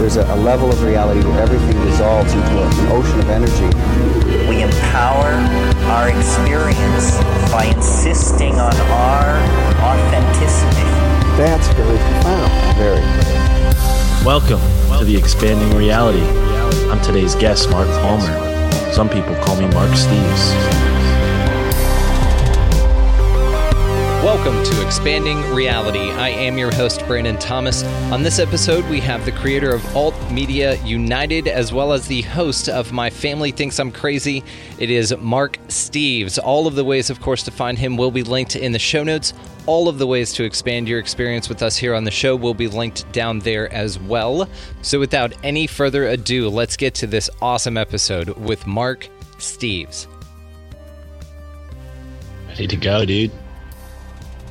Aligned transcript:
There's 0.00 0.16
a, 0.16 0.24
a 0.32 0.36
level 0.36 0.70
of 0.70 0.82
reality 0.82 1.20
where 1.28 1.40
everything 1.42 1.78
dissolves 1.84 2.32
into 2.32 2.62
an 2.62 2.88
ocean 2.90 3.20
of 3.20 3.28
energy. 3.28 3.66
We 4.48 4.62
empower 4.62 5.28
our 5.92 6.08
experience 6.08 7.18
by 7.52 7.70
insisting 7.76 8.54
on 8.54 8.74
our 8.74 9.36
authenticity. 9.84 10.88
That's 11.36 11.68
very 11.74 11.98
profound. 11.98 12.76
Very. 12.78 13.00
Welcome 14.24 14.60
to 14.98 15.04
the 15.04 15.14
Expanding 15.18 15.76
Reality. 15.76 16.24
I'm 16.90 17.02
today's 17.02 17.34
guest, 17.34 17.70
Mark 17.70 17.86
Palmer. 18.00 18.72
Some 18.94 19.10
people 19.10 19.34
call 19.34 19.56
me 19.56 19.66
Mark 19.74 19.90
Steeves. 19.90 20.89
Welcome 24.22 24.62
to 24.64 24.86
Expanding 24.86 25.40
Reality. 25.54 26.10
I 26.10 26.28
am 26.28 26.58
your 26.58 26.70
host, 26.70 27.02
Brandon 27.06 27.38
Thomas. 27.38 27.82
On 28.12 28.22
this 28.22 28.38
episode, 28.38 28.84
we 28.90 29.00
have 29.00 29.24
the 29.24 29.32
creator 29.32 29.74
of 29.74 29.96
Alt 29.96 30.14
Media 30.30 30.74
United, 30.84 31.48
as 31.48 31.72
well 31.72 31.94
as 31.94 32.06
the 32.06 32.20
host 32.20 32.68
of 32.68 32.92
My 32.92 33.08
Family 33.08 33.50
Thinks 33.50 33.80
I'm 33.80 33.90
Crazy. 33.90 34.44
It 34.78 34.90
is 34.90 35.16
Mark 35.16 35.56
Steeves. 35.68 36.38
All 36.38 36.66
of 36.66 36.74
the 36.74 36.84
ways, 36.84 37.08
of 37.08 37.22
course, 37.22 37.42
to 37.44 37.50
find 37.50 37.78
him 37.78 37.96
will 37.96 38.10
be 38.10 38.22
linked 38.22 38.56
in 38.56 38.72
the 38.72 38.78
show 38.78 39.02
notes. 39.02 39.32
All 39.64 39.88
of 39.88 39.96
the 39.96 40.06
ways 40.06 40.34
to 40.34 40.44
expand 40.44 40.86
your 40.86 40.98
experience 40.98 41.48
with 41.48 41.62
us 41.62 41.78
here 41.78 41.94
on 41.94 42.04
the 42.04 42.10
show 42.10 42.36
will 42.36 42.52
be 42.52 42.68
linked 42.68 43.10
down 43.12 43.38
there 43.38 43.72
as 43.72 43.98
well. 43.98 44.50
So, 44.82 45.00
without 45.00 45.32
any 45.42 45.66
further 45.66 46.08
ado, 46.08 46.50
let's 46.50 46.76
get 46.76 46.92
to 46.96 47.06
this 47.06 47.30
awesome 47.40 47.78
episode 47.78 48.28
with 48.36 48.66
Mark 48.66 49.08
Steeves. 49.38 50.08
Ready 52.48 52.66
to 52.66 52.76
go, 52.76 53.06
dude. 53.06 53.32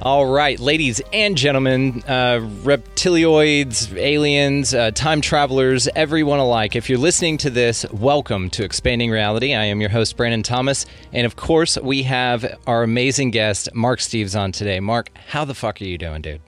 All 0.01 0.27
right, 0.27 0.57
ladies 0.57 1.01
and 1.11 1.35
gentlemen, 1.35 2.01
uh, 2.07 2.39
reptilioids, 2.63 3.93
aliens, 3.97 4.73
uh, 4.73 4.91
time 4.91 5.19
travelers, 5.19 5.89
everyone 5.93 6.39
alike. 6.39 6.77
If 6.77 6.89
you're 6.89 6.97
listening 6.97 7.37
to 7.39 7.49
this, 7.49 7.85
welcome 7.91 8.49
to 8.51 8.63
Expanding 8.63 9.11
Reality. 9.11 9.53
I 9.53 9.65
am 9.65 9.81
your 9.81 9.89
host, 9.89 10.15
Brandon 10.15 10.41
Thomas. 10.41 10.85
And 11.11 11.25
of 11.25 11.35
course, 11.35 11.77
we 11.77 12.03
have 12.03 12.57
our 12.65 12.81
amazing 12.81 13.31
guest, 13.31 13.67
Mark 13.75 13.99
Steeves, 13.99 14.39
on 14.39 14.53
today. 14.53 14.79
Mark, 14.79 15.11
how 15.27 15.43
the 15.43 15.53
fuck 15.53 15.81
are 15.81 15.85
you 15.85 15.97
doing, 15.97 16.21
dude? 16.21 16.39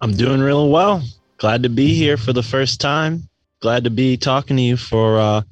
I'm 0.00 0.12
doing 0.12 0.40
real 0.40 0.70
well. 0.70 1.02
Glad 1.38 1.64
to 1.64 1.68
be 1.68 1.92
here 1.94 2.16
for 2.16 2.32
the 2.32 2.44
first 2.44 2.80
time. 2.80 3.28
Glad 3.62 3.82
to 3.82 3.90
be 3.90 4.16
talking 4.16 4.56
to 4.56 4.62
you 4.62 4.76
for 4.76 5.18
uh, 5.18 5.42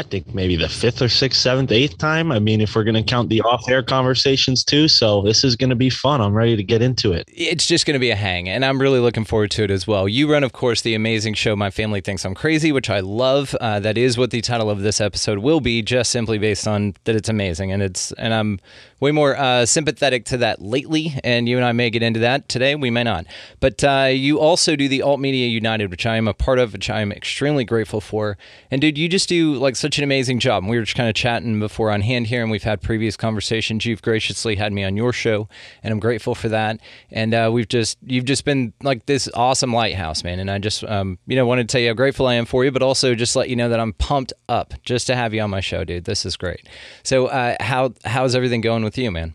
I 0.00 0.02
think 0.02 0.34
maybe 0.34 0.56
the 0.56 0.70
fifth 0.70 1.02
or 1.02 1.10
sixth, 1.10 1.38
seventh, 1.38 1.70
eighth 1.70 1.98
time. 1.98 2.32
I 2.32 2.38
mean, 2.38 2.62
if 2.62 2.74
we're 2.74 2.84
going 2.84 2.94
to 2.94 3.02
count 3.02 3.28
the 3.28 3.42
off 3.42 3.68
air 3.68 3.82
conversations 3.82 4.64
too. 4.64 4.88
So 4.88 5.20
this 5.20 5.44
is 5.44 5.56
going 5.56 5.68
to 5.68 5.76
be 5.76 5.90
fun. 5.90 6.22
I'm 6.22 6.32
ready 6.32 6.56
to 6.56 6.62
get 6.62 6.80
into 6.80 7.12
it. 7.12 7.28
It's 7.28 7.66
just 7.66 7.84
going 7.84 7.96
to 7.96 8.00
be 8.00 8.08
a 8.08 8.16
hang, 8.16 8.48
and 8.48 8.64
I'm 8.64 8.80
really 8.80 8.98
looking 8.98 9.26
forward 9.26 9.50
to 9.50 9.64
it 9.64 9.70
as 9.70 9.86
well. 9.86 10.08
You 10.08 10.32
run, 10.32 10.42
of 10.42 10.54
course, 10.54 10.80
the 10.80 10.94
amazing 10.94 11.34
show 11.34 11.54
My 11.54 11.68
Family 11.68 12.00
Thinks 12.00 12.24
I'm 12.24 12.34
Crazy, 12.34 12.72
which 12.72 12.88
I 12.88 13.00
love. 13.00 13.54
Uh, 13.60 13.78
that 13.80 13.98
is 13.98 14.16
what 14.16 14.30
the 14.30 14.40
title 14.40 14.70
of 14.70 14.80
this 14.80 15.02
episode 15.02 15.40
will 15.40 15.60
be, 15.60 15.82
just 15.82 16.10
simply 16.10 16.38
based 16.38 16.66
on 16.66 16.94
that 17.04 17.14
it's 17.14 17.28
amazing. 17.28 17.70
And 17.70 17.82
it's, 17.82 18.10
and 18.12 18.32
I'm 18.32 18.58
way 19.00 19.10
more 19.12 19.36
uh, 19.36 19.66
sympathetic 19.66 20.24
to 20.26 20.38
that 20.38 20.62
lately, 20.62 21.14
and 21.22 21.46
you 21.46 21.58
and 21.58 21.66
I 21.66 21.72
may 21.72 21.90
get 21.90 22.02
into 22.02 22.20
that 22.20 22.48
today. 22.48 22.74
We 22.74 22.90
may 22.90 23.04
not. 23.04 23.26
But 23.60 23.84
uh, 23.84 24.08
you 24.10 24.40
also 24.40 24.76
do 24.76 24.88
the 24.88 25.02
Alt 25.02 25.20
Media 25.20 25.46
United, 25.46 25.90
which 25.90 26.06
I 26.06 26.16
am 26.16 26.26
a 26.26 26.32
part 26.32 26.58
of, 26.58 26.72
which 26.72 26.88
I 26.88 27.02
am 27.02 27.12
extremely 27.12 27.66
grateful 27.66 28.00
for. 28.00 28.38
And 28.70 28.80
dude, 28.80 28.96
you 28.96 29.06
just 29.06 29.28
do 29.28 29.54
like 29.54 29.76
such 29.76 29.89
an 29.98 30.04
amazing 30.04 30.38
job. 30.38 30.64
We 30.64 30.76
were 30.76 30.84
just 30.84 30.96
kind 30.96 31.08
of 31.08 31.14
chatting 31.14 31.58
before 31.58 31.90
on 31.90 32.00
hand 32.00 32.26
here, 32.26 32.42
and 32.42 32.50
we've 32.50 32.62
had 32.62 32.80
previous 32.80 33.16
conversations. 33.16 33.84
You've 33.84 34.02
graciously 34.02 34.56
had 34.56 34.72
me 34.72 34.84
on 34.84 34.96
your 34.96 35.12
show, 35.12 35.48
and 35.82 35.92
I'm 35.92 36.00
grateful 36.00 36.34
for 36.34 36.48
that. 36.48 36.80
And 37.10 37.34
uh, 37.34 37.50
we've 37.52 37.68
just 37.68 37.98
you've 38.02 38.24
just 38.24 38.44
been 38.44 38.72
like 38.82 39.06
this 39.06 39.28
awesome 39.34 39.72
lighthouse, 39.72 40.24
man. 40.24 40.38
And 40.38 40.50
I 40.50 40.58
just 40.58 40.84
um, 40.84 41.18
you 41.26 41.36
know 41.36 41.46
wanted 41.46 41.68
to 41.68 41.72
tell 41.72 41.80
you 41.80 41.88
how 41.88 41.94
grateful 41.94 42.26
I 42.26 42.34
am 42.34 42.46
for 42.46 42.64
you, 42.64 42.70
but 42.70 42.82
also 42.82 43.14
just 43.14 43.36
let 43.36 43.48
you 43.48 43.56
know 43.56 43.68
that 43.68 43.80
I'm 43.80 43.92
pumped 43.94 44.32
up 44.48 44.74
just 44.82 45.06
to 45.08 45.16
have 45.16 45.34
you 45.34 45.40
on 45.40 45.50
my 45.50 45.60
show, 45.60 45.84
dude. 45.84 46.04
This 46.04 46.26
is 46.26 46.36
great. 46.36 46.68
So 47.02 47.26
uh, 47.26 47.56
how 47.60 47.94
how's 48.04 48.34
everything 48.34 48.60
going 48.60 48.84
with 48.84 48.98
you, 48.98 49.10
man? 49.10 49.34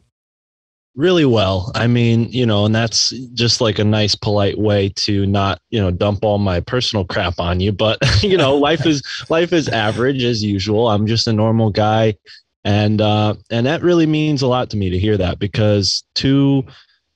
Really 0.96 1.26
well. 1.26 1.72
I 1.76 1.88
mean, 1.88 2.30
you 2.32 2.46
know, 2.46 2.66
and 2.66 2.74
that's 2.74 3.10
just 3.34 3.62
like 3.62 3.80
a 3.80 3.84
nice, 3.84 4.16
polite 4.16 4.58
way 4.58 4.90
to 4.98 5.26
not, 5.26 5.60
you 5.70 5.80
know, 5.80 5.92
dump 5.92 6.24
all 6.24 6.38
my 6.38 6.62
personal 6.62 7.06
crap 7.06 7.40
on 7.40 7.60
you. 7.60 7.72
But 7.72 8.00
you 8.24 8.38
know, 8.38 8.56
life 8.56 8.86
is 8.86 9.04
life 9.30 9.54
is 9.54 9.68
average 9.70 10.24
as 10.24 10.44
usual. 10.44 10.90
I'm 10.90 11.08
just 11.08 11.28
a 11.28 11.34
normal 11.34 11.70
guy, 11.70 12.16
and 12.64 13.02
uh, 13.02 13.36
and 13.52 13.66
that 13.66 13.82
really 13.82 14.06
means 14.06 14.42
a 14.42 14.48
lot 14.48 14.70
to 14.72 14.78
me 14.78 14.90
to 14.90 15.00
hear 15.00 15.18
that 15.18 15.40
because 15.40 16.04
two 16.16 16.66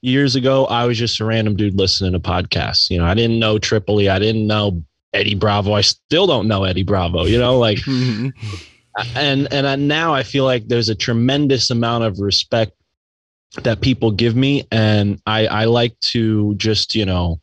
years 0.01 0.35
ago 0.35 0.65
I 0.65 0.85
was 0.85 0.97
just 0.97 1.19
a 1.19 1.25
random 1.25 1.55
dude 1.55 1.77
listening 1.77 2.13
to 2.13 2.19
podcasts. 2.19 2.89
You 2.89 2.99
know, 2.99 3.05
I 3.05 3.13
didn't 3.13 3.39
know 3.39 3.57
Tripoli. 3.57 4.09
I 4.09 4.19
didn't 4.19 4.47
know 4.47 4.83
Eddie 5.13 5.35
Bravo. 5.35 5.73
I 5.73 5.81
still 5.81 6.27
don't 6.27 6.47
know 6.47 6.63
Eddie 6.63 6.83
Bravo. 6.83 7.25
You 7.25 7.39
know, 7.39 7.57
like. 7.57 7.79
and 9.15 9.47
and 9.53 9.67
I, 9.67 9.75
now 9.75 10.13
I 10.13 10.23
feel 10.23 10.43
like 10.43 10.67
there's 10.67 10.89
a 10.89 10.95
tremendous 10.95 11.69
amount 11.69 12.03
of 12.03 12.19
respect 12.19 12.73
that 13.63 13.81
people 13.81 14.11
give 14.11 14.35
me. 14.35 14.63
And 14.71 15.21
i 15.25 15.47
i 15.47 15.65
like 15.65 15.99
to 16.01 16.55
just 16.55 16.95
you 16.95 17.05
know 17.05 17.39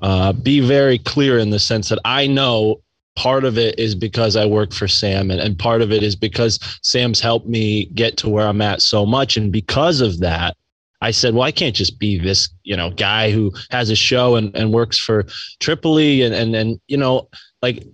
uh, 0.00 0.32
be 0.32 0.60
very 0.60 0.98
clear 0.98 1.38
in 1.38 1.50
the 1.50 1.58
sense 1.58 1.88
that 1.88 1.98
i 2.04 2.26
know 2.26 2.80
part 3.16 3.44
of 3.44 3.58
it 3.58 3.76
is 3.80 3.96
because 3.96 4.36
i 4.36 4.46
work 4.46 4.72
for 4.72 4.86
sam 4.86 5.30
and, 5.32 5.40
and 5.40 5.58
part 5.58 5.82
of 5.82 5.90
it 5.90 6.04
is 6.04 6.14
because 6.14 6.60
sam's 6.82 7.18
helped 7.20 7.48
me 7.48 7.86
get 7.86 8.16
to 8.16 8.28
where 8.28 8.46
i'm 8.46 8.60
at 8.60 8.80
so 8.80 9.04
much. 9.04 9.36
And 9.36 9.50
because 9.52 10.00
of 10.00 10.20
that 10.20 10.56
i 11.02 11.10
said 11.10 11.34
well 11.34 11.42
i 11.42 11.52
can't 11.52 11.74
just 11.74 11.98
be 11.98 12.18
this 12.18 12.48
you 12.62 12.76
know 12.76 12.90
guy 12.90 13.30
who 13.30 13.52
has 13.70 13.90
a 13.90 13.96
show 13.96 14.36
and, 14.36 14.54
and 14.56 14.72
works 14.72 14.98
for 14.98 15.24
tripoli. 15.58 16.22
And, 16.22 16.34
and 16.34 16.54
and 16.54 16.80
you 16.86 16.96
know 16.96 17.28
like 17.62 17.84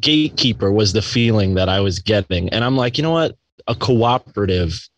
gatekeeper 0.00 0.72
was 0.72 0.92
the 0.92 1.02
feeling 1.02 1.54
that 1.54 1.68
i 1.68 1.78
was 1.78 1.98
getting. 2.00 2.48
And 2.48 2.64
i'm 2.64 2.76
like 2.76 2.96
you 2.98 3.02
know 3.02 3.12
what? 3.12 3.36
A 3.68 3.76
cooperative 3.76 4.88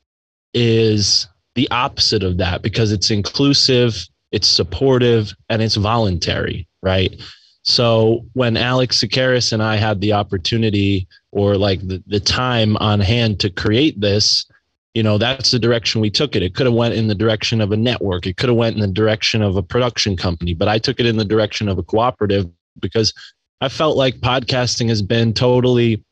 is 0.55 1.27
the 1.55 1.71
opposite 1.71 2.23
of 2.23 2.39
that 2.39 2.63
because 2.63 2.93
it's 2.93 3.11
inclusive, 3.11 4.07
it's 4.33 4.49
supportive, 4.49 5.33
and 5.49 5.63
it's 5.63 5.77
voluntary, 5.77 6.67
right? 6.83 7.21
So 7.63 8.27
when 8.35 8.57
Alex 8.57 9.03
Sakaris 9.03 9.53
and 9.53 9.63
I 9.63 9.77
had 9.77 10.01
the 10.01 10.13
opportunity 10.13 11.09
or 11.33 11.57
like 11.57 11.81
the, 11.81 12.03
the 12.07 12.21
time 12.21 12.77
on 12.77 13.01
hand 13.01 13.41
to 13.41 13.51
create 13.51 13.99
this, 14.01 14.45
you 14.93 15.03
know, 15.03 15.19
that's 15.19 15.51
the 15.51 15.59
direction 15.59 16.01
we 16.01 16.11
took 16.11 16.37
it. 16.37 16.43
It 16.43 16.55
could 16.55 16.67
have 16.67 16.75
went 16.75 16.95
in 16.95 17.09
the 17.09 17.15
direction 17.15 17.61
of 17.61 17.73
a 17.73 17.77
network. 17.77 18.27
It 18.27 18.37
could 18.37 18.49
have 18.49 18.59
went 18.59 18.77
in 18.77 18.81
the 18.81 18.87
direction 18.87 19.43
of 19.43 19.57
a 19.57 19.63
production 19.63 20.17
company, 20.17 20.55
but 20.55 20.69
I 20.69 20.79
took 20.79 21.01
it 21.01 21.07
in 21.07 21.17
the 21.17 21.25
direction 21.25 21.69
of 21.69 21.79
a 21.79 21.83
cooperative 21.83 22.47
because 22.81 23.13
I 23.61 23.69
felt 23.69 23.97
like 23.97 24.17
podcasting 24.17 24.89
has 24.91 25.03
been 25.03 25.33
totally 25.33 26.05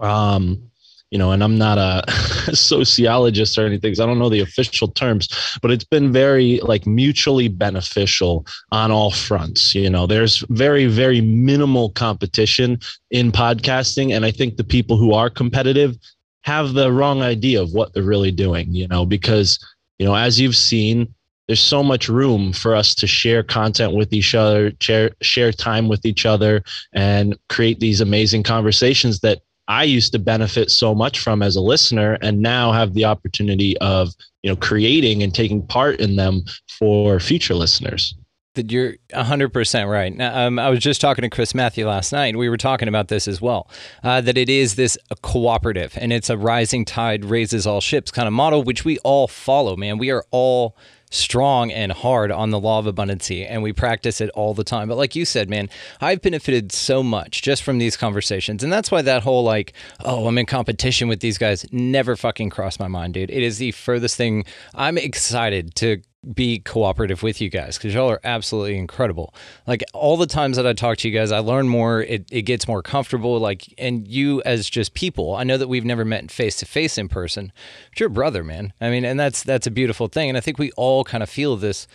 um 0.00 0.70
you 1.14 1.18
know, 1.18 1.30
and 1.30 1.44
I'm 1.44 1.56
not 1.56 1.78
a 1.78 2.02
sociologist 2.56 3.56
or 3.56 3.64
anything, 3.64 3.94
so 3.94 4.02
I 4.02 4.06
don't 4.08 4.18
know 4.18 4.28
the 4.28 4.40
official 4.40 4.88
terms, 4.88 5.28
but 5.62 5.70
it's 5.70 5.84
been 5.84 6.12
very 6.12 6.58
like 6.64 6.88
mutually 6.88 7.46
beneficial 7.46 8.44
on 8.72 8.90
all 8.90 9.12
fronts. 9.12 9.76
You 9.76 9.88
know, 9.88 10.08
there's 10.08 10.38
very, 10.50 10.86
very 10.86 11.20
minimal 11.20 11.90
competition 11.90 12.80
in 13.12 13.30
podcasting. 13.30 14.12
And 14.12 14.24
I 14.24 14.32
think 14.32 14.56
the 14.56 14.64
people 14.64 14.96
who 14.96 15.14
are 15.14 15.30
competitive 15.30 15.96
have 16.42 16.72
the 16.72 16.90
wrong 16.90 17.22
idea 17.22 17.62
of 17.62 17.72
what 17.72 17.94
they're 17.94 18.02
really 18.02 18.32
doing, 18.32 18.74
you 18.74 18.88
know, 18.88 19.06
because, 19.06 19.64
you 20.00 20.06
know, 20.06 20.16
as 20.16 20.40
you've 20.40 20.56
seen, 20.56 21.14
there's 21.46 21.60
so 21.60 21.84
much 21.84 22.08
room 22.08 22.52
for 22.52 22.74
us 22.74 22.92
to 22.96 23.06
share 23.06 23.44
content 23.44 23.94
with 23.94 24.12
each 24.12 24.34
other, 24.34 24.72
share, 24.80 25.12
share 25.22 25.52
time 25.52 25.86
with 25.86 26.04
each 26.04 26.26
other, 26.26 26.64
and 26.92 27.38
create 27.48 27.78
these 27.78 28.00
amazing 28.00 28.42
conversations 28.42 29.20
that 29.20 29.42
I 29.68 29.84
used 29.84 30.12
to 30.12 30.18
benefit 30.18 30.70
so 30.70 30.94
much 30.94 31.20
from 31.20 31.42
as 31.42 31.56
a 31.56 31.60
listener 31.60 32.18
and 32.20 32.40
now 32.40 32.72
have 32.72 32.94
the 32.94 33.04
opportunity 33.04 33.76
of, 33.78 34.12
you 34.42 34.50
know, 34.50 34.56
creating 34.56 35.22
and 35.22 35.34
taking 35.34 35.66
part 35.66 36.00
in 36.00 36.16
them 36.16 36.42
for 36.78 37.18
future 37.18 37.54
listeners. 37.54 38.14
That 38.54 38.70
you're 38.70 38.94
100% 39.12 39.90
right. 39.90 40.20
Um, 40.20 40.60
I 40.60 40.70
was 40.70 40.78
just 40.78 41.00
talking 41.00 41.22
to 41.22 41.30
Chris 41.30 41.54
Matthew 41.56 41.88
last 41.88 42.12
night. 42.12 42.36
We 42.36 42.48
were 42.48 42.56
talking 42.56 42.86
about 42.86 43.08
this 43.08 43.26
as 43.26 43.40
well. 43.40 43.68
Uh, 44.04 44.20
that 44.20 44.38
it 44.38 44.48
is 44.48 44.76
this 44.76 44.96
cooperative 45.22 45.94
and 46.00 46.12
it's 46.12 46.30
a 46.30 46.36
rising 46.36 46.84
tide 46.84 47.24
raises 47.24 47.66
all 47.66 47.80
ships 47.80 48.12
kind 48.12 48.28
of 48.28 48.34
model, 48.34 48.62
which 48.62 48.84
we 48.84 48.98
all 48.98 49.26
follow, 49.26 49.76
man. 49.76 49.98
We 49.98 50.10
are 50.10 50.24
all 50.30 50.76
strong 51.14 51.70
and 51.70 51.92
hard 51.92 52.30
on 52.32 52.50
the 52.50 52.60
law 52.60 52.78
of 52.78 52.86
abundancy 52.86 53.46
and 53.48 53.62
we 53.62 53.72
practice 53.72 54.20
it 54.20 54.30
all 54.30 54.54
the 54.54 54.64
time. 54.64 54.88
But 54.88 54.96
like 54.96 55.14
you 55.14 55.24
said, 55.24 55.48
man, 55.48 55.68
I've 56.00 56.20
benefited 56.20 56.72
so 56.72 57.02
much 57.02 57.42
just 57.42 57.62
from 57.62 57.78
these 57.78 57.96
conversations. 57.96 58.62
And 58.62 58.72
that's 58.72 58.90
why 58.90 59.02
that 59.02 59.22
whole 59.22 59.44
like, 59.44 59.72
oh, 60.04 60.26
I'm 60.26 60.38
in 60.38 60.46
competition 60.46 61.08
with 61.08 61.20
these 61.20 61.38
guys 61.38 61.66
never 61.72 62.16
fucking 62.16 62.50
crossed 62.50 62.80
my 62.80 62.88
mind, 62.88 63.14
dude. 63.14 63.30
It 63.30 63.42
is 63.42 63.58
the 63.58 63.72
furthest 63.72 64.16
thing. 64.16 64.44
I'm 64.74 64.98
excited 64.98 65.74
to 65.76 66.02
be 66.32 66.58
cooperative 66.58 67.22
with 67.22 67.40
you 67.40 67.48
guys 67.48 67.76
because 67.76 67.94
y'all 67.94 68.10
are 68.10 68.20
absolutely 68.24 68.76
incredible. 68.76 69.34
Like 69.66 69.82
all 69.92 70.16
the 70.16 70.26
times 70.26 70.56
that 70.56 70.66
I 70.66 70.72
talk 70.72 70.98
to 70.98 71.08
you 71.08 71.16
guys, 71.16 71.32
I 71.32 71.38
learn 71.38 71.68
more. 71.68 72.02
It, 72.02 72.26
it 72.30 72.42
gets 72.42 72.66
more 72.68 72.82
comfortable. 72.82 73.38
Like, 73.38 73.72
and 73.78 74.06
you 74.08 74.42
as 74.42 74.68
just 74.68 74.94
people, 74.94 75.34
I 75.34 75.44
know 75.44 75.58
that 75.58 75.68
we've 75.68 75.84
never 75.84 76.04
met 76.04 76.30
face 76.30 76.56
to 76.56 76.66
face 76.66 76.98
in 76.98 77.08
person, 77.08 77.52
but 77.90 78.00
you're 78.00 78.08
a 78.08 78.10
brother, 78.10 78.44
man. 78.44 78.72
I 78.80 78.90
mean, 78.90 79.04
and 79.04 79.18
that's 79.18 79.42
that's 79.42 79.66
a 79.66 79.70
beautiful 79.70 80.08
thing. 80.08 80.28
And 80.28 80.38
I 80.38 80.40
think 80.40 80.58
we 80.58 80.70
all 80.72 81.04
kind 81.04 81.22
of 81.22 81.28
feel 81.28 81.56
this 81.56 81.86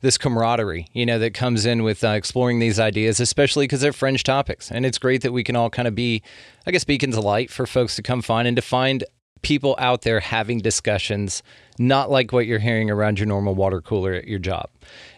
this 0.00 0.16
camaraderie, 0.16 0.88
you 0.92 1.04
know, 1.04 1.18
that 1.18 1.34
comes 1.34 1.66
in 1.66 1.82
with 1.82 2.04
uh, 2.04 2.10
exploring 2.10 2.60
these 2.60 2.78
ideas, 2.78 3.18
especially 3.18 3.64
because 3.64 3.80
they're 3.80 3.92
fringe 3.92 4.22
topics. 4.22 4.70
And 4.70 4.86
it's 4.86 4.98
great 4.98 5.22
that 5.22 5.32
we 5.32 5.42
can 5.42 5.56
all 5.56 5.70
kind 5.70 5.88
of 5.88 5.94
be, 5.94 6.22
I 6.66 6.70
guess, 6.70 6.84
beacons 6.84 7.16
of 7.16 7.24
light 7.24 7.50
for 7.50 7.66
folks 7.66 7.96
to 7.96 8.02
come 8.02 8.22
find 8.22 8.46
and 8.46 8.56
to 8.56 8.62
find 8.62 9.04
people 9.42 9.74
out 9.78 10.02
there 10.02 10.20
having 10.20 10.58
discussions, 10.58 11.42
not 11.78 12.10
like 12.10 12.32
what 12.32 12.46
you're 12.46 12.58
hearing 12.58 12.90
around 12.90 13.18
your 13.18 13.26
normal 13.26 13.54
water 13.54 13.80
cooler 13.80 14.14
at 14.14 14.26
your 14.26 14.38
job. 14.38 14.68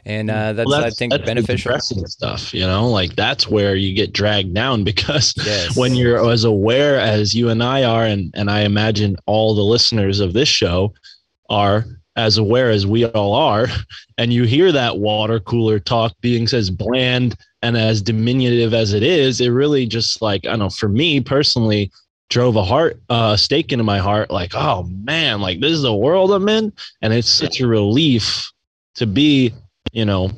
And 0.05 0.31
uh, 0.31 0.53
that's, 0.55 0.69
well, 0.69 0.81
that's, 0.81 0.97
I 0.97 0.99
think, 0.99 1.13
that's 1.13 1.25
beneficial. 1.25 1.79
stuff, 1.79 2.55
you 2.55 2.67
know, 2.67 2.89
like 2.89 3.17
that's 3.17 3.49
where 3.49 3.77
you 3.77 3.95
get 3.95 4.13
dragged 4.13 4.55
down 4.55 4.85
because 4.91 5.35
yes. 5.37 5.77
when 5.77 5.95
you're 5.95 6.29
as 6.31 6.45
aware 6.45 6.99
as 6.99 7.35
you 7.35 7.49
and 7.49 7.63
I 7.63 7.85
are, 7.85 8.05
and, 8.05 8.33
and 8.35 8.51
I 8.51 8.61
imagine 8.61 9.17
all 9.27 9.55
the 9.55 9.63
listeners 9.63 10.21
of 10.21 10.33
this 10.33 10.49
show 10.49 10.95
are 11.49 11.85
as 12.17 12.39
aware 12.39 12.71
as 12.71 12.87
we 12.87 13.05
all 13.07 13.35
are, 13.35 13.69
and 14.19 14.33
you 14.33 14.45
hear 14.45 14.73
that 14.73 14.99
water 14.99 15.41
cooler 15.41 15.79
talk 15.79 16.13
being 16.21 16.47
as 16.53 16.71
bland 16.71 17.37
and 17.63 17.77
as 17.77 18.03
diminutive 18.03 18.73
as 18.75 18.93
it 18.93 19.03
is, 19.03 19.41
it 19.41 19.49
really 19.49 19.87
just 19.87 20.23
like, 20.23 20.47
I 20.47 20.51
don't 20.51 20.59
know, 20.61 20.71
for 20.71 20.89
me 20.89 21.21
personally, 21.21 21.91
drove 22.31 22.57
a 22.57 22.63
heart 22.63 22.99
uh 23.11 23.37
stake 23.37 23.73
into 23.73 23.85
my 23.85 23.99
heart 23.99 24.31
like 24.31 24.53
oh 24.55 24.85
man 25.05 25.41
like 25.41 25.61
this 25.61 25.73
is 25.73 25.83
the 25.83 25.95
world 25.95 26.33
i'm 26.33 26.49
in. 26.49 26.73
And 27.03 27.13
it's 27.13 27.29
such 27.29 27.61
a 27.61 27.67
relief 27.67 28.51
to 28.95 29.07
be 29.07 29.53
you 29.93 30.05
know 30.05 30.31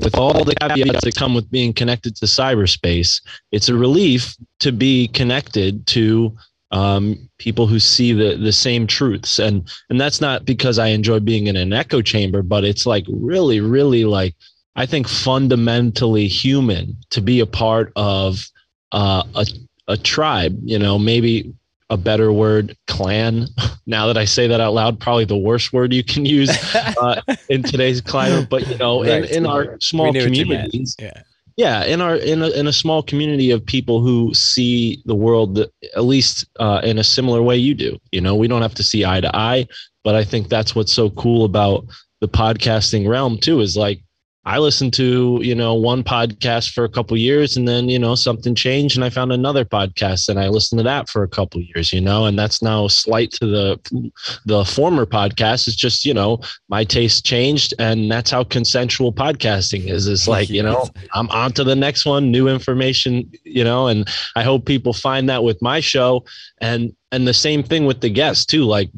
with 0.00 0.16
all 0.16 0.44
the 0.44 0.54
caveats 0.56 1.04
that 1.04 1.14
come 1.14 1.34
with 1.34 1.50
being 1.50 1.72
connected 1.72 2.16
to 2.16 2.26
cyberspace 2.26 3.20
it's 3.52 3.68
a 3.68 3.74
relief 3.74 4.34
to 4.60 4.72
be 4.72 5.08
connected 5.08 5.86
to 5.88 6.34
um, 6.74 7.30
people 7.38 7.68
who 7.68 7.78
see 7.78 8.12
the 8.12 8.36
the 8.36 8.52
same 8.52 8.86
truths. 8.86 9.38
And 9.38 9.70
and 9.90 10.00
that's 10.00 10.20
not 10.20 10.44
because 10.44 10.78
i 10.78 10.88
enjoy 10.88 11.20
being 11.20 11.46
in 11.46 11.56
an 11.56 11.72
echo 11.72 12.02
chamber 12.02 12.42
but 12.42 12.64
it's 12.64 12.84
like 12.84 13.04
really 13.08 13.60
really 13.60 14.04
like 14.04 14.34
i 14.74 14.84
think 14.84 15.06
fundamentally 15.06 16.26
human 16.26 16.96
to 17.10 17.20
be 17.20 17.38
a 17.40 17.46
part 17.46 17.92
of 17.94 18.44
uh, 18.92 19.22
a 19.34 19.46
a 19.88 19.96
tribe, 19.96 20.58
you 20.64 20.78
know, 20.78 20.98
maybe 20.98 21.54
a 21.90 21.96
better 21.96 22.32
word, 22.32 22.76
clan. 22.86 23.46
Now 23.86 24.06
that 24.06 24.16
I 24.16 24.24
say 24.24 24.46
that 24.46 24.62
out 24.62 24.72
loud, 24.72 24.98
probably 24.98 25.26
the 25.26 25.36
worst 25.36 25.74
word 25.74 25.92
you 25.92 26.02
can 26.02 26.24
use 26.24 26.48
uh, 26.74 27.20
in 27.50 27.62
today's 27.62 28.00
climate. 28.00 28.48
But 28.48 28.66
you 28.66 28.78
know, 28.78 29.02
right. 29.02 29.30
in, 29.30 29.44
in 29.44 29.46
our 29.46 29.78
small 29.78 30.10
communities, 30.10 30.96
yeah, 30.98 31.20
yeah, 31.58 31.84
in 31.84 32.00
our 32.00 32.16
in 32.16 32.42
a, 32.42 32.48
in 32.48 32.66
a 32.66 32.72
small 32.72 33.02
community 33.02 33.50
of 33.50 33.64
people 33.64 34.00
who 34.00 34.32
see 34.32 35.02
the 35.04 35.14
world 35.14 35.58
at 35.58 36.04
least 36.04 36.46
uh, 36.58 36.80
in 36.82 36.96
a 36.96 37.04
similar 37.04 37.42
way 37.42 37.58
you 37.58 37.74
do. 37.74 37.98
You 38.10 38.22
know, 38.22 38.34
we 38.34 38.48
don't 38.48 38.62
have 38.62 38.74
to 38.76 38.82
see 38.82 39.04
eye 39.04 39.20
to 39.20 39.36
eye, 39.36 39.66
but 40.02 40.14
I 40.14 40.24
think 40.24 40.48
that's 40.48 40.74
what's 40.74 40.92
so 40.92 41.10
cool 41.10 41.44
about 41.44 41.84
the 42.22 42.28
podcasting 42.28 43.06
realm 43.06 43.36
too. 43.36 43.60
Is 43.60 43.76
like 43.76 44.00
I 44.46 44.58
listened 44.58 44.92
to, 44.94 45.40
you 45.42 45.54
know, 45.54 45.74
one 45.74 46.04
podcast 46.04 46.72
for 46.72 46.84
a 46.84 46.88
couple 46.88 47.16
years 47.16 47.56
and 47.56 47.66
then, 47.66 47.88
you 47.88 47.98
know, 47.98 48.14
something 48.14 48.54
changed 48.54 48.94
and 48.96 49.04
I 49.04 49.08
found 49.08 49.32
another 49.32 49.64
podcast 49.64 50.28
and 50.28 50.38
I 50.38 50.48
listened 50.48 50.80
to 50.80 50.82
that 50.82 51.08
for 51.08 51.22
a 51.22 51.28
couple 51.28 51.62
years, 51.62 51.94
you 51.94 52.00
know, 52.00 52.26
and 52.26 52.38
that's 52.38 52.60
now 52.60 52.86
slight 52.88 53.32
to 53.32 53.46
the 53.46 54.12
the 54.44 54.64
former 54.66 55.06
podcast. 55.06 55.66
It's 55.66 55.76
just, 55.76 56.04
you 56.04 56.12
know, 56.12 56.40
my 56.68 56.84
taste 56.84 57.24
changed 57.24 57.72
and 57.78 58.10
that's 58.10 58.30
how 58.30 58.44
consensual 58.44 59.14
podcasting 59.14 59.88
is. 59.88 60.06
It's 60.06 60.28
like, 60.28 60.50
you 60.50 60.62
know, 60.62 60.88
I'm 61.14 61.30
on 61.30 61.52
to 61.52 61.64
the 61.64 61.76
next 61.76 62.04
one, 62.04 62.30
new 62.30 62.46
information, 62.48 63.30
you 63.44 63.64
know, 63.64 63.86
and 63.86 64.06
I 64.36 64.42
hope 64.42 64.66
people 64.66 64.92
find 64.92 65.26
that 65.30 65.42
with 65.42 65.62
my 65.62 65.80
show 65.80 66.24
and 66.60 66.94
and 67.12 67.26
the 67.26 67.34
same 67.34 67.62
thing 67.62 67.86
with 67.86 68.02
the 68.02 68.10
guests 68.10 68.44
too. 68.44 68.64
Like 68.64 68.90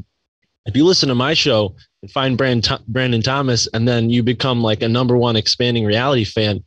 if 0.67 0.75
you 0.75 0.85
listen 0.85 1.09
to 1.09 1.15
my 1.15 1.35
show, 1.35 1.77
find 2.07 2.37
Brandon, 2.37 2.79
Brandon 2.89 3.23
Thomas 3.23 3.67
and 3.69 3.87
then 3.87 4.11
you 4.11 4.23
become 4.23 4.63
like 4.63 4.83
a 4.83 4.89
number 4.89 5.17
one 5.17 5.37
expanding 5.37 5.85
reality 5.85 6.25
fan, 6.25 6.63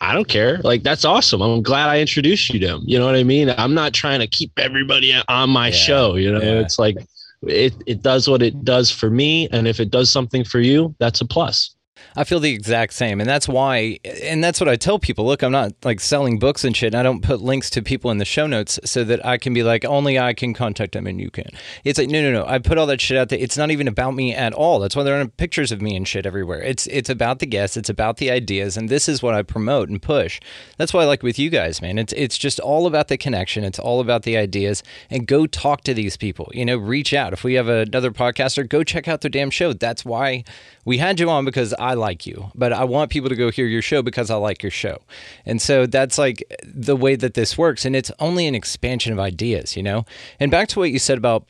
I 0.00 0.14
don't 0.14 0.28
care. 0.28 0.58
Like 0.58 0.82
that's 0.82 1.04
awesome. 1.04 1.40
I'm 1.40 1.62
glad 1.62 1.88
I 1.88 2.00
introduced 2.00 2.50
you 2.50 2.60
to 2.60 2.66
him. 2.66 2.82
You 2.84 2.98
know 2.98 3.06
what 3.06 3.16
I 3.16 3.24
mean? 3.24 3.50
I'm 3.50 3.74
not 3.74 3.92
trying 3.92 4.20
to 4.20 4.26
keep 4.26 4.52
everybody 4.58 5.14
on 5.28 5.50
my 5.50 5.68
yeah, 5.68 5.74
show. 5.74 6.14
You 6.14 6.32
know, 6.32 6.40
yeah. 6.40 6.60
it's 6.60 6.78
like 6.78 6.96
it 7.42 7.74
it 7.86 8.02
does 8.02 8.28
what 8.28 8.42
it 8.42 8.64
does 8.64 8.90
for 8.90 9.10
me, 9.10 9.48
and 9.50 9.66
if 9.66 9.80
it 9.80 9.90
does 9.90 10.10
something 10.10 10.44
for 10.44 10.60
you, 10.60 10.94
that's 10.98 11.20
a 11.20 11.26
plus. 11.26 11.74
I 12.18 12.24
feel 12.24 12.40
the 12.40 12.52
exact 12.52 12.94
same. 12.94 13.20
And 13.20 13.30
that's 13.30 13.46
why, 13.46 14.00
and 14.04 14.42
that's 14.42 14.58
what 14.58 14.68
I 14.68 14.74
tell 14.74 14.98
people 14.98 15.24
look, 15.24 15.42
I'm 15.42 15.52
not 15.52 15.72
like 15.84 16.00
selling 16.00 16.40
books 16.40 16.64
and 16.64 16.76
shit. 16.76 16.92
And 16.92 16.98
I 16.98 17.04
don't 17.04 17.22
put 17.22 17.40
links 17.40 17.70
to 17.70 17.80
people 17.80 18.10
in 18.10 18.18
the 18.18 18.24
show 18.24 18.48
notes 18.48 18.80
so 18.84 19.04
that 19.04 19.24
I 19.24 19.38
can 19.38 19.54
be 19.54 19.62
like, 19.62 19.84
only 19.84 20.18
I 20.18 20.34
can 20.34 20.52
contact 20.52 20.94
them 20.94 21.06
and 21.06 21.20
you 21.20 21.30
can. 21.30 21.48
It's 21.84 21.96
like, 21.96 22.08
no, 22.08 22.20
no, 22.20 22.32
no. 22.32 22.44
I 22.44 22.58
put 22.58 22.76
all 22.76 22.86
that 22.86 23.00
shit 23.00 23.16
out 23.16 23.28
there. 23.28 23.38
It's 23.38 23.56
not 23.56 23.70
even 23.70 23.86
about 23.86 24.14
me 24.14 24.34
at 24.34 24.52
all. 24.52 24.80
That's 24.80 24.96
why 24.96 25.04
there 25.04 25.14
aren't 25.14 25.36
pictures 25.36 25.70
of 25.70 25.80
me 25.80 25.94
and 25.94 26.08
shit 26.08 26.26
everywhere. 26.26 26.60
It's, 26.60 26.88
it's 26.88 27.08
about 27.08 27.38
the 27.38 27.46
guests, 27.46 27.76
it's 27.76 27.88
about 27.88 28.16
the 28.16 28.32
ideas. 28.32 28.76
And 28.76 28.88
this 28.88 29.08
is 29.08 29.22
what 29.22 29.34
I 29.34 29.42
promote 29.42 29.88
and 29.88 30.02
push. 30.02 30.40
That's 30.76 30.92
why 30.92 31.02
I 31.02 31.06
like 31.06 31.22
with 31.22 31.38
you 31.38 31.50
guys, 31.50 31.80
man. 31.80 31.98
It's, 31.98 32.12
it's 32.14 32.36
just 32.36 32.58
all 32.58 32.88
about 32.88 33.06
the 33.06 33.16
connection, 33.16 33.62
it's 33.62 33.78
all 33.78 34.00
about 34.00 34.24
the 34.24 34.36
ideas. 34.36 34.82
And 35.08 35.24
go 35.24 35.46
talk 35.46 35.84
to 35.84 35.94
these 35.94 36.16
people, 36.16 36.50
you 36.52 36.64
know, 36.64 36.78
reach 36.78 37.14
out. 37.14 37.32
If 37.32 37.44
we 37.44 37.54
have 37.54 37.68
another 37.68 38.10
podcaster, 38.10 38.68
go 38.68 38.82
check 38.82 39.06
out 39.06 39.20
their 39.20 39.30
damn 39.30 39.50
show. 39.50 39.72
That's 39.72 40.04
why 40.04 40.42
we 40.88 40.96
had 40.96 41.20
you 41.20 41.28
on 41.28 41.44
because 41.44 41.74
I 41.74 41.92
like 41.92 42.24
you, 42.26 42.50
but 42.54 42.72
I 42.72 42.84
want 42.84 43.10
people 43.10 43.28
to 43.28 43.36
go 43.36 43.50
hear 43.50 43.66
your 43.66 43.82
show 43.82 44.00
because 44.00 44.30
I 44.30 44.36
like 44.36 44.62
your 44.62 44.70
show. 44.70 45.02
And 45.44 45.60
so 45.60 45.84
that's 45.84 46.16
like 46.16 46.42
the 46.64 46.96
way 46.96 47.14
that 47.14 47.34
this 47.34 47.58
works. 47.58 47.84
And 47.84 47.94
it's 47.94 48.10
only 48.20 48.46
an 48.46 48.54
expansion 48.54 49.12
of 49.12 49.18
ideas, 49.18 49.76
you 49.76 49.82
know? 49.82 50.06
And 50.40 50.50
back 50.50 50.66
to 50.68 50.78
what 50.78 50.90
you 50.90 50.98
said 50.98 51.18
about 51.18 51.46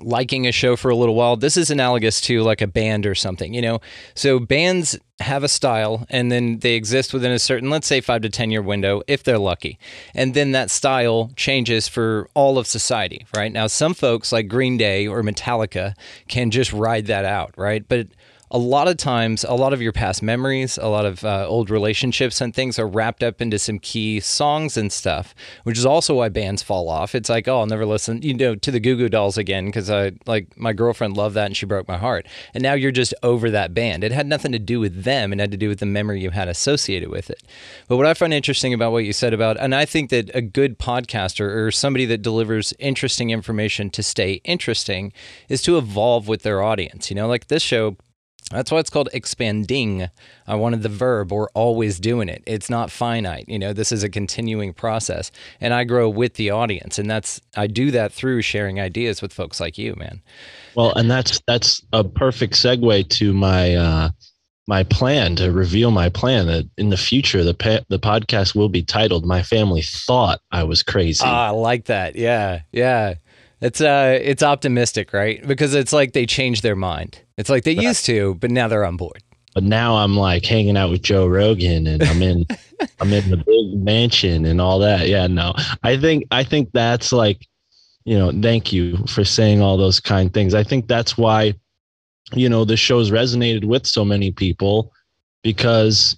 liking 0.00 0.48
a 0.48 0.52
show 0.52 0.74
for 0.74 0.90
a 0.90 0.96
little 0.96 1.14
while 1.14 1.36
this 1.36 1.58
is 1.58 1.70
analogous 1.70 2.18
to 2.18 2.42
like 2.42 2.62
a 2.62 2.66
band 2.66 3.04
or 3.04 3.14
something 3.14 3.52
you 3.52 3.60
know 3.60 3.78
so 4.14 4.38
bands 4.38 4.98
have 5.20 5.44
a 5.44 5.48
style 5.48 6.06
and 6.08 6.32
then 6.32 6.58
they 6.60 6.72
exist 6.72 7.12
within 7.12 7.30
a 7.30 7.38
certain 7.38 7.68
let's 7.68 7.86
say 7.86 8.00
5 8.00 8.22
to 8.22 8.30
10 8.30 8.50
year 8.50 8.62
window 8.62 9.02
if 9.06 9.22
they're 9.22 9.38
lucky 9.38 9.78
and 10.14 10.32
then 10.32 10.52
that 10.52 10.70
style 10.70 11.30
changes 11.36 11.88
for 11.88 12.26
all 12.32 12.56
of 12.56 12.66
society 12.66 13.26
right 13.36 13.52
now 13.52 13.66
some 13.66 13.92
folks 13.92 14.32
like 14.32 14.48
green 14.48 14.78
day 14.78 15.06
or 15.06 15.22
metallica 15.22 15.94
can 16.26 16.50
just 16.50 16.72
ride 16.72 17.04
that 17.04 17.26
out 17.26 17.52
right 17.58 17.86
but 17.86 18.06
a 18.52 18.58
lot 18.58 18.86
of 18.86 18.98
times, 18.98 19.44
a 19.48 19.54
lot 19.54 19.72
of 19.72 19.80
your 19.80 19.92
past 19.92 20.22
memories, 20.22 20.76
a 20.76 20.86
lot 20.86 21.06
of 21.06 21.24
uh, 21.24 21.46
old 21.48 21.70
relationships 21.70 22.38
and 22.38 22.54
things 22.54 22.78
are 22.78 22.86
wrapped 22.86 23.22
up 23.22 23.40
into 23.40 23.58
some 23.58 23.78
key 23.78 24.20
songs 24.20 24.76
and 24.76 24.92
stuff, 24.92 25.34
which 25.64 25.78
is 25.78 25.86
also 25.86 26.16
why 26.16 26.28
bands 26.28 26.62
fall 26.62 26.90
off. 26.90 27.14
It's 27.14 27.30
like, 27.30 27.48
oh, 27.48 27.60
I'll 27.60 27.66
never 27.66 27.86
listen, 27.86 28.20
you 28.20 28.34
know, 28.34 28.54
to 28.54 28.70
the 28.70 28.78
Goo 28.78 28.94
Goo 28.96 29.08
Dolls 29.08 29.38
again 29.38 29.66
because 29.66 29.88
I 29.88 30.12
like 30.26 30.54
my 30.54 30.74
girlfriend 30.74 31.16
loved 31.16 31.34
that 31.34 31.46
and 31.46 31.56
she 31.56 31.64
broke 31.64 31.88
my 31.88 31.96
heart. 31.96 32.26
And 32.52 32.62
now 32.62 32.74
you're 32.74 32.92
just 32.92 33.14
over 33.22 33.50
that 33.50 33.72
band. 33.72 34.04
It 34.04 34.12
had 34.12 34.26
nothing 34.26 34.52
to 34.52 34.58
do 34.58 34.78
with 34.80 35.04
them, 35.04 35.32
it 35.32 35.40
had 35.40 35.50
to 35.50 35.56
do 35.56 35.70
with 35.70 35.78
the 35.78 35.86
memory 35.86 36.20
you 36.20 36.30
had 36.30 36.48
associated 36.48 37.08
with 37.08 37.30
it. 37.30 37.42
But 37.88 37.96
what 37.96 38.06
I 38.06 38.12
find 38.12 38.34
interesting 38.34 38.74
about 38.74 38.92
what 38.92 39.04
you 39.04 39.14
said 39.14 39.32
about, 39.32 39.56
and 39.58 39.74
I 39.74 39.86
think 39.86 40.10
that 40.10 40.30
a 40.34 40.42
good 40.42 40.78
podcaster 40.78 41.56
or 41.56 41.70
somebody 41.70 42.04
that 42.04 42.20
delivers 42.20 42.74
interesting 42.78 43.30
information 43.30 43.88
to 43.90 44.02
stay 44.02 44.42
interesting 44.44 45.14
is 45.48 45.62
to 45.62 45.78
evolve 45.78 46.28
with 46.28 46.42
their 46.42 46.62
audience. 46.62 47.08
You 47.08 47.16
know, 47.16 47.28
like 47.28 47.46
this 47.46 47.62
show 47.62 47.96
that's 48.50 48.70
why 48.70 48.78
it's 48.78 48.90
called 48.90 49.08
expanding. 49.12 50.08
I 50.46 50.54
wanted 50.56 50.82
the 50.82 50.88
verb 50.88 51.32
or 51.32 51.50
always 51.54 51.98
doing 51.98 52.28
it. 52.28 52.42
It's 52.46 52.68
not 52.68 52.90
finite. 52.90 53.48
You 53.48 53.58
know, 53.58 53.72
this 53.72 53.92
is 53.92 54.02
a 54.02 54.08
continuing 54.08 54.72
process. 54.74 55.30
And 55.60 55.72
I 55.72 55.84
grow 55.84 56.08
with 56.08 56.34
the 56.34 56.50
audience. 56.50 56.98
And 56.98 57.10
that's 57.10 57.40
I 57.56 57.66
do 57.66 57.90
that 57.92 58.12
through 58.12 58.42
sharing 58.42 58.80
ideas 58.80 59.22
with 59.22 59.32
folks 59.32 59.60
like 59.60 59.78
you, 59.78 59.94
man. 59.96 60.20
Well, 60.74 60.92
and 60.94 61.10
that's 61.10 61.40
that's 61.46 61.82
a 61.92 62.04
perfect 62.04 62.54
segue 62.54 63.08
to 63.08 63.32
my 63.32 63.74
uh 63.74 64.10
my 64.68 64.84
plan 64.84 65.34
to 65.36 65.50
reveal 65.50 65.90
my 65.90 66.08
plan 66.08 66.46
that 66.46 66.68
in 66.78 66.90
the 66.90 66.96
future 66.96 67.42
the 67.42 67.54
pa- 67.54 67.84
the 67.88 67.98
podcast 67.98 68.54
will 68.54 68.68
be 68.68 68.82
titled 68.82 69.26
"My 69.26 69.42
Family 69.42 69.82
Thought 69.82 70.40
I 70.50 70.64
Was 70.64 70.82
Crazy." 70.82 71.24
Ah, 71.24 71.48
I 71.48 71.50
like 71.50 71.86
that. 71.86 72.16
Yeah, 72.16 72.60
yeah. 72.70 73.14
It's 73.60 73.80
uh, 73.80 74.18
it's 74.20 74.42
optimistic, 74.42 75.12
right? 75.12 75.46
Because 75.46 75.74
it's 75.74 75.92
like 75.92 76.12
they 76.12 76.26
changed 76.26 76.64
their 76.64 76.74
mind. 76.74 77.20
It's 77.42 77.50
like 77.50 77.64
they 77.64 77.72
used 77.72 78.06
to, 78.06 78.36
but 78.36 78.52
now 78.52 78.68
they're 78.68 78.84
on 78.84 78.96
board. 78.96 79.20
But 79.52 79.64
now 79.64 79.96
I'm 79.96 80.16
like 80.16 80.44
hanging 80.44 80.76
out 80.76 80.90
with 80.90 81.02
Joe 81.02 81.26
Rogan, 81.26 81.88
and 81.88 82.00
I'm 82.00 82.22
in, 82.22 82.46
I'm 83.00 83.12
in 83.12 83.30
the 83.30 83.36
big 83.36 83.82
mansion 83.82 84.44
and 84.46 84.60
all 84.60 84.78
that. 84.78 85.08
Yeah, 85.08 85.26
no, 85.26 85.52
I 85.82 85.96
think 85.96 86.22
I 86.30 86.44
think 86.44 86.70
that's 86.70 87.10
like, 87.10 87.44
you 88.04 88.16
know, 88.16 88.30
thank 88.30 88.72
you 88.72 88.96
for 89.08 89.24
saying 89.24 89.60
all 89.60 89.76
those 89.76 89.98
kind 89.98 90.32
things. 90.32 90.54
I 90.54 90.62
think 90.62 90.86
that's 90.86 91.18
why 91.18 91.54
you 92.32 92.48
know 92.48 92.64
the 92.64 92.76
show's 92.76 93.10
resonated 93.10 93.64
with 93.64 93.88
so 93.88 94.04
many 94.04 94.30
people 94.30 94.92
because 95.42 96.16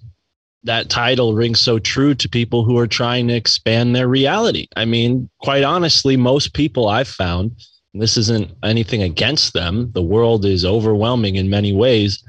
that 0.64 0.90
title 0.90 1.32
rings 1.32 1.58
so 1.58 1.78
true 1.78 2.14
to 2.16 2.28
people 2.28 2.64
who 2.64 2.76
are 2.76 2.86
trying 2.86 3.28
to 3.28 3.34
expand 3.34 3.96
their 3.96 4.08
reality. 4.08 4.68
I 4.76 4.84
mean, 4.84 5.30
quite 5.40 5.64
honestly, 5.64 6.18
most 6.18 6.52
people 6.52 6.86
I've 6.86 7.08
found, 7.08 7.52
this 8.00 8.16
isn't 8.16 8.50
anything 8.62 9.02
against 9.02 9.52
them, 9.52 9.90
the 9.92 10.02
world 10.02 10.44
is 10.44 10.64
overwhelming 10.64 11.36
in 11.36 11.48
many 11.48 11.72
ways. 11.72 12.22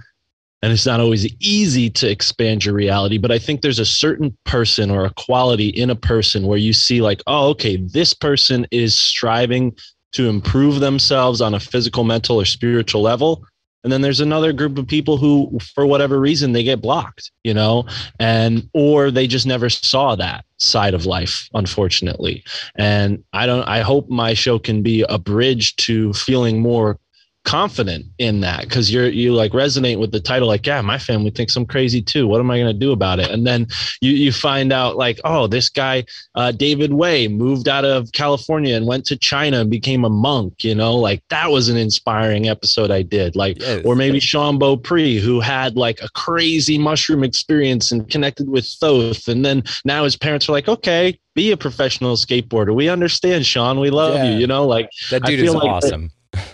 And 0.62 0.72
it's 0.72 0.86
not 0.86 1.00
always 1.00 1.32
easy 1.40 1.92
to 1.92 2.10
expand 2.10 2.66
your 2.66 2.74
reality, 2.74 3.20
but 3.20 3.32
I 3.32 3.38
think 3.38 3.62
there's 3.62 3.78
a 3.78 3.86
certain 3.86 4.36
person 4.46 4.90
or 4.90 5.06
a 5.06 5.14
quality 5.14 5.68
in 5.70 5.92
a 5.92 5.96
person 5.96 6.48
where 6.48 6.58
you 6.58 6.74
see, 6.74 7.02
like, 7.02 7.22
oh, 7.28 7.50
okay, 7.50 7.78
this 7.78 8.16
person 8.16 8.66
is 8.72 8.98
striving 8.98 9.76
to 10.14 10.28
improve 10.28 10.80
themselves 10.80 11.40
on 11.40 11.54
a 11.54 11.60
physical, 11.60 12.04
mental, 12.04 12.42
or 12.42 12.46
spiritual 12.46 13.02
level 13.02 13.46
and 13.86 13.94
then 13.94 14.02
there's 14.02 14.20
another 14.20 14.52
group 14.52 14.80
of 14.80 14.88
people 14.88 15.16
who 15.16 15.58
for 15.76 15.86
whatever 15.86 16.20
reason 16.20 16.52
they 16.52 16.64
get 16.64 16.82
blocked 16.82 17.32
you 17.44 17.54
know 17.54 17.86
and 18.20 18.68
or 18.74 19.12
they 19.12 19.28
just 19.28 19.46
never 19.46 19.70
saw 19.70 20.16
that 20.16 20.44
side 20.58 20.94
of 20.94 21.06
life 21.06 21.48
unfortunately. 21.54 22.44
And 22.76 23.24
i 23.32 23.46
don't 23.46 23.64
i 23.68 23.82
hope 23.82 24.10
my 24.10 24.34
show 24.34 24.60
can 24.60 24.82
be 24.82 25.06
a 25.08 25.18
bridge 25.18 25.76
to 25.78 26.12
feeling 26.14 26.60
more 26.62 27.00
confident 27.46 28.06
in 28.18 28.42
that 28.42 28.62
because 28.64 28.92
you're 28.92 29.08
you 29.08 29.32
like 29.32 29.52
resonate 29.52 30.00
with 30.00 30.12
the 30.12 30.20
title 30.20 30.48
like 30.48 30.66
yeah 30.66 30.82
my 30.82 30.98
family 30.98 31.30
thinks 31.30 31.56
i'm 31.56 31.66
crazy 31.66 32.02
too. 32.02 32.28
What 32.28 32.40
am 32.42 32.50
i 32.50 32.58
going 32.58 32.74
to 32.74 32.78
do 32.78 32.92
about 32.92 33.20
it? 33.20 33.30
And 33.30 33.46
then 33.46 33.68
you 34.02 34.12
you 34.12 34.32
find 34.32 34.74
out 34.74 34.98
like 34.98 35.20
oh 35.24 35.46
this 35.46 35.70
guy 35.70 36.04
uh, 36.34 36.52
david 36.52 36.94
way 36.94 37.28
moved 37.28 37.68
out 37.68 37.86
of 37.86 38.12
california 38.12 38.76
and 38.76 38.88
went 38.88 39.06
to 39.06 39.16
china 39.16 39.62
and 39.62 39.70
became 39.70 40.04
a 40.04 40.10
monk 40.10 40.64
you 40.64 40.74
know? 40.74 40.96
Like 40.96 41.24
that 41.30 41.52
was 41.52 41.70
an 41.70 41.78
inspiring 41.78 42.50
episode 42.50 42.90
i 42.90 43.04
did. 43.04 43.36
Like 43.36 43.62
yes. 43.62 43.86
or 43.86 43.96
maybe 43.96 44.20
Shawn 44.20 44.58
Beaupre 44.58 45.20
who 45.20 45.40
had 45.40 45.78
like 45.78 46.02
a 46.02 46.10
crazy 46.10 46.78
mushroom 46.80 47.24
experience 47.24 47.92
and 47.92 48.10
connected 48.10 48.50
with 48.50 48.66
thoth. 48.82 49.28
And 49.28 49.46
then 49.46 49.64
now 49.86 50.04
his 50.04 50.18
parents 50.18 50.50
are 50.50 50.52
like 50.52 50.68
okay 50.68 51.20
be 51.36 51.52
a 51.52 51.58
professional 51.58 52.16
skateboarder. 52.16 52.74
We 52.74 52.88
understand 52.90 53.46
Shawn. 53.46 53.80
We 53.80 53.92
love 53.92 54.16
yeah. 54.16 54.32
you 54.32 54.40
you 54.40 54.48
know? 54.48 54.66
Like 54.66 54.90
that 55.12 55.24
dude 55.24 55.42
is 55.42 55.54
like 55.54 55.64
awesome 55.64 56.10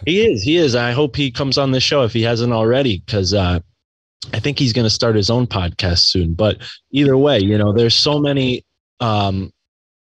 he 0.06 0.26
is. 0.26 0.44
He 0.44 0.58
is. 0.58 0.76
I 0.76 0.92
hope 0.92 1.16
he 1.16 1.32
comes 1.32 1.58
on 1.58 1.72
the 1.72 1.80
show 1.80 2.04
if 2.04 2.14
he 2.14 2.22
hasn't 2.24 2.54
already, 2.54 3.04
because 3.06 3.34
uh, 3.34 3.60
I 4.34 4.40
think 4.40 4.60
he's 4.60 4.74
going 4.74 4.86
to 4.86 4.90
start 4.90 5.16
his 5.16 5.30
own 5.30 5.48
podcast 5.48 6.00
soon. 6.00 6.34
But 6.34 6.58
either 6.92 7.18
way, 7.18 7.40
you 7.40 7.58
know, 7.58 7.74
there's 7.74 7.96
so 7.96 8.20
many 8.20 8.66
um, 9.00 9.52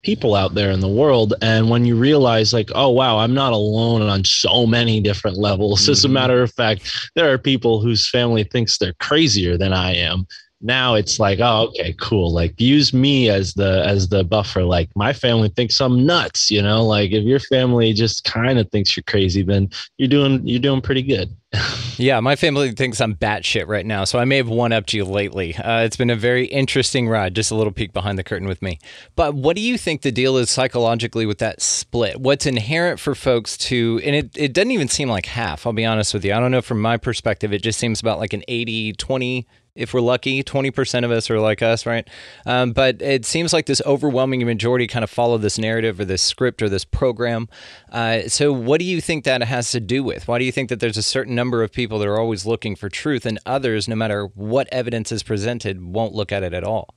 people 0.02 0.35
out 0.35 0.54
there 0.54 0.71
in 0.71 0.80
the 0.80 0.88
world, 0.88 1.35
and 1.40 1.71
when 1.71 1.85
you 1.85 1.97
realize, 1.97 2.52
like, 2.52 2.71
oh 2.75 2.90
wow, 2.90 3.18
I'm 3.18 3.35
not 3.35 3.52
alone 3.52 4.02
on 4.02 4.25
so 4.25 4.66
many 4.66 5.00
different 5.00 5.38
levels. 5.38 5.83
Mm-hmm. 5.83 5.92
As 5.92 6.04
a 6.04 6.06
mm-hmm. 6.06 6.14
matter 6.14 6.42
of 6.42 6.52
fact, 6.52 7.11
there 7.14 7.33
are 7.33 7.38
people 7.38 7.80
whose 7.80 8.09
family 8.09 8.44
thinks 8.44 8.78
they're 8.78 8.94
crazier 9.00 9.56
than 9.56 9.73
I 9.73 9.94
am, 9.94 10.26
now 10.64 10.94
it's 10.94 11.21
like 11.21 11.38
oh 11.40 11.68
okay 11.68 11.94
cool. 12.00 12.33
Like 12.33 12.59
use 12.61 12.92
me 12.92 13.28
as 13.28 13.54
the 13.54 13.85
as 13.87 14.09
the 14.09 14.25
buffer. 14.25 14.64
Like 14.64 14.88
my 14.97 15.12
family 15.12 15.50
thinks 15.50 15.80
i'm 15.80 16.04
nuts 16.04 16.50
you 16.50 16.62
know? 16.62 16.85
Like 16.85 17.12
if 17.12 17.23
your 17.25 17.38
family 17.38 17.92
just 17.92 18.25
kind 18.25 18.59
of 18.59 18.68
thinks 18.71 18.97
you're 18.97 19.04
crazy 19.04 19.42
then 19.42 19.68
you're 19.99 20.09
doing 20.09 20.47
you're 20.47 20.61
doing 20.61 20.80
pretty 20.80 21.02
good. 21.02 21.35
Yeah 21.97 22.18
my 22.18 22.35
family 22.35 22.73
thinks 22.73 23.00
i'm 23.00 23.14
batshit 23.14 23.68
right 23.68 23.87
now 23.87 24.02
so 24.02 24.18
i 24.18 24.25
may 24.25 24.38
have 24.38 24.49
one 24.49 24.73
upped 24.73 24.92
you 24.92 25.04
lately. 25.04 25.54
Uh, 25.54 25.83
it's 25.83 25.97
been 25.97 26.11
a 26.11 26.16
very 26.16 26.47
interesting 26.47 27.09
ride 27.09 27.37
just 27.37 27.52
a 27.52 27.54
little 27.54 27.73
peek 27.73 27.92
behind 27.92 28.18
the 28.18 28.25
curtain 28.25 28.49
with 28.49 28.61
me. 28.62 28.80
But 29.14 29.37
what 29.37 29.54
do 29.54 29.62
you 29.62 29.78
think 29.78 30.02
the 30.02 30.11
deal 30.11 30.37
is 30.37 30.50
psychologically 30.50 31.25
with 31.25 31.38
that 31.38 31.62
split? 31.62 32.21
What's 32.21 32.47
inherent 32.47 32.99
for 32.99 33.14
folks 33.14 33.56
to 33.59 34.00
and 34.02 34.16
it, 34.16 34.37
it 34.37 34.52
doesn't 34.52 34.73
even 34.73 34.88
seem 34.88 35.09
like 35.09 35.26
half 35.26 35.66
i'll 35.66 35.73
be 35.73 35.85
honest 35.85 36.14
with 36.14 36.25
you. 36.25 36.33
I 36.35 36.40
don't 36.40 36.50
know 36.50 36.62
from 36.62 36.80
my 36.80 36.97
perspective 36.97 37.52
it 37.52 37.62
just 37.62 37.78
seems 37.78 38.00
about 38.00 38.18
like 38.18 38.33
an 38.33 38.42
80 38.49 38.94
20 38.94 39.47
if 39.75 39.93
we're 39.93 40.00
lucky. 40.00 40.43
20% 40.43 41.04
of 41.04 41.11
us 41.11 41.31
are 41.31 41.40
like 41.40 41.62
us, 41.62 41.87
right? 41.87 42.09
Um, 42.47 42.73
but 42.73 43.02
it 43.02 43.25
seems 43.25 43.52
like 43.52 43.66
this 43.66 43.83
overwhelming 43.85 44.45
majority 44.47 44.87
kind 44.87 45.02
of 45.02 45.11
follow 45.11 45.38
this 45.38 45.59
narrative 45.59 45.99
or 45.99 46.04
this 46.04 46.23
script 46.23 46.62
or 46.62 46.69
this 46.69 46.85
program. 46.85 47.49
Uh, 47.90 48.28
so, 48.28 48.52
what 48.52 48.78
do 48.78 48.85
you 48.85 49.00
think 49.00 49.25
that 49.25 49.43
has 49.43 49.71
to 49.73 49.81
do 49.81 50.02
with? 50.02 50.28
Why 50.28 50.38
do 50.38 50.45
you 50.45 50.52
think 50.52 50.69
that 50.69 50.81
there's 50.81 50.97
a 50.97 51.02
certain 51.02 51.35
number 51.35 51.62
of 51.62 51.73
people 51.73 51.99
that 51.99 52.09
are 52.09 52.19
always 52.19 52.47
looking 52.47 52.76
for 52.76 52.88
truth 52.88 53.26
and 53.26 53.38
others, 53.47 53.88
no 53.88 53.97
matter 53.97 54.26
what 54.35 54.69
evidence 54.71 55.11
is 55.11 55.23
presented, 55.23 55.83
won't 55.83 56.14
look 56.14 56.33
at 56.33 56.43
it 56.43 56.54
at 56.54 56.64
all? 56.64 56.95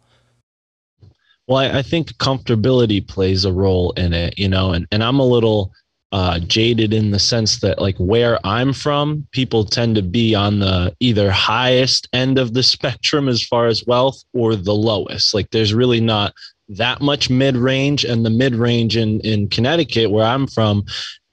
Well, 1.47 1.57
I, 1.57 1.79
I 1.79 1.81
think 1.81 2.13
comfortability 2.17 3.05
plays 3.07 3.45
a 3.45 3.53
role 3.53 3.91
in 3.91 4.13
it, 4.13 4.37
you 4.37 4.49
know, 4.49 4.73
and, 4.73 4.85
and 4.91 5.03
I'm 5.03 5.19
a 5.19 5.25
little 5.25 5.71
uh, 6.11 6.39
jaded 6.39 6.93
in 6.93 7.11
the 7.11 7.19
sense 7.19 7.59
that 7.59 7.81
like 7.81 7.97
where 7.97 8.39
I'm 8.45 8.73
from, 8.73 9.27
people 9.31 9.65
tend 9.65 9.95
to 9.95 10.01
be 10.01 10.33
on 10.33 10.59
the 10.59 10.95
either 10.99 11.31
highest 11.31 12.07
end 12.13 12.37
of 12.37 12.53
the 12.53 12.63
spectrum 12.75 13.27
as 13.27 13.43
far 13.43 13.67
as 13.67 13.85
wealth 13.85 14.23
or 14.33 14.55
the 14.55 14.73
lowest. 14.73 15.33
Like 15.33 15.49
there's 15.51 15.73
really 15.73 16.01
not 16.01 16.33
that 16.69 17.01
much 17.01 17.29
mid 17.29 17.55
range, 17.55 18.03
and 18.03 18.25
the 18.25 18.29
mid 18.29 18.55
range 18.55 18.97
in 18.97 19.19
in 19.21 19.49
Connecticut, 19.49 20.11
where 20.11 20.25
I'm 20.25 20.47
from, 20.47 20.85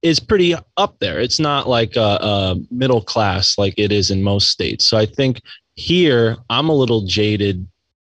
is 0.02 0.20
pretty 0.20 0.54
up 0.76 0.98
there. 1.00 1.20
It's 1.20 1.40
not 1.40 1.68
like 1.68 1.96
a, 1.96 2.18
a 2.20 2.56
middle 2.70 3.02
class 3.02 3.58
like 3.58 3.74
it 3.76 3.90
is 3.90 4.10
in 4.10 4.22
most 4.22 4.50
states. 4.50 4.86
So 4.86 4.96
I 4.96 5.06
think 5.06 5.40
here 5.74 6.36
I'm 6.50 6.68
a 6.68 6.74
little 6.74 7.06
jaded 7.06 7.66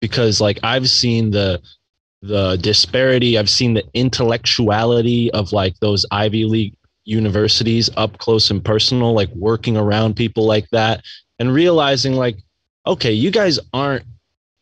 because 0.01 0.41
like 0.41 0.59
I've 0.63 0.89
seen 0.89 1.31
the 1.31 1.63
the 2.27 2.57
disparity. 2.57 3.37
I've 3.39 3.51
seen 3.51 3.75
the 3.75 3.85
intellectuality 3.93 5.31
of 5.33 5.53
like 5.53 5.79
those 5.81 6.07
Ivy 6.11 6.47
League 6.47 6.75
universities 7.05 7.91
up 7.97 8.19
close 8.19 8.51
and 8.51 8.65
personal, 8.65 9.13
like 9.13 9.29
working 9.35 9.77
around 9.77 10.17
people 10.17 10.47
like 10.47 10.69
that 10.71 11.05
and 11.39 11.53
realizing 11.53 12.15
like, 12.15 12.39
okay, 12.87 13.13
you 13.13 13.31
guys 13.31 13.59
aren't 13.73 14.05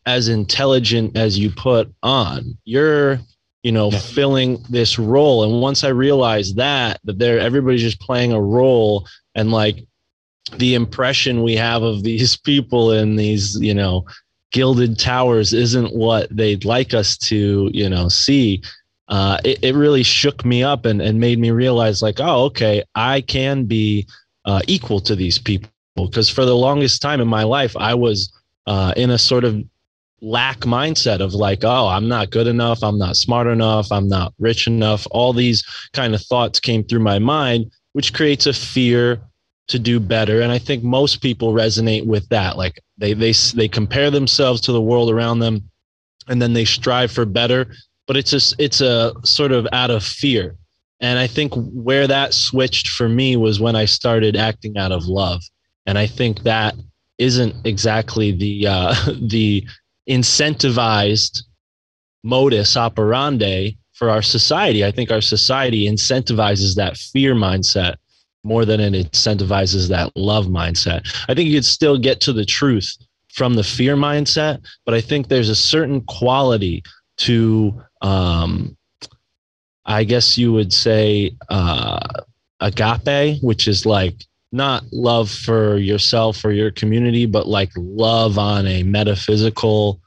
as 0.05 0.27
intelligent 0.27 1.15
as 1.15 1.39
you 1.39 1.49
put 1.51 1.93
on. 2.03 2.57
You're, 2.65 3.19
you 3.63 3.71
know, 3.71 3.91
yeah. 3.91 3.99
filling 3.99 4.61
this 4.69 4.99
role. 4.99 5.43
And 5.43 5.61
once 5.61 5.85
I 5.85 5.89
realized 5.89 6.57
that, 6.57 6.99
that 7.05 7.17
they're 7.17 7.39
everybody's 7.39 7.81
just 7.81 8.01
playing 8.01 8.33
a 8.33 8.41
role 8.41 9.07
and 9.35 9.51
like 9.51 9.85
the 10.57 10.75
impression 10.75 11.43
we 11.43 11.55
have 11.55 11.81
of 11.81 12.03
these 12.03 12.35
people 12.45 12.91
in 12.91 13.15
these, 13.15 13.57
you 13.61 13.73
know, 13.73 14.05
gilded 14.53 14.97
towers 14.97 15.51
isn't 15.51 15.93
what 15.93 16.33
they'd 16.35 16.63
like 16.63 16.93
us 16.93 17.17
to, 17.17 17.69
you 17.73 17.89
know, 17.89 18.07
see. 18.07 18.61
Uh, 19.09 19.37
it, 19.43 19.61
it 19.61 19.75
really 19.75 20.03
shook 20.03 20.45
me 20.45 20.63
up 20.63 20.85
and, 20.85 21.01
and 21.01 21.19
made 21.19 21.39
me 21.39 21.51
realize 21.51 22.01
like, 22.01 22.19
oh, 22.21 22.45
okay, 22.45 22.81
I 22.95 23.19
can 23.21 23.65
be 23.65 24.07
uh, 24.45 24.61
equal 24.67 25.01
to 25.01 25.15
these 25.15 25.37
people. 25.37 25.69
Because 25.95 26.29
for 26.29 26.45
the 26.45 26.55
longest 26.55 27.01
time 27.01 27.19
in 27.19 27.27
my 27.27 27.43
life, 27.43 27.75
I 27.77 27.93
was 27.93 28.31
uh, 28.65 28.93
in 28.95 29.09
a 29.09 29.17
sort 29.17 29.43
of 29.43 29.61
lack 30.21 30.61
mindset 30.61 31.19
of 31.19 31.33
like, 31.33 31.63
oh, 31.63 31.87
I'm 31.87 32.07
not 32.07 32.29
good 32.29 32.47
enough. 32.47 32.81
I'm 32.81 32.97
not 32.97 33.17
smart 33.17 33.47
enough. 33.47 33.91
I'm 33.91 34.07
not 34.07 34.33
rich 34.39 34.67
enough. 34.67 35.05
All 35.11 35.33
these 35.33 35.63
kind 35.93 36.15
of 36.15 36.21
thoughts 36.21 36.59
came 36.59 36.83
through 36.83 37.01
my 37.01 37.19
mind, 37.19 37.71
which 37.91 38.13
creates 38.13 38.45
a 38.45 38.53
fear 38.53 39.21
to 39.67 39.79
do 39.79 39.99
better. 39.99 40.41
And 40.41 40.51
i 40.51 40.59
think 40.59 40.83
most 40.83 41.21
people 41.21 41.53
resonate 41.53 42.05
with 42.05 42.27
that. 42.29 42.57
Like 42.57 42.79
they 42.97 43.13
they 43.13 43.33
they 43.55 43.67
compare 43.67 44.11
themselves 44.11 44.61
to 44.61 44.71
the 44.71 44.81
world 44.81 45.09
around 45.09 45.39
them 45.39 45.69
and 46.27 46.41
then 46.41 46.53
they 46.53 46.65
strive 46.65 47.11
for 47.11 47.25
better. 47.25 47.67
But 48.07 48.17
it's 48.17 48.33
a 48.33 48.55
it's 48.63 48.81
a 48.81 49.13
sort 49.23 49.51
of 49.51 49.67
out 49.71 49.91
of 49.91 50.03
fear. 50.03 50.55
And 50.99 51.19
i 51.19 51.27
think 51.27 51.53
where 51.55 52.07
that 52.07 52.33
switched 52.33 52.89
for 52.89 53.09
me 53.09 53.35
was 53.35 53.59
when 53.59 53.75
i 53.75 53.85
started 53.85 54.35
acting 54.35 54.77
out 54.77 54.91
of 54.91 55.05
love. 55.05 55.41
And 55.85 55.97
i 55.97 56.07
think 56.07 56.43
that 56.43 56.75
isn't 57.17 57.55
exactly 57.65 58.31
the 58.31 58.67
uh 58.67 58.95
the 59.21 59.65
incentivized 60.09 61.43
modus 62.23 62.75
operandi 62.77 63.77
for 63.93 64.09
our 64.09 64.21
society. 64.21 64.83
I 64.83 64.91
think 64.91 65.11
our 65.11 65.21
society 65.21 65.87
incentivizes 65.87 66.75
that 66.75 66.97
fear 66.97 67.35
mindset 67.35 67.95
more 68.43 68.65
than 68.65 68.79
it 68.79 68.93
incentivizes 68.93 69.87
that 69.89 70.11
love 70.15 70.47
mindset. 70.47 71.07
I 71.29 71.33
think 71.33 71.49
you 71.49 71.57
could 71.57 71.65
still 71.65 71.97
get 71.97 72.19
to 72.21 72.33
the 72.33 72.45
truth 72.45 72.97
from 73.29 73.55
the 73.55 73.63
fear 73.63 73.95
mindset, 73.95 74.61
but 74.85 74.93
I 74.93 75.01
think 75.01 75.27
there's 75.27 75.49
a 75.49 75.55
certain 75.55 76.01
quality 76.01 76.83
to, 77.17 77.81
um, 78.01 78.77
I 79.85 80.03
guess 80.03 80.37
you 80.37 80.53
would 80.53 80.71
say, 80.73 81.35
uh, 81.49 81.99
agape, 82.59 83.41
which 83.41 83.67
is 83.67 83.85
like 83.85 84.25
not 84.51 84.83
love 84.91 85.29
for 85.29 85.77
yourself 85.77 86.45
or 86.45 86.51
your 86.51 86.71
community, 86.71 87.25
but 87.25 87.47
like 87.47 87.71
love 87.75 88.37
on 88.37 88.67
a 88.67 88.83
metaphysical, 88.83 89.99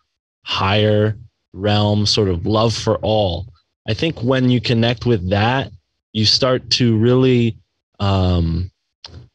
higher 0.45 1.19
realm, 1.53 2.07
sort 2.07 2.29
of 2.29 2.47
love 2.47 2.75
for 2.75 2.97
all. 2.99 3.47
I 3.89 3.95
think 3.95 4.23
when 4.23 4.51
you 4.51 4.61
connect 4.61 5.05
with 5.05 5.29
that, 5.31 5.71
you 6.13 6.25
start 6.25 6.71
to 6.71 6.97
really 6.97 7.59
um, 8.01 8.71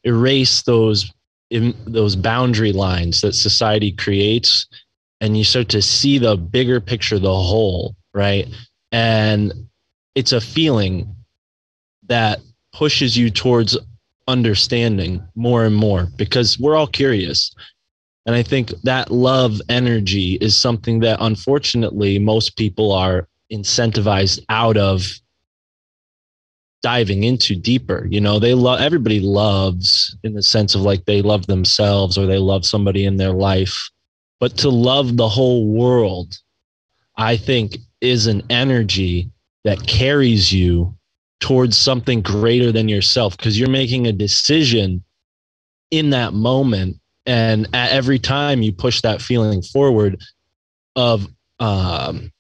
erase 0.04 0.62
those 0.64 1.12
in, 1.50 1.76
those 1.86 2.16
boundary 2.16 2.72
lines 2.72 3.22
that 3.22 3.34
society 3.34 3.92
creates 3.92 4.68
and 5.20 5.38
you 5.38 5.44
start 5.44 5.70
to 5.70 5.82
see 5.82 6.18
the 6.18 6.38
bigger 6.38 6.80
picture 6.80 7.20
the 7.20 7.28
whole 7.28 7.96
right 8.14 8.48
and 8.92 9.54
it's 10.16 10.32
a 10.32 10.42
feeling 10.42 11.16
that 12.08 12.40
pushes 12.74 13.18
you 13.18 13.30
towards 13.30 13.78
understanding 14.28 15.24
more 15.36 15.66
and 15.66 15.76
more 15.76 16.08
because 16.16 16.60
we're 16.60 16.76
all 16.76 16.88
curious. 16.88 17.54
And 18.26 18.36
I 18.36 18.44
think 18.44 18.70
that 18.84 19.12
love 19.12 19.60
energy 19.70 20.36
is 20.42 20.56
something 20.56 21.00
that 21.00 21.18
unfortunately 21.22 22.20
most 22.20 22.56
people 22.56 22.92
are 22.92 23.28
incentivized 23.52 24.44
out 24.50 24.78
of 24.78 25.08
diving 26.82 27.24
into 27.24 27.56
deeper. 27.56 28.08
You 28.10 28.22
know, 28.22 28.40
they 28.40 28.54
love 28.54 28.80
everybody 28.80 29.20
loves 29.20 30.16
in 30.24 30.34
the 30.34 30.44
sense 30.44 30.76
of 30.76 30.82
like 30.82 31.06
they 31.06 31.22
love 31.22 31.48
themselves 31.48 32.18
or 32.18 32.26
they 32.26 32.38
love 32.38 32.66
somebody 32.66 33.06
in 33.06 33.18
their 33.18 33.34
life. 33.34 33.90
But 34.40 34.58
to 34.58 34.70
love 34.70 35.18
the 35.18 35.30
whole 35.30 35.68
world, 35.68 36.38
I 37.18 37.38
think 37.38 37.78
is 38.02 38.28
an 38.28 38.42
energy 38.50 39.30
that 39.64 39.86
carries 39.86 40.52
you 40.52 40.96
towards 41.40 41.78
something 41.78 42.22
greater 42.22 42.72
than 42.72 42.90
yourself 42.90 43.38
because 43.38 43.60
you're 43.60 43.70
making 43.70 44.08
a 44.08 44.12
decision 44.12 45.04
in 45.92 46.12
that 46.12 46.34
moment 46.34 46.98
and 47.26 47.68
at 47.74 47.92
every 47.92 48.18
time 48.18 48.62
you 48.62 48.72
push 48.72 49.02
that 49.02 49.22
feeling 49.22 49.62
forward 49.62 50.20
of 50.96 51.28
um, 51.60 52.32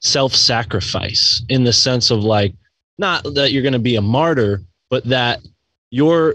self-sacrifice 0.00 1.42
in 1.48 1.64
the 1.64 1.72
sense 1.72 2.10
of 2.10 2.24
like 2.24 2.54
not 2.98 3.22
that 3.34 3.52
you're 3.52 3.62
going 3.62 3.72
to 3.72 3.78
be 3.78 3.96
a 3.96 4.02
martyr 4.02 4.62
but 4.88 5.04
that 5.04 5.40
your 5.90 6.34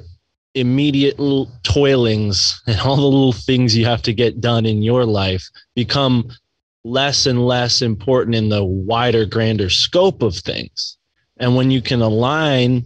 immediate 0.53 1.19
little 1.19 1.49
toilings 1.63 2.59
and 2.67 2.79
all 2.81 2.95
the 2.95 3.01
little 3.01 3.33
things 3.33 3.75
you 3.75 3.85
have 3.85 4.01
to 4.01 4.13
get 4.13 4.41
done 4.41 4.65
in 4.65 4.81
your 4.81 5.05
life 5.05 5.47
become 5.75 6.29
less 6.83 7.25
and 7.25 7.45
less 7.45 7.81
important 7.81 8.35
in 8.35 8.49
the 8.49 8.63
wider 8.63 9.25
grander 9.25 9.69
scope 9.69 10.21
of 10.21 10.35
things. 10.35 10.97
And 11.37 11.55
when 11.55 11.71
you 11.71 11.81
can 11.81 12.01
align 12.01 12.85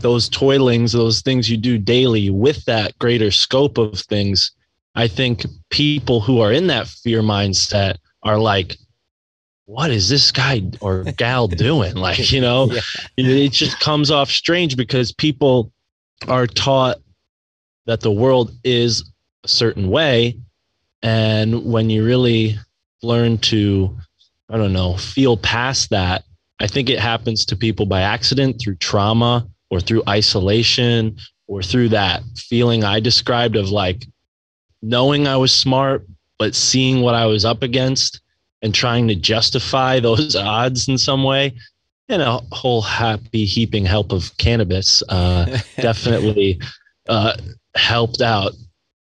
those 0.00 0.28
toilings, 0.28 0.92
those 0.92 1.22
things 1.22 1.50
you 1.50 1.56
do 1.56 1.78
daily 1.78 2.30
with 2.30 2.64
that 2.64 2.98
greater 2.98 3.30
scope 3.30 3.78
of 3.78 4.00
things, 4.00 4.52
I 4.94 5.08
think 5.08 5.44
people 5.70 6.20
who 6.20 6.40
are 6.40 6.52
in 6.52 6.66
that 6.68 6.88
fear 6.88 7.20
mindset 7.20 7.96
are 8.22 8.38
like, 8.38 8.76
what 9.66 9.90
is 9.90 10.08
this 10.08 10.32
guy 10.32 10.62
or 10.80 11.04
gal 11.04 11.48
doing? 11.48 11.94
Like, 11.94 12.32
you 12.32 12.40
know, 12.40 12.70
yeah. 12.72 12.80
it 13.16 13.52
just 13.52 13.78
comes 13.80 14.10
off 14.10 14.30
strange 14.30 14.76
because 14.76 15.12
people 15.12 15.72
are 16.28 16.46
taught 16.46 16.96
that 17.84 18.00
the 18.00 18.10
world 18.10 18.52
is 18.64 19.12
a 19.44 19.48
certain 19.48 19.90
way. 19.90 20.38
And 21.02 21.70
when 21.70 21.90
you 21.90 22.04
really 22.04 22.58
learn 23.02 23.38
to, 23.38 23.96
I 24.48 24.56
don't 24.56 24.72
know, 24.72 24.96
feel 24.96 25.36
past 25.36 25.90
that 25.90 26.24
I 26.58 26.66
think 26.66 26.88
it 26.88 26.98
happens 26.98 27.44
to 27.46 27.56
people 27.56 27.86
by 27.86 28.00
accident 28.00 28.60
through 28.60 28.76
trauma 28.76 29.46
or 29.70 29.80
through 29.80 30.02
isolation 30.08 31.16
or 31.48 31.62
through 31.62 31.90
that 31.90 32.22
feeling 32.36 32.82
I 32.82 33.00
described 33.00 33.56
of 33.56 33.68
like 33.68 34.06
knowing 34.80 35.26
I 35.28 35.36
was 35.36 35.52
smart, 35.52 36.06
but 36.38 36.54
seeing 36.54 37.02
what 37.02 37.14
I 37.14 37.26
was 37.26 37.44
up 37.44 37.62
against 37.62 38.20
and 38.62 38.74
trying 38.74 39.08
to 39.08 39.14
justify 39.14 40.00
those 40.00 40.36
odds 40.36 40.88
in 40.88 40.98
some 40.98 41.24
way. 41.24 41.54
And 42.08 42.22
a 42.22 42.38
whole 42.52 42.82
happy 42.82 43.44
heaping 43.44 43.84
help 43.84 44.12
of 44.12 44.36
cannabis 44.36 45.02
uh, 45.08 45.58
definitely 45.76 46.60
uh, 47.08 47.36
helped 47.74 48.20
out 48.20 48.52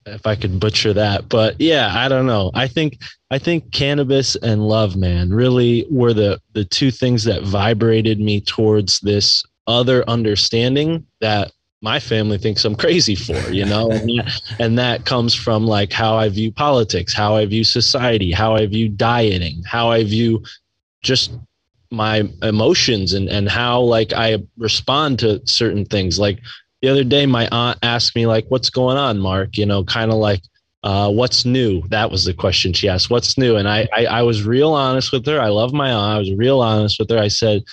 if 0.05 0.25
I 0.25 0.35
could 0.35 0.59
butcher 0.59 0.93
that. 0.93 1.29
But 1.29 1.59
yeah, 1.59 1.93
I 1.95 2.09
don't 2.09 2.25
know. 2.25 2.51
I 2.53 2.67
think 2.67 2.97
I 3.31 3.39
think 3.39 3.71
cannabis 3.71 4.35
and 4.37 4.67
love, 4.67 4.95
man, 4.95 5.29
really 5.29 5.85
were 5.89 6.13
the 6.13 6.41
the 6.53 6.65
two 6.65 6.91
things 6.91 7.23
that 7.23 7.43
vibrated 7.43 8.19
me 8.19 8.41
towards 8.41 8.99
this 8.99 9.43
other 9.67 10.03
understanding 10.09 11.05
that 11.21 11.51
my 11.81 11.99
family 11.99 12.37
thinks 12.37 12.65
I'm 12.65 12.75
crazy 12.75 13.15
for, 13.15 13.37
you 13.51 13.65
know, 13.65 13.89
and, 13.89 14.09
that, 14.09 14.41
and 14.59 14.77
that 14.77 15.05
comes 15.05 15.33
from 15.33 15.65
like 15.65 15.93
how 15.93 16.15
I 16.15 16.29
view 16.29 16.51
politics, 16.51 17.13
how 17.13 17.35
I 17.35 17.45
view 17.45 17.63
society, 17.63 18.31
how 18.31 18.55
I 18.55 18.65
view 18.65 18.89
dieting, 18.89 19.63
how 19.65 19.89
I 19.89 20.03
view 20.03 20.43
just 21.01 21.31
my 21.91 22.29
emotions 22.43 23.13
and 23.13 23.29
and 23.29 23.49
how 23.49 23.81
like 23.81 24.13
I 24.13 24.37
respond 24.57 25.19
to 25.19 25.41
certain 25.47 25.85
things. 25.85 26.19
Like 26.19 26.39
the 26.81 26.89
other 26.89 27.03
day, 27.03 27.25
my 27.25 27.47
aunt 27.51 27.79
asked 27.81 28.15
me 28.15 28.27
like, 28.27 28.45
"What's 28.49 28.69
going 28.69 28.97
on, 28.97 29.19
Mark?" 29.19 29.57
You 29.57 29.65
know, 29.65 29.83
kind 29.83 30.11
of 30.11 30.17
like 30.17 30.41
uh, 30.83 31.11
what's 31.11 31.45
new? 31.45 31.81
That 31.89 32.11
was 32.11 32.25
the 32.25 32.33
question 32.33 32.73
she 32.73 32.89
asked. 32.89 33.09
What's 33.09 33.37
new? 33.37 33.55
And 33.55 33.67
I, 33.67 33.87
I, 33.93 34.05
I 34.05 34.21
was 34.21 34.43
real 34.43 34.73
honest 34.73 35.11
with 35.11 35.25
her. 35.25 35.39
I 35.39 35.49
love 35.49 35.73
my 35.73 35.91
aunt. 35.91 36.15
I 36.15 36.19
was 36.19 36.33
real 36.33 36.61
honest 36.61 36.99
with 36.99 37.09
her. 37.09 37.17
I 37.17 37.27
said, 37.27 37.63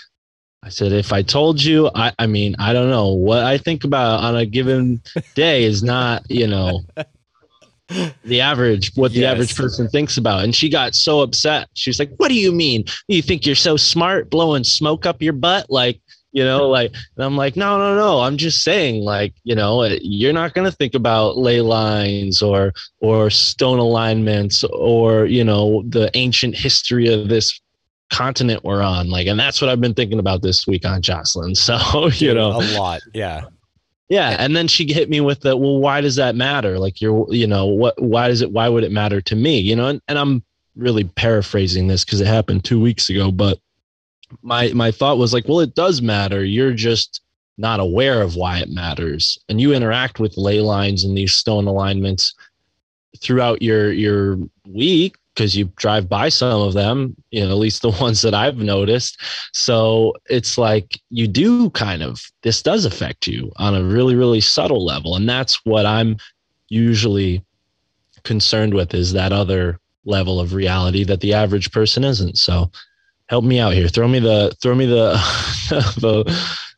I 0.62 0.68
said, 0.68 0.92
if 0.92 1.12
I 1.12 1.22
told 1.22 1.62
you, 1.62 1.90
I, 1.94 2.12
I 2.18 2.26
mean, 2.26 2.56
I 2.58 2.72
don't 2.72 2.90
know 2.90 3.08
what 3.08 3.44
I 3.44 3.58
think 3.58 3.84
about 3.84 4.24
on 4.24 4.36
a 4.36 4.44
given 4.46 5.00
day 5.34 5.64
is 5.64 5.82
not, 5.82 6.28
you 6.28 6.46
know, 6.46 6.82
the 8.24 8.40
average, 8.40 8.92
what 8.96 9.12
the 9.12 9.20
yes. 9.20 9.32
average 9.32 9.56
person 9.56 9.88
thinks 9.88 10.16
about. 10.16 10.42
And 10.42 10.54
she 10.54 10.68
got 10.68 10.94
so 10.94 11.20
upset. 11.20 11.68
She 11.74 11.90
was 11.90 11.98
like, 11.98 12.10
what 12.16 12.28
do 12.28 12.34
you 12.34 12.50
mean? 12.50 12.84
You 13.06 13.22
think 13.22 13.46
you're 13.46 13.54
so 13.54 13.76
smart 13.76 14.28
blowing 14.28 14.64
smoke 14.64 15.06
up 15.06 15.22
your 15.22 15.34
butt? 15.34 15.70
Like, 15.70 16.00
you 16.36 16.44
know 16.44 16.68
like 16.78 16.92
and 17.16 17.24
i'm 17.24 17.36
like 17.36 17.56
no 17.56 17.78
no 17.78 17.96
no 17.96 18.20
i'm 18.20 18.36
just 18.36 18.62
saying 18.62 19.02
like 19.02 19.34
you 19.42 19.54
know 19.54 19.82
uh, 19.82 19.96
you're 20.02 20.32
not 20.32 20.54
going 20.54 20.70
to 20.70 20.76
think 20.76 20.94
about 20.94 21.38
ley 21.38 21.60
lines 21.60 22.42
or 22.42 22.72
or 23.00 23.30
stone 23.30 23.78
alignments 23.78 24.62
or 24.64 25.24
you 25.24 25.42
know 25.42 25.82
the 25.88 26.10
ancient 26.14 26.54
history 26.54 27.12
of 27.12 27.28
this 27.28 27.60
continent 28.10 28.62
we're 28.62 28.82
on 28.82 29.10
like 29.10 29.26
and 29.26 29.38
that's 29.38 29.60
what 29.60 29.68
i've 29.68 29.80
been 29.80 29.94
thinking 29.94 30.18
about 30.18 30.42
this 30.42 30.66
week 30.66 30.84
on 30.84 31.02
jocelyn. 31.02 31.54
So 31.54 32.08
you 32.14 32.34
know. 32.34 32.52
A 32.52 32.78
lot 32.78 33.00
yeah. 33.12 33.44
Yeah 34.08 34.36
and 34.38 34.54
then 34.54 34.68
she 34.68 34.92
hit 34.92 35.10
me 35.10 35.20
with 35.20 35.40
the 35.40 35.56
well 35.56 35.78
why 35.78 36.00
does 36.00 36.16
that 36.16 36.36
matter? 36.36 36.78
Like 36.78 37.00
you're 37.00 37.26
you 37.32 37.46
know 37.46 37.66
what 37.66 38.00
why 38.00 38.28
does 38.28 38.42
it 38.42 38.52
why 38.52 38.68
would 38.68 38.84
it 38.84 38.92
matter 38.92 39.20
to 39.22 39.34
me? 39.36 39.58
You 39.58 39.74
know 39.76 39.88
and, 39.88 40.00
and 40.08 40.18
i'm 40.18 40.44
really 40.76 41.04
paraphrasing 41.04 41.86
this 41.86 42.04
because 42.04 42.20
it 42.20 42.26
happened 42.26 42.62
two 42.62 42.78
weeks 42.78 43.08
ago 43.08 43.30
but 43.30 43.58
my 44.42 44.72
my 44.72 44.90
thought 44.90 45.18
was 45.18 45.32
like, 45.32 45.46
well, 45.48 45.60
it 45.60 45.74
does 45.74 46.02
matter. 46.02 46.44
You're 46.44 46.72
just 46.72 47.20
not 47.58 47.80
aware 47.80 48.22
of 48.22 48.36
why 48.36 48.58
it 48.58 48.70
matters, 48.70 49.38
and 49.48 49.60
you 49.60 49.72
interact 49.72 50.20
with 50.20 50.36
ley 50.36 50.60
lines 50.60 51.04
and 51.04 51.16
these 51.16 51.34
stone 51.34 51.66
alignments 51.66 52.34
throughout 53.20 53.62
your 53.62 53.92
your 53.92 54.38
week 54.66 55.16
because 55.36 55.54
you 55.54 55.66
drive 55.76 56.08
by 56.08 56.30
some 56.30 56.62
of 56.62 56.72
them, 56.72 57.14
you 57.30 57.44
know, 57.44 57.50
at 57.50 57.58
least 57.58 57.82
the 57.82 57.90
ones 58.00 58.22
that 58.22 58.34
I've 58.34 58.56
noticed. 58.56 59.20
So 59.52 60.14
it's 60.30 60.56
like 60.56 60.98
you 61.10 61.28
do 61.28 61.70
kind 61.70 62.02
of, 62.02 62.20
this 62.42 62.62
does 62.62 62.84
affect 62.84 63.26
you 63.26 63.52
on 63.56 63.74
a 63.74 63.84
really, 63.84 64.16
really 64.16 64.40
subtle 64.40 64.84
level. 64.84 65.14
And 65.14 65.28
that's 65.28 65.64
what 65.66 65.84
I'm 65.84 66.16
usually 66.68 67.44
concerned 68.24 68.74
with 68.74 68.94
is 68.94 69.12
that 69.12 69.32
other 69.32 69.78
level 70.06 70.40
of 70.40 70.54
reality 70.54 71.04
that 71.04 71.20
the 71.20 71.34
average 71.34 71.70
person 71.70 72.02
isn't. 72.02 72.38
So 72.38 72.70
help 73.26 73.44
me 73.44 73.58
out 73.58 73.74
here. 73.74 73.88
Throw 73.88 74.08
me 74.08 74.18
the 74.18 74.56
throw 74.62 74.74
me 74.74 74.86
the 74.86 75.12
the 75.98 76.24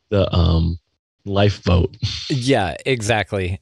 the 0.09 0.35
um 0.35 0.79
lifeboat. 1.25 1.97
Yeah, 2.29 2.77
exactly. 2.85 3.61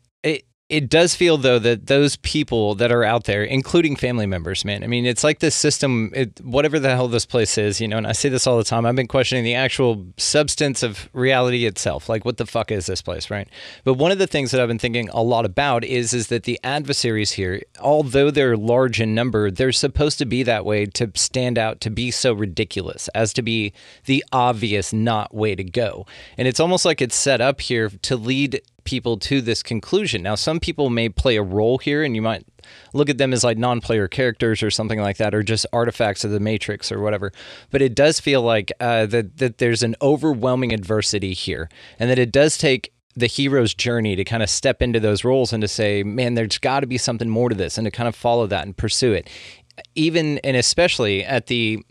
It 0.68 0.88
does 0.90 1.14
feel 1.14 1.36
though 1.36 1.60
that 1.60 1.86
those 1.86 2.16
people 2.16 2.74
that 2.74 2.90
are 2.90 3.04
out 3.04 3.22
there, 3.22 3.44
including 3.44 3.94
family 3.94 4.26
members, 4.26 4.64
man. 4.64 4.82
I 4.82 4.88
mean, 4.88 5.06
it's 5.06 5.22
like 5.22 5.38
this 5.38 5.54
system, 5.54 6.10
it, 6.12 6.40
whatever 6.40 6.80
the 6.80 6.90
hell 6.90 7.06
this 7.06 7.24
place 7.24 7.56
is, 7.56 7.80
you 7.80 7.86
know. 7.86 7.98
And 7.98 8.06
I 8.06 8.10
say 8.10 8.28
this 8.28 8.48
all 8.48 8.58
the 8.58 8.64
time. 8.64 8.84
I've 8.84 8.96
been 8.96 9.06
questioning 9.06 9.44
the 9.44 9.54
actual 9.54 10.04
substance 10.16 10.82
of 10.82 11.08
reality 11.12 11.66
itself. 11.66 12.08
Like, 12.08 12.24
what 12.24 12.38
the 12.38 12.46
fuck 12.46 12.72
is 12.72 12.86
this 12.86 13.00
place, 13.00 13.30
right? 13.30 13.48
But 13.84 13.94
one 13.94 14.10
of 14.10 14.18
the 14.18 14.26
things 14.26 14.50
that 14.50 14.60
I've 14.60 14.66
been 14.66 14.80
thinking 14.80 15.08
a 15.10 15.22
lot 15.22 15.44
about 15.44 15.84
is 15.84 16.12
is 16.12 16.26
that 16.28 16.42
the 16.42 16.58
adversaries 16.64 17.30
here, 17.30 17.62
although 17.80 18.32
they're 18.32 18.56
large 18.56 19.00
in 19.00 19.14
number, 19.14 19.52
they're 19.52 19.70
supposed 19.70 20.18
to 20.18 20.26
be 20.26 20.42
that 20.42 20.64
way 20.64 20.84
to 20.86 21.12
stand 21.14 21.58
out, 21.58 21.80
to 21.82 21.90
be 21.90 22.10
so 22.10 22.32
ridiculous, 22.32 23.06
as 23.14 23.32
to 23.34 23.42
be 23.42 23.72
the 24.06 24.24
obvious 24.32 24.92
not 24.92 25.32
way 25.32 25.54
to 25.54 25.62
go. 25.62 26.06
And 26.36 26.48
it's 26.48 26.58
almost 26.58 26.84
like 26.84 27.00
it's 27.00 27.14
set 27.14 27.40
up 27.40 27.60
here 27.60 27.88
to 28.02 28.16
lead 28.16 28.62
people 28.86 29.18
to 29.18 29.42
this 29.42 29.62
conclusion. 29.62 30.22
Now, 30.22 30.34
some 30.36 30.58
people 30.58 30.88
may 30.88 31.10
play 31.10 31.36
a 31.36 31.42
role 31.42 31.76
here, 31.76 32.02
and 32.02 32.16
you 32.16 32.22
might 32.22 32.46
look 32.94 33.10
at 33.10 33.18
them 33.18 33.34
as 33.34 33.44
like 33.44 33.58
non-player 33.58 34.08
characters 34.08 34.62
or 34.62 34.70
something 34.70 34.98
like 34.98 35.18
that, 35.18 35.34
or 35.34 35.42
just 35.42 35.66
artifacts 35.72 36.24
of 36.24 36.30
the 36.30 36.40
Matrix 36.40 36.90
or 36.90 37.00
whatever. 37.00 37.32
But 37.70 37.82
it 37.82 37.94
does 37.94 38.18
feel 38.18 38.40
like 38.40 38.72
uh, 38.80 39.04
that 39.06 39.36
that 39.36 39.58
there's 39.58 39.82
an 39.82 39.96
overwhelming 40.00 40.72
adversity 40.72 41.34
here, 41.34 41.68
and 41.98 42.08
that 42.08 42.18
it 42.18 42.32
does 42.32 42.56
take 42.56 42.92
the 43.14 43.26
hero's 43.26 43.74
journey 43.74 44.16
to 44.16 44.24
kind 44.24 44.42
of 44.42 44.48
step 44.48 44.80
into 44.80 45.00
those 45.00 45.24
roles 45.24 45.52
and 45.52 45.62
to 45.62 45.68
say, 45.68 46.02
man, 46.02 46.34
there's 46.34 46.58
got 46.58 46.80
to 46.80 46.86
be 46.86 46.98
something 46.98 47.28
more 47.28 47.48
to 47.48 47.54
this, 47.54 47.76
and 47.76 47.84
to 47.84 47.90
kind 47.90 48.08
of 48.08 48.14
follow 48.14 48.46
that 48.46 48.64
and 48.64 48.76
pursue 48.76 49.12
it, 49.12 49.28
even 49.94 50.38
and 50.38 50.56
especially 50.56 51.24
at 51.24 51.46
the 51.48 51.82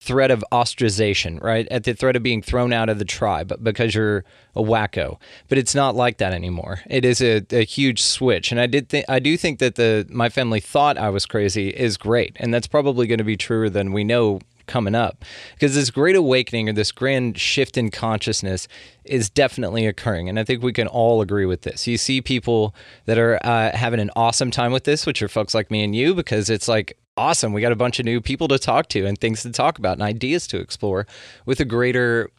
threat 0.00 0.30
of 0.30 0.44
ostracization, 0.52 1.42
right? 1.42 1.66
At 1.70 1.84
the 1.84 1.92
threat 1.92 2.16
of 2.16 2.22
being 2.22 2.40
thrown 2.40 2.72
out 2.72 2.88
of 2.88 2.98
the 2.98 3.04
tribe 3.04 3.52
because 3.62 3.94
you're 3.94 4.24
a 4.54 4.62
wacko. 4.62 5.18
But 5.48 5.58
it's 5.58 5.74
not 5.74 5.96
like 5.96 6.18
that 6.18 6.32
anymore. 6.32 6.80
It 6.86 7.04
is 7.04 7.20
a, 7.20 7.44
a 7.50 7.64
huge 7.64 8.02
switch. 8.02 8.52
And 8.52 8.60
I 8.60 8.66
did 8.66 8.88
think 8.88 9.04
I 9.08 9.18
do 9.18 9.36
think 9.36 9.58
that 9.58 9.74
the 9.74 10.06
my 10.08 10.28
family 10.28 10.60
thought 10.60 10.98
I 10.98 11.10
was 11.10 11.26
crazy 11.26 11.70
is 11.70 11.96
great. 11.96 12.36
And 12.36 12.54
that's 12.54 12.66
probably 12.66 13.06
going 13.06 13.18
to 13.18 13.24
be 13.24 13.36
truer 13.36 13.68
than 13.68 13.92
we 13.92 14.04
know 14.04 14.40
coming 14.68 14.94
up 14.94 15.24
because 15.54 15.74
this 15.74 15.90
great 15.90 16.14
awakening 16.14 16.68
or 16.68 16.72
this 16.72 16.92
grand 16.92 17.38
shift 17.38 17.76
in 17.76 17.90
consciousness 17.90 18.68
is 19.04 19.28
definitely 19.28 19.86
occurring. 19.86 20.28
And 20.28 20.38
I 20.38 20.44
think 20.44 20.62
we 20.62 20.72
can 20.72 20.86
all 20.86 21.20
agree 21.20 21.46
with 21.46 21.62
this. 21.62 21.86
You 21.88 21.98
see 21.98 22.20
people 22.20 22.74
that 23.06 23.18
are 23.18 23.40
uh, 23.42 23.74
having 23.74 23.98
an 23.98 24.10
awesome 24.14 24.50
time 24.50 24.70
with 24.70 24.84
this, 24.84 25.06
which 25.06 25.22
are 25.22 25.28
folks 25.28 25.54
like 25.54 25.70
me 25.70 25.82
and 25.82 25.96
you, 25.96 26.14
because 26.14 26.50
it's 26.50 26.68
like, 26.68 26.96
awesome. 27.18 27.52
We 27.52 27.60
got 27.60 27.72
a 27.72 27.76
bunch 27.76 27.98
of 27.98 28.04
new 28.04 28.20
people 28.20 28.48
to 28.48 28.58
talk 28.58 28.88
to 28.90 29.04
and 29.04 29.18
things 29.18 29.42
to 29.42 29.50
talk 29.50 29.78
about 29.78 29.94
and 29.94 30.02
ideas 30.02 30.46
to 30.48 30.58
explore 30.58 31.06
with 31.44 31.60
a 31.60 31.64
greater 31.64 32.30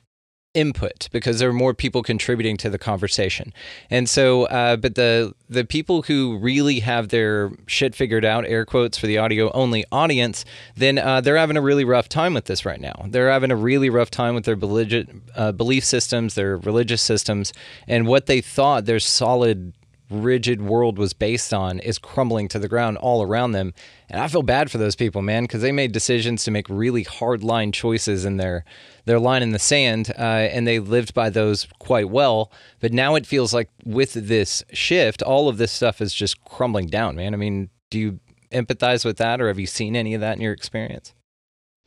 input 0.55 1.09
because 1.11 1.37
there 1.39 1.49
are 1.49 1.53
more 1.53 1.73
people 1.73 2.01
contributing 2.01 2.57
to 2.57 2.69
the 2.69 2.79
conversation. 2.79 3.53
And 3.89 4.09
so, 4.09 4.45
uh, 4.45 4.77
but 4.77 4.95
the 4.95 5.33
the 5.47 5.63
people 5.63 6.01
who 6.03 6.39
really 6.39 6.79
have 6.79 7.09
their 7.09 7.51
shit 7.67 7.93
figured 7.95 8.25
out, 8.25 8.45
air 8.45 8.65
quotes 8.65 8.97
for 8.97 9.07
the 9.07 9.17
audio 9.17 9.51
only 9.51 9.85
audience, 9.91 10.45
then 10.75 10.97
uh, 10.97 11.21
they're 11.21 11.37
having 11.37 11.57
a 11.57 11.61
really 11.61 11.85
rough 11.85 12.09
time 12.09 12.33
with 12.33 12.45
this 12.45 12.65
right 12.65 12.81
now. 12.81 13.05
They're 13.07 13.31
having 13.31 13.51
a 13.51 13.55
really 13.55 13.89
rough 13.89 14.09
time 14.09 14.33
with 14.33 14.45
their 14.45 14.57
beligi- 14.57 15.21
uh, 15.35 15.51
belief 15.51 15.85
systems, 15.85 16.33
their 16.33 16.57
religious 16.57 17.01
systems, 17.01 17.53
and 17.87 18.07
what 18.07 18.25
they 18.25 18.41
thought 18.41 18.85
their 18.85 18.99
solid 18.99 19.73
rigid 20.09 20.61
world 20.61 20.97
was 20.97 21.13
based 21.13 21.53
on 21.53 21.79
is 21.79 21.99
crumbling 21.99 22.47
to 22.49 22.59
the 22.59 22.67
ground 22.67 22.97
all 22.97 23.21
around 23.21 23.51
them. 23.51 23.73
And 24.09 24.21
I 24.21 24.27
feel 24.27 24.43
bad 24.43 24.71
for 24.71 24.77
those 24.77 24.95
people, 24.95 25.21
man, 25.21 25.43
because 25.43 25.61
they 25.61 25.71
made 25.71 25.91
decisions 25.91 26.43
to 26.43 26.51
make 26.51 26.67
really 26.69 27.03
hard 27.03 27.43
line 27.43 27.71
choices 27.71 28.25
in 28.25 28.37
their 28.37 28.65
their 29.05 29.19
line 29.19 29.41
in 29.41 29.51
the 29.51 29.59
sand, 29.59 30.11
uh, 30.17 30.21
and 30.21 30.67
they 30.67 30.79
lived 30.79 31.13
by 31.13 31.29
those 31.29 31.67
quite 31.79 32.09
well. 32.09 32.51
But 32.79 32.93
now 32.93 33.15
it 33.15 33.25
feels 33.25 33.53
like 33.53 33.69
with 33.83 34.13
this 34.13 34.63
shift, 34.71 35.21
all 35.23 35.49
of 35.49 35.57
this 35.57 35.71
stuff 35.71 36.01
is 36.01 36.13
just 36.13 36.43
crumbling 36.43 36.87
down, 36.87 37.15
man. 37.15 37.33
I 37.33 37.37
mean, 37.37 37.69
do 37.89 37.99
you 37.99 38.19
empathize 38.51 39.05
with 39.05 39.17
that, 39.17 39.41
or 39.41 39.47
have 39.47 39.59
you 39.59 39.67
seen 39.67 39.95
any 39.95 40.13
of 40.13 40.21
that 40.21 40.35
in 40.35 40.41
your 40.41 40.53
experience? 40.53 41.13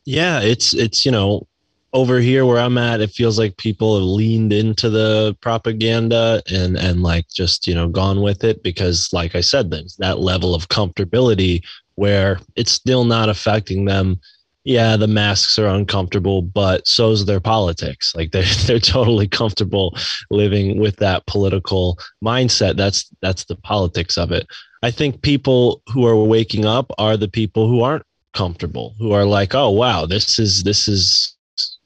Yeah, 0.05 0.41
it's 0.41 0.73
it's 0.73 1.05
you 1.05 1.11
know 1.11 1.47
over 1.93 2.19
here 2.19 2.45
where 2.45 2.59
I'm 2.59 2.77
at, 2.77 3.01
it 3.01 3.11
feels 3.11 3.37
like 3.37 3.57
people 3.57 3.95
have 3.95 4.03
leaned 4.03 4.51
into 4.51 4.89
the 4.89 5.37
propaganda 5.41 6.41
and 6.51 6.75
and 6.75 7.03
like 7.03 7.27
just 7.29 7.67
you 7.67 7.75
know 7.75 7.87
gone 7.87 8.21
with 8.21 8.43
it 8.43 8.63
because, 8.63 9.09
like 9.13 9.35
I 9.35 9.41
said, 9.41 9.69
there's 9.69 9.95
that 9.97 10.19
level 10.19 10.55
of 10.55 10.69
comfortability 10.69 11.63
where 11.95 12.39
it's 12.55 12.71
still 12.71 13.05
not 13.05 13.29
affecting 13.29 13.85
them 13.85 14.19
yeah, 14.65 14.95
the 14.95 15.07
masks 15.07 15.59
are 15.59 15.67
uncomfortable, 15.67 16.41
but 16.41 16.87
so's 16.87 17.25
their 17.25 17.39
politics. 17.39 18.13
Like 18.15 18.31
they're 18.31 18.43
they're 18.65 18.79
totally 18.79 19.27
comfortable 19.27 19.97
living 20.29 20.79
with 20.79 20.97
that 20.97 21.25
political 21.25 21.99
mindset. 22.23 22.77
That's 22.77 23.09
that's 23.21 23.45
the 23.45 23.55
politics 23.55 24.17
of 24.17 24.31
it. 24.31 24.47
I 24.81 24.91
think 24.91 25.21
people 25.21 25.81
who 25.91 26.05
are 26.05 26.15
waking 26.15 26.65
up 26.65 26.91
are 26.97 27.17
the 27.17 27.29
people 27.29 27.67
who 27.67 27.81
aren't 27.81 28.05
comfortable, 28.33 28.95
who 28.99 29.11
are 29.11 29.25
like, 29.25 29.53
oh 29.53 29.69
wow, 29.69 30.05
this 30.05 30.39
is 30.39 30.63
this 30.63 30.87
is 30.87 31.35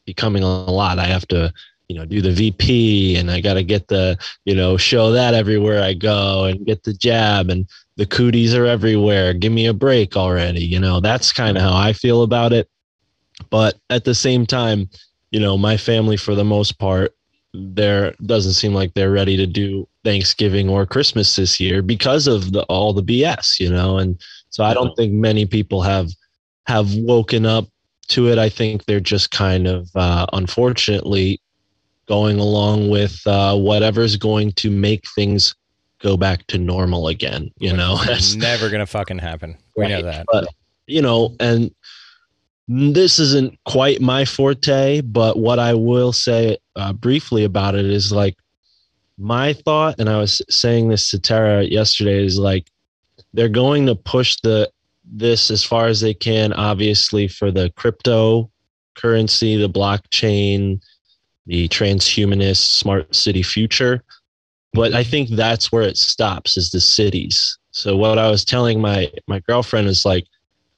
becoming 0.08 0.42
a 0.42 0.48
lot. 0.48 0.98
I 0.98 1.06
have 1.06 1.28
to 1.28 1.54
you 1.88 1.96
know 1.96 2.06
do 2.06 2.22
the 2.22 2.32
vp 2.32 3.16
and 3.16 3.32
i 3.32 3.40
got 3.40 3.54
to 3.54 3.64
get 3.64 3.88
the 3.88 4.18
you 4.44 4.54
know 4.54 4.76
show 4.76 5.12
that 5.12 5.34
everywhere 5.34 5.82
i 5.82 5.94
go 5.94 6.44
and 6.44 6.66
get 6.66 6.84
the 6.84 6.94
jab 6.94 7.50
and 7.50 7.66
the 7.96 8.06
cooties 8.06 8.54
are 8.54 8.68
everywhere. 8.68 9.34
Give 9.34 9.52
me 9.52 9.66
a 9.66 9.74
break 9.74 10.16
already 10.16 10.66
you 10.66 10.80
know 10.80 11.00
that's 11.00 11.32
kind 11.32 11.58
of 11.58 11.64
how 11.64 11.76
i 11.76 11.94
feel 11.94 12.24
about 12.24 12.54
it. 12.54 12.70
But 13.50 13.80
at 13.90 14.04
the 14.04 14.16
same 14.16 14.46
time 14.46 14.90
you 15.32 15.40
know 15.40 15.58
my 15.58 15.78
family 15.78 16.18
for 16.18 16.36
the 16.36 16.44
most 16.44 16.78
part 16.78 17.16
there 17.54 18.14
doesn't 18.26 18.54
seem 18.54 18.74
like 18.74 18.94
they're 18.94 19.12
ready 19.12 19.38
to 19.38 19.48
do 19.48 19.88
thanksgiving 20.04 20.70
or 20.70 20.86
christmas 20.86 21.36
this 21.36 21.60
year 21.60 21.82
because 21.82 22.28
of 22.28 22.52
the 22.52 22.64
all 22.64 22.94
the 22.94 23.02
bs 23.02 23.60
you 23.60 23.70
know 23.70 23.98
and 23.98 24.22
so 24.50 24.64
i 24.64 24.74
don't 24.74 24.96
think 24.96 25.14
many 25.14 25.46
people 25.46 25.82
have 25.82 26.10
have 26.68 26.94
woken 26.96 27.46
up 27.46 27.66
to 28.08 28.30
it 28.30 28.38
i 28.38 28.50
think 28.50 28.86
they're 28.86 29.00
just 29.00 29.32
kind 29.32 29.68
of 29.68 29.90
uh, 29.96 30.26
unfortunately 30.34 31.40
going 32.08 32.40
along 32.40 32.90
with 32.90 33.22
uh, 33.28 33.56
whatever's 33.56 34.16
going 34.16 34.54
to 34.54 34.72
make 34.72 35.04
things 35.10 35.56
go 36.00 36.18
back 36.18 36.46
to 36.48 36.58
normal 36.58 37.08
again. 37.08 37.52
You 37.60 37.74
know, 37.74 37.98
that's 38.06 38.36
never 38.36 38.70
gonna 38.70 38.86
fucking 38.86 39.20
happen. 39.20 39.58
We 39.76 39.84
right. 39.84 39.92
know 39.92 40.02
that. 40.04 40.26
But 40.32 40.48
you 40.88 41.02
know, 41.02 41.36
and 41.40 41.74
this 42.68 43.20
isn't 43.20 43.58
quite 43.66 44.02
my 44.02 44.26
forte, 44.26 45.02
but 45.02 45.38
what 45.38 45.60
I 45.60 45.74
will 45.74 46.12
say 46.12 46.58
uh, 46.76 46.94
briefly 46.94 47.44
about 47.44 47.76
it 47.76 47.86
is 47.86 48.12
like 48.12 48.36
my 49.18 49.54
thought, 49.54 50.00
and 50.00 50.10
I 50.10 50.18
was 50.18 50.42
saying 50.50 50.90
this 50.90 51.10
to 51.12 51.20
Tara 51.20 51.64
yesterday, 51.64 52.24
is 52.24 52.38
like 52.38 52.70
they're 53.34 53.50
going 53.50 53.86
to 53.88 53.96
push 53.96 54.38
the 54.44 54.70
this 55.10 55.50
as 55.52 55.64
far 55.64 55.88
as 55.88 56.02
they 56.02 56.14
can, 56.14 56.54
obviously 56.54 57.28
for 57.28 57.52
the 57.52 57.72
crypto 57.76 58.50
currency, 58.96 59.56
the 59.56 59.70
blockchain, 59.70 60.82
the 61.46 61.68
transhumanist 61.70 62.58
smart 62.58 63.16
city 63.16 63.44
future. 63.44 64.04
But 64.74 64.94
I 64.94 65.04
think 65.04 65.30
that's 65.30 65.72
where 65.72 65.84
it 65.84 65.98
stops 65.98 66.58
is 66.58 66.72
the 66.72 66.82
cities. 66.82 67.58
So 67.72 67.96
what 67.96 68.18
I 68.18 68.30
was 68.30 68.44
telling 68.44 68.82
my 68.82 69.12
my 69.28 69.40
girlfriend 69.42 69.88
is 69.88 70.06
like, 70.06 70.26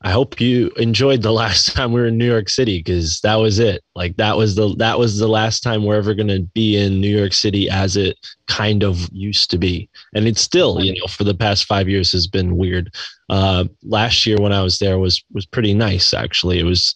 I 0.01 0.11
hope 0.11 0.39
you 0.39 0.69
enjoyed 0.77 1.21
the 1.21 1.33
last 1.33 1.65
time 1.75 1.91
we 1.91 1.99
were 1.99 2.07
in 2.07 2.17
New 2.17 2.29
York 2.29 2.49
City 2.49 2.79
because 2.79 3.19
that 3.21 3.35
was 3.35 3.59
it. 3.59 3.83
Like 3.95 4.15
that 4.17 4.37
was 4.37 4.55
the 4.55 4.75
that 4.77 4.97
was 4.97 5.17
the 5.17 5.27
last 5.27 5.61
time 5.61 5.83
we're 5.83 5.97
ever 5.97 6.13
going 6.13 6.29
to 6.29 6.41
be 6.53 6.77
in 6.77 7.01
New 7.01 7.15
York 7.15 7.33
City 7.33 7.69
as 7.69 7.97
it 7.97 8.17
kind 8.47 8.83
of 8.83 9.09
used 9.11 9.51
to 9.51 9.57
be, 9.57 9.89
and 10.13 10.27
it's 10.27 10.41
still 10.41 10.81
you 10.81 10.93
know 10.93 11.07
for 11.07 11.23
the 11.23 11.33
past 11.33 11.65
five 11.65 11.89
years 11.89 12.11
has 12.13 12.27
been 12.27 12.57
weird. 12.57 12.93
Uh, 13.29 13.65
last 13.83 14.25
year 14.25 14.37
when 14.39 14.53
I 14.53 14.63
was 14.63 14.79
there 14.79 14.99
was 14.99 15.23
was 15.33 15.45
pretty 15.45 15.73
nice 15.73 16.13
actually. 16.13 16.59
It 16.59 16.65
was 16.65 16.95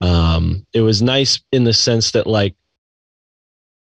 um, 0.00 0.64
it 0.72 0.82
was 0.82 1.02
nice 1.02 1.40
in 1.50 1.64
the 1.64 1.72
sense 1.72 2.12
that 2.12 2.26
like 2.26 2.54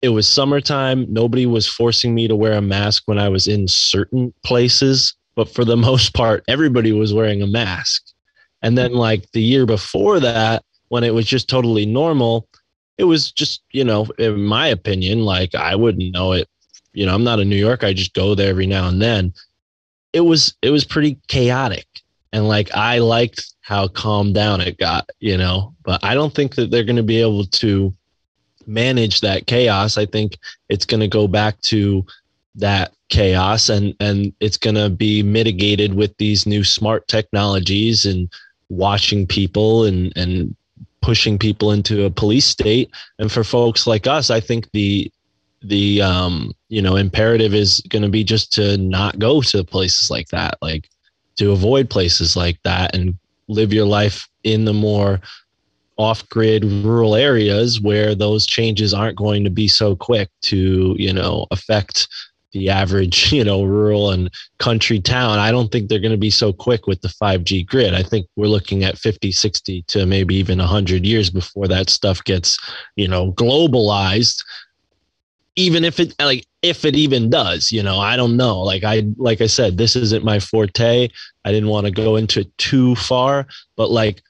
it 0.01 0.10
was 0.10 0.28
summertime. 0.28 1.06
Nobody 1.10 1.45
was 1.45 1.67
forcing 1.67 2.15
me 2.15 2.28
to 2.28 2.36
wear 2.36 2.54
a 2.54 2.62
mask 2.62 3.04
when 3.06 3.19
I 3.19 3.30
was 3.30 3.47
in 3.47 3.67
certain 3.67 4.34
places, 4.43 5.15
but 5.36 5.49
for 5.49 5.65
the 5.65 5.78
most 5.89 6.13
part, 6.13 6.43
everybody 6.47 6.91
was 6.91 7.13
wearing 7.13 7.41
a 7.41 7.47
mask. 7.47 8.14
And 8.62 8.78
then, 8.78 8.94
like 8.94 9.32
the 9.32 9.41
year 9.41 9.65
before 9.65 10.20
that, 10.20 10.63
when 10.89 11.04
it 11.04 11.13
was 11.13 11.26
just 11.26 11.50
totally 11.50 11.86
normal, 11.86 12.48
it 12.98 13.04
was 13.04 13.32
just, 13.32 13.62
you 13.72 13.84
know, 13.84 14.08
in 14.18 14.44
my 14.44 14.68
opinion, 14.68 15.22
like 15.22 15.54
I 15.56 15.76
wouldn't 15.76 16.13
know 16.13 16.32
it. 16.32 16.48
You 16.94 17.06
know, 17.06 17.13
I'm 17.13 17.24
not 17.24 17.39
a 17.39 17.46
New 17.46 17.58
Yorker. 17.58 17.88
I 17.88 17.94
just 17.94 18.13
go 18.13 18.36
there 18.36 18.50
every 18.50 18.68
now 18.68 18.88
and 18.88 19.02
then. 19.02 19.34
It 20.13 20.22
was, 20.22 20.56
it 20.62 20.70
was 20.70 20.86
pretty 20.86 21.20
chaotic. 21.28 21.88
And 22.32 22.48
like 22.48 22.74
I 22.74 23.00
liked 23.00 23.54
how 23.62 23.88
calmed 23.88 24.36
down 24.36 24.62
it 24.62 24.78
got, 24.78 25.10
you 25.20 25.38
know, 25.38 25.74
but 25.84 26.04
I 26.04 26.13
don't 26.13 26.34
think 26.34 26.56
that 26.56 26.72
they're 26.72 26.84
going 26.84 26.96
to 26.96 27.04
be 27.04 27.20
able 27.20 27.46
to 27.46 27.94
manage 28.68 29.22
that 29.22 29.48
chaos, 29.48 29.98
I 29.98 30.06
think 30.06 30.38
it's 30.70 30.86
going 30.86 31.02
to 31.02 31.08
go 31.08 31.28
back 31.28 31.60
to 31.62 32.06
that 32.56 32.94
chaos 33.10 33.70
and 33.70 33.94
and 34.00 34.34
it's 34.39 34.58
going 34.58 34.76
to 34.76 34.89
be 34.89 35.22
mitigated 35.22 35.94
with 35.94 36.15
these 36.18 36.46
new 36.46 36.63
smart 36.63 37.08
technologies 37.08 38.06
and 38.06 38.32
watching 38.69 39.28
people 39.28 39.86
and 39.86 40.12
and 40.15 40.56
pushing 41.01 41.38
people 41.38 41.71
into 41.71 42.06
a 42.06 42.10
police 42.10 42.45
state. 42.45 42.89
And 43.19 43.32
for 43.32 43.43
folks 43.43 43.86
like 43.88 44.08
us 44.08 44.30
i 44.30 44.39
think 44.39 44.69
the 44.71 45.12
the 45.63 46.01
um 46.01 46.51
you 46.69 46.82
know 46.82 46.95
imperative 46.95 47.54
is 47.54 47.82
going 47.89 48.04
to 48.04 48.10
be 48.10 48.23
just 48.23 48.51
to 48.54 48.78
not 48.78 49.17
go 49.17 49.41
to 49.41 49.63
places 49.63 50.12
like 50.12 50.28
that 50.28 50.58
like 50.62 50.89
to 51.38 51.51
avoid 51.51 51.89
places 51.89 52.36
like 52.36 52.62
that 52.63 52.95
and 52.95 53.17
live 53.47 53.73
your 53.73 53.86
life 53.86 54.28
in 54.43 54.65
the 54.65 54.73
more 54.73 55.19
off 55.97 56.28
grid 56.30 56.65
rural 56.65 57.15
areas 57.15 57.80
where 57.80 58.13
those 58.15 58.45
changes 58.45 58.93
aren't 58.93 59.17
going 59.17 59.43
to 59.43 59.49
be 59.49 59.67
so 59.67 59.95
quick 59.95 60.30
to, 60.41 60.95
you 60.99 61.13
know, 61.13 61.47
affect 61.51 62.08
the 62.56 62.70
average, 62.70 63.32
you 63.34 63.44
know, 63.44 63.63
rural 63.63 64.10
and 64.12 64.32
country 64.58 65.00
town. 65.00 65.38
I 65.38 65.52
don't 65.52 65.72
think 65.72 65.88
they're 65.88 66.00
going 66.00 66.12
to 66.12 66.18
be 66.18 66.32
so 66.32 66.52
quick 66.52 66.88
with 66.88 67.02
the 67.02 67.10
5G 67.10 67.68
grid. 67.68 67.94
I 67.94 68.02
think 68.02 68.26
we're 68.36 68.48
looking 68.48 68.84
at 68.84 68.98
50, 68.98 69.32
60 69.32 69.84
to 69.84 70.06
maybe 70.08 70.36
even 70.36 70.58
100 70.58 71.06
years 71.06 71.30
before 71.30 71.68
that 71.68 71.89
stuff 71.89 72.24
gets, 72.24 72.58
you 72.96 73.08
know, 73.08 73.34
globalized. 73.34 74.44
Even 75.58 75.86
if 75.86 76.02
it 76.02 76.13
like 76.20 76.46
if 76.62 76.84
it 76.84 76.98
even 76.98 77.30
does, 77.30 77.72
you 77.72 77.82
know, 77.82 77.98
I 77.98 78.18
don't 78.18 78.36
know. 78.36 78.60
Like 78.60 78.84
I 78.84 79.06
like 79.15 79.39
I 79.39 79.48
said, 79.48 79.78
this 79.78 79.96
isn't 79.96 80.26
my 80.26 80.38
forte. 80.38 81.08
I 81.46 81.52
didn't 81.52 81.70
want 81.70 81.86
to 81.86 81.91
go 81.91 82.18
into 82.18 82.44
too 82.58 82.96
far, 82.96 83.48
but 83.78 83.89
like 83.89 84.22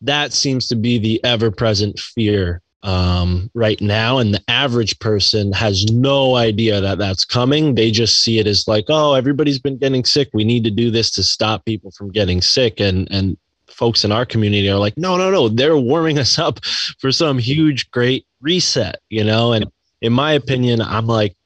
that 0.00 0.32
seems 0.32 0.68
to 0.68 0.76
be 0.76 0.98
the 0.98 1.22
ever 1.22 1.50
present 1.50 1.98
fear 1.98 2.62
um, 2.82 3.50
right 3.54 3.80
now. 3.80 4.18
And 4.18 4.34
the 4.34 4.42
average 4.48 4.98
person 4.98 5.52
has 5.52 5.84
no 5.86 6.36
idea 6.36 6.80
that 6.80 6.98
that's 6.98 7.24
coming. 7.24 7.74
They 7.74 7.90
just 7.90 8.22
see 8.22 8.38
it 8.38 8.46
as 8.46 8.66
like, 8.66 8.86
oh, 8.88 9.14
everybody's 9.14 9.58
been 9.58 9.78
getting 9.78 10.04
sick. 10.04 10.30
We 10.32 10.44
need 10.44 10.64
to 10.64 10.70
do 10.70 10.90
this 10.90 11.10
to 11.12 11.22
stop 11.22 11.64
people 11.64 11.90
from 11.90 12.10
getting 12.10 12.40
sick. 12.40 12.80
And, 12.80 13.10
and 13.10 13.36
folks 13.68 14.04
in 14.04 14.12
our 14.12 14.26
community 14.26 14.68
are 14.68 14.78
like, 14.78 14.96
no, 14.96 15.16
no, 15.16 15.30
no, 15.30 15.48
they're 15.48 15.76
warming 15.76 16.18
us 16.18 16.38
up 16.38 16.64
for 16.98 17.12
some 17.12 17.38
huge, 17.38 17.90
great 17.90 18.26
reset, 18.40 18.96
you 19.08 19.24
know? 19.24 19.52
And 19.52 19.66
in 20.00 20.12
my 20.12 20.32
opinion, 20.32 20.80
I'm 20.80 21.06
like 21.06 21.36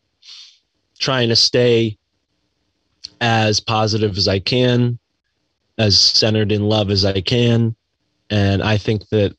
trying 0.98 1.28
to 1.28 1.36
stay 1.36 1.98
as 3.20 3.60
positive 3.60 4.16
as 4.16 4.28
I 4.28 4.38
can, 4.38 4.98
as 5.78 5.98
centered 5.98 6.52
in 6.52 6.62
love 6.62 6.90
as 6.90 7.04
I 7.04 7.20
can 7.20 7.74
and 8.30 8.62
I 8.62 8.78
think 8.78 9.08
that 9.10 9.36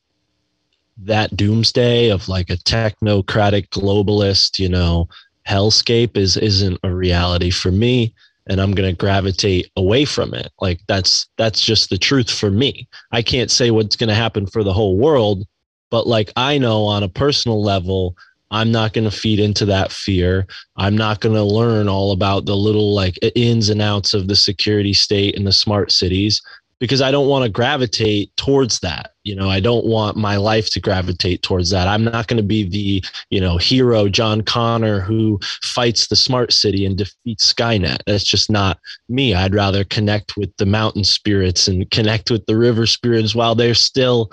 that 0.98 1.36
doomsday 1.36 2.10
of 2.10 2.28
like 2.28 2.50
a 2.50 2.56
technocratic 2.56 3.68
globalist, 3.68 4.58
you 4.58 4.68
know, 4.68 5.08
hellscape 5.46 6.16
is 6.16 6.36
isn't 6.36 6.78
a 6.82 6.92
reality 6.92 7.50
for 7.50 7.70
me 7.70 8.12
and 8.48 8.60
I'm 8.60 8.72
going 8.72 8.88
to 8.88 8.96
gravitate 8.96 9.70
away 9.76 10.04
from 10.04 10.34
it. 10.34 10.52
Like 10.60 10.80
that's 10.86 11.26
that's 11.36 11.64
just 11.64 11.90
the 11.90 11.98
truth 11.98 12.30
for 12.30 12.50
me. 12.50 12.88
I 13.12 13.22
can't 13.22 13.50
say 13.50 13.70
what's 13.70 13.96
going 13.96 14.08
to 14.08 14.14
happen 14.14 14.46
for 14.46 14.62
the 14.62 14.72
whole 14.72 14.96
world, 14.96 15.46
but 15.90 16.06
like 16.06 16.32
I 16.36 16.58
know 16.58 16.84
on 16.84 17.02
a 17.02 17.08
personal 17.08 17.62
level, 17.62 18.16
I'm 18.50 18.70
not 18.70 18.92
going 18.92 19.08
to 19.08 19.16
feed 19.16 19.40
into 19.40 19.64
that 19.66 19.90
fear. 19.90 20.46
I'm 20.76 20.96
not 20.96 21.20
going 21.20 21.34
to 21.34 21.42
learn 21.42 21.88
all 21.88 22.12
about 22.12 22.46
the 22.46 22.56
little 22.56 22.94
like 22.94 23.18
ins 23.34 23.68
and 23.68 23.82
outs 23.82 24.14
of 24.14 24.28
the 24.28 24.36
security 24.36 24.92
state 24.92 25.36
and 25.36 25.46
the 25.46 25.52
smart 25.52 25.90
cities 25.90 26.40
because 26.78 27.00
I 27.00 27.10
don't 27.10 27.28
want 27.28 27.44
to 27.44 27.48
gravitate 27.48 28.36
towards 28.36 28.80
that. 28.80 29.12
You 29.24 29.34
know, 29.34 29.48
I 29.48 29.60
don't 29.60 29.86
want 29.86 30.16
my 30.16 30.36
life 30.36 30.70
to 30.70 30.80
gravitate 30.80 31.42
towards 31.42 31.70
that. 31.70 31.88
I'm 31.88 32.04
not 32.04 32.26
going 32.26 32.36
to 32.36 32.42
be 32.42 32.68
the, 32.68 33.04
you 33.30 33.40
know, 33.40 33.56
hero 33.56 34.08
John 34.08 34.42
Connor 34.42 35.00
who 35.00 35.38
fights 35.62 36.08
the 36.08 36.16
smart 36.16 36.52
city 36.52 36.84
and 36.84 36.98
defeats 36.98 37.52
Skynet. 37.52 37.98
That's 38.06 38.24
just 38.24 38.50
not 38.50 38.78
me. 39.08 39.34
I'd 39.34 39.54
rather 39.54 39.84
connect 39.84 40.36
with 40.36 40.54
the 40.58 40.66
mountain 40.66 41.04
spirits 41.04 41.66
and 41.66 41.90
connect 41.90 42.30
with 42.30 42.44
the 42.46 42.56
river 42.56 42.86
spirits 42.86 43.34
while 43.34 43.54
they're 43.54 43.74
still 43.74 44.30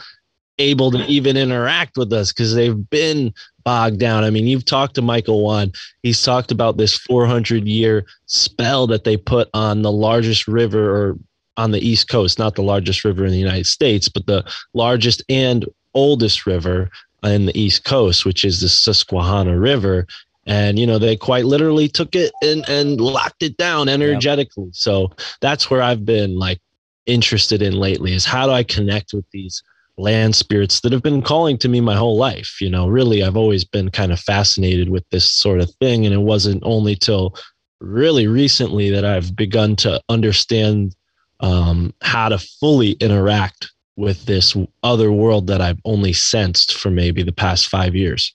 able 0.59 0.91
to 0.91 1.03
even 1.05 1.37
interact 1.37 1.97
with 1.97 2.13
us 2.13 2.31
because 2.31 2.53
they've 2.53 2.89
been 2.89 3.33
bogged 3.63 3.99
down. 3.99 4.23
I 4.23 4.29
mean, 4.29 4.45
you've 4.45 4.65
talked 4.65 4.95
to 4.95 5.01
Michael 5.01 5.43
Wan. 5.43 5.71
He's 6.03 6.21
talked 6.21 6.51
about 6.51 6.77
this 6.77 6.95
400 6.97 7.65
year 7.67 8.05
spell 8.25 8.85
that 8.87 9.03
they 9.03 9.17
put 9.17 9.49
on 9.53 9.81
the 9.81 9.91
largest 9.91 10.47
river 10.47 10.95
or 10.95 11.17
on 11.57 11.71
the 11.71 11.85
East 11.85 12.07
Coast, 12.09 12.39
not 12.39 12.55
the 12.55 12.63
largest 12.63 13.03
river 13.03 13.25
in 13.25 13.31
the 13.31 13.37
United 13.37 13.67
States, 13.67 14.09
but 14.09 14.25
the 14.25 14.43
largest 14.73 15.23
and 15.29 15.65
oldest 15.93 16.45
river 16.45 16.89
in 17.23 17.45
the 17.45 17.59
East 17.59 17.83
Coast, 17.83 18.25
which 18.25 18.43
is 18.43 18.61
the 18.61 18.69
Susquehanna 18.69 19.57
River. 19.57 20.07
And, 20.45 20.77
you 20.77 20.85
know, 20.85 20.99
they 20.99 21.15
quite 21.15 21.45
literally 21.45 21.87
took 21.87 22.15
it 22.15 22.33
and, 22.41 22.67
and 22.67 22.99
locked 22.99 23.43
it 23.43 23.55
down 23.57 23.87
energetically. 23.87 24.65
Yep. 24.65 24.75
So 24.75 25.11
that's 25.39 25.69
where 25.69 25.81
I've 25.81 26.05
been 26.05 26.37
like 26.37 26.59
interested 27.05 27.61
in 27.61 27.73
lately 27.73 28.13
is 28.13 28.25
how 28.25 28.45
do 28.45 28.51
I 28.51 28.63
connect 28.63 29.13
with 29.13 29.25
these 29.31 29.63
land 29.97 30.35
spirits 30.35 30.81
that 30.81 30.91
have 30.91 31.03
been 31.03 31.21
calling 31.21 31.57
to 31.59 31.69
me 31.69 31.79
my 31.79 31.95
whole 31.95 32.17
life? 32.17 32.59
You 32.59 32.69
know, 32.69 32.87
really, 32.87 33.23
I've 33.23 33.37
always 33.37 33.63
been 33.63 33.89
kind 33.89 34.11
of 34.11 34.19
fascinated 34.19 34.89
with 34.89 35.07
this 35.11 35.29
sort 35.29 35.61
of 35.61 35.73
thing. 35.75 36.05
And 36.05 36.13
it 36.13 36.21
wasn't 36.21 36.63
only 36.65 36.95
till 36.95 37.35
really 37.79 38.27
recently 38.27 38.89
that 38.89 39.05
I've 39.05 39.35
begun 39.35 39.75
to 39.77 40.01
understand 40.09 40.95
um, 41.43 41.93
how 42.01 42.29
to 42.29 42.39
fully 42.39 42.91
interact 42.93 43.69
with 43.97 44.25
this 44.25 44.55
other 44.81 45.11
world 45.11 45.47
that 45.47 45.61
I've 45.61 45.79
only 45.85 46.13
sensed 46.13 46.73
for 46.73 46.89
maybe 46.89 47.21
the 47.21 47.33
past 47.33 47.67
five 47.67 47.95
years. 47.95 48.33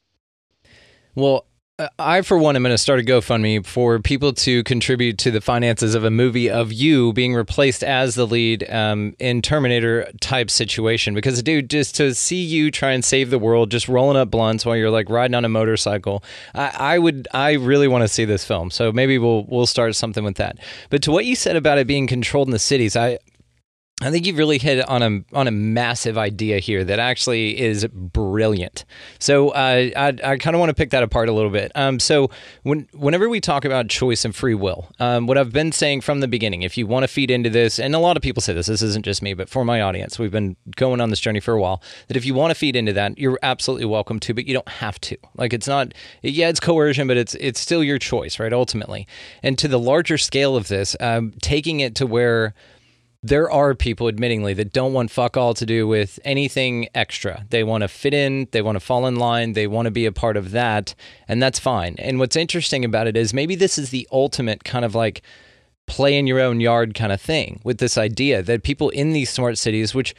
Well, 1.17 1.47
I, 1.97 2.23
for 2.23 2.37
one, 2.37 2.57
am 2.57 2.65
going 2.65 2.75
to 2.75 2.79
start 2.79 2.99
a 2.99 3.05
GoFundMe 3.05 3.65
for 3.65 4.01
people 4.01 4.33
to 4.33 4.65
contribute 4.65 5.17
to 5.19 5.31
the 5.31 5.41
finances 5.41 5.95
of 5.95 6.03
a 6.03 6.11
movie 6.11 6.51
of 6.51 6.73
you 6.73 7.13
being 7.13 7.37
replaced 7.37 7.85
as 7.85 8.17
the 8.17 8.27
lead 8.27 8.69
um, 8.69 9.15
in 9.21 9.43
Terminator 9.43 10.11
type 10.21 10.51
situation. 10.51 11.15
Because, 11.15 11.41
dude, 11.41 11.71
just 11.71 11.95
to 11.95 12.17
see 12.17 12.43
you 12.43 12.73
try 12.73 12.91
and 12.91 13.05
save 13.05 13.31
the 13.31 13.39
world, 13.39 13.71
just 13.71 13.89
rolling 13.89 14.17
up 14.17 14.29
blunts 14.29 14.67
while 14.67 14.75
you're 14.75 14.91
like 14.91 15.09
riding 15.09 15.37
on 15.37 15.45
a 15.45 15.49
motorcycle, 15.49 16.25
I, 16.53 16.73
I 16.75 16.99
would, 16.99 17.29
I 17.33 17.53
really 17.53 17.87
want 17.87 18.03
to 18.03 18.09
see 18.09 18.25
this 18.25 18.45
film. 18.45 18.73
So 18.73 18.91
maybe 18.91 19.17
we'll 19.17 19.45
we'll 19.45 19.67
start 19.67 19.95
something 19.95 20.25
with 20.25 20.37
that. 20.39 20.59
But 20.91 21.03
to 21.03 21.13
what 21.13 21.27
you 21.27 21.37
said 21.37 21.55
about 21.55 21.79
it 21.79 21.87
being 21.87 22.09
controlled 22.09 22.49
in 22.49 22.53
the 22.53 22.59
cities, 22.59 22.97
I 22.97 23.21
I 24.01 24.13
think 24.13 24.27
you've 24.27 24.39
really 24.39 24.59
hit 24.59 24.89
on 24.89 25.03
a 25.03 25.37
on 25.37 25.49
a 25.49 25.51
massive 25.51 26.17
idea 26.17 26.61
here 26.61 26.85
that 26.85 27.01
actually 27.01 27.59
is 27.59 27.85
brilliant. 27.93 28.85
So 29.19 29.49
uh, 29.51 29.91
I 29.97 30.07
I 30.23 30.37
kind 30.37 30.55
of 30.55 30.61
want 30.61 30.71
to 30.71 30.75
pick 30.75 30.91
that 30.91 31.03
apart 31.03 31.29
a 31.29 31.33
little 31.33 31.51
bit. 31.51 31.73
Um, 31.75 31.99
so 31.99 32.31
when 32.63 32.89
whenever 32.93 33.29
we 33.29 33.41
talk 33.41 33.65
about 33.65 33.89
choice 33.89 34.25
and 34.25 34.35
free 34.35 34.55
will, 34.55 34.89
um, 35.01 35.27
what 35.27 35.37
I've 35.37 35.53
been 35.53 35.73
saying 35.73 36.03
from 36.03 36.21
the 36.21 36.29
beginning, 36.29 36.63
if 36.63 36.79
you 36.79 36.87
want 36.87 37.03
to 37.03 37.09
feed 37.09 37.29
into 37.29 37.51
this, 37.51 37.81
and 37.81 37.93
a 37.93 37.99
lot 37.99 38.17
of 38.17 38.23
people 38.23 38.41
say 38.41 38.53
this, 38.53 38.67
this 38.67 38.83
isn't 38.83 39.05
just 39.05 39.21
me, 39.21 39.35
but 39.35 39.49
for 39.49 39.65
my 39.65 39.81
audience, 39.81 40.17
we've 40.17 40.31
been 40.31 40.57
going 40.77 41.01
on 41.01 41.11
this 41.11 41.19
journey 41.19 41.41
for 41.41 41.55
a 41.55 41.61
while. 41.61 41.83
That 42.07 42.17
if 42.17 42.25
you 42.25 42.35
want 42.35 42.53
to 42.53 42.55
feed 42.55 42.77
into 42.77 42.93
that, 42.93 43.19
you're 43.19 43.39
absolutely 43.43 43.87
welcome 43.87 44.21
to, 44.21 44.33
but 44.33 44.47
you 44.47 44.55
don't 44.55 44.69
have 44.69 45.01
to. 45.01 45.17
Like 45.37 45.53
it's 45.53 45.67
not, 45.67 45.93
yeah, 46.23 46.49
it's 46.49 46.61
coercion, 46.61 47.09
but 47.09 47.17
it's 47.17 47.35
it's 47.35 47.59
still 47.59 47.83
your 47.83 47.99
choice, 47.99 48.39
right? 48.39 48.53
Ultimately, 48.53 49.09
and 49.43 49.59
to 49.59 49.67
the 49.67 49.79
larger 49.79 50.19
scale 50.19 50.55
of 50.55 50.69
this, 50.69 50.95
um, 51.01 51.33
taking 51.43 51.81
it 51.81 51.97
to 51.97 52.07
where 52.07 52.55
there 53.23 53.51
are 53.51 53.75
people, 53.75 54.07
admittingly, 54.07 54.55
that 54.57 54.73
don't 54.73 54.93
want 54.93 55.11
fuck 55.11 55.37
all 55.37 55.53
to 55.55 55.67
do 55.67 55.89
with 55.89 56.21
anything 56.25 56.89
extra. 56.95 57.45
They 57.51 57.65
want 57.65 57.83
to 57.83 57.89
fit 57.89 58.15
in, 58.15 58.47
they 58.53 58.63
want 58.63 58.77
to 58.77 58.81
fall 58.81 59.07
in 59.07 59.17
line, 59.17 59.55
they 59.55 59.67
want 59.67 59.87
to 59.87 59.91
be 59.91 60.07
a 60.07 60.13
part 60.13 60.37
of 60.37 60.53
that, 60.53 60.95
and 61.27 61.43
that's 61.43 61.59
fine. 61.59 61.97
And 61.99 62.19
what's 62.19 62.37
interesting 62.37 62.85
about 62.85 63.09
it 63.09 63.17
is 63.17 63.35
maybe 63.35 63.57
this 63.57 63.77
is 63.77 63.91
the 63.91 64.07
ultimate 64.13 64.63
kind 64.63 64.85
of 64.85 64.95
like 64.95 65.23
play 65.87 66.17
in 66.17 66.27
your 66.27 66.39
own 66.39 66.61
yard 66.61 66.95
kind 66.95 67.11
of 67.11 67.21
thing 67.21 67.61
with 67.65 67.79
this 67.79 67.99
idea 67.99 68.43
that 68.43 68.63
people 68.63 68.91
in 68.91 69.13
these 69.13 69.31
smart 69.31 69.59
cities, 69.59 69.95
which 69.95 70.15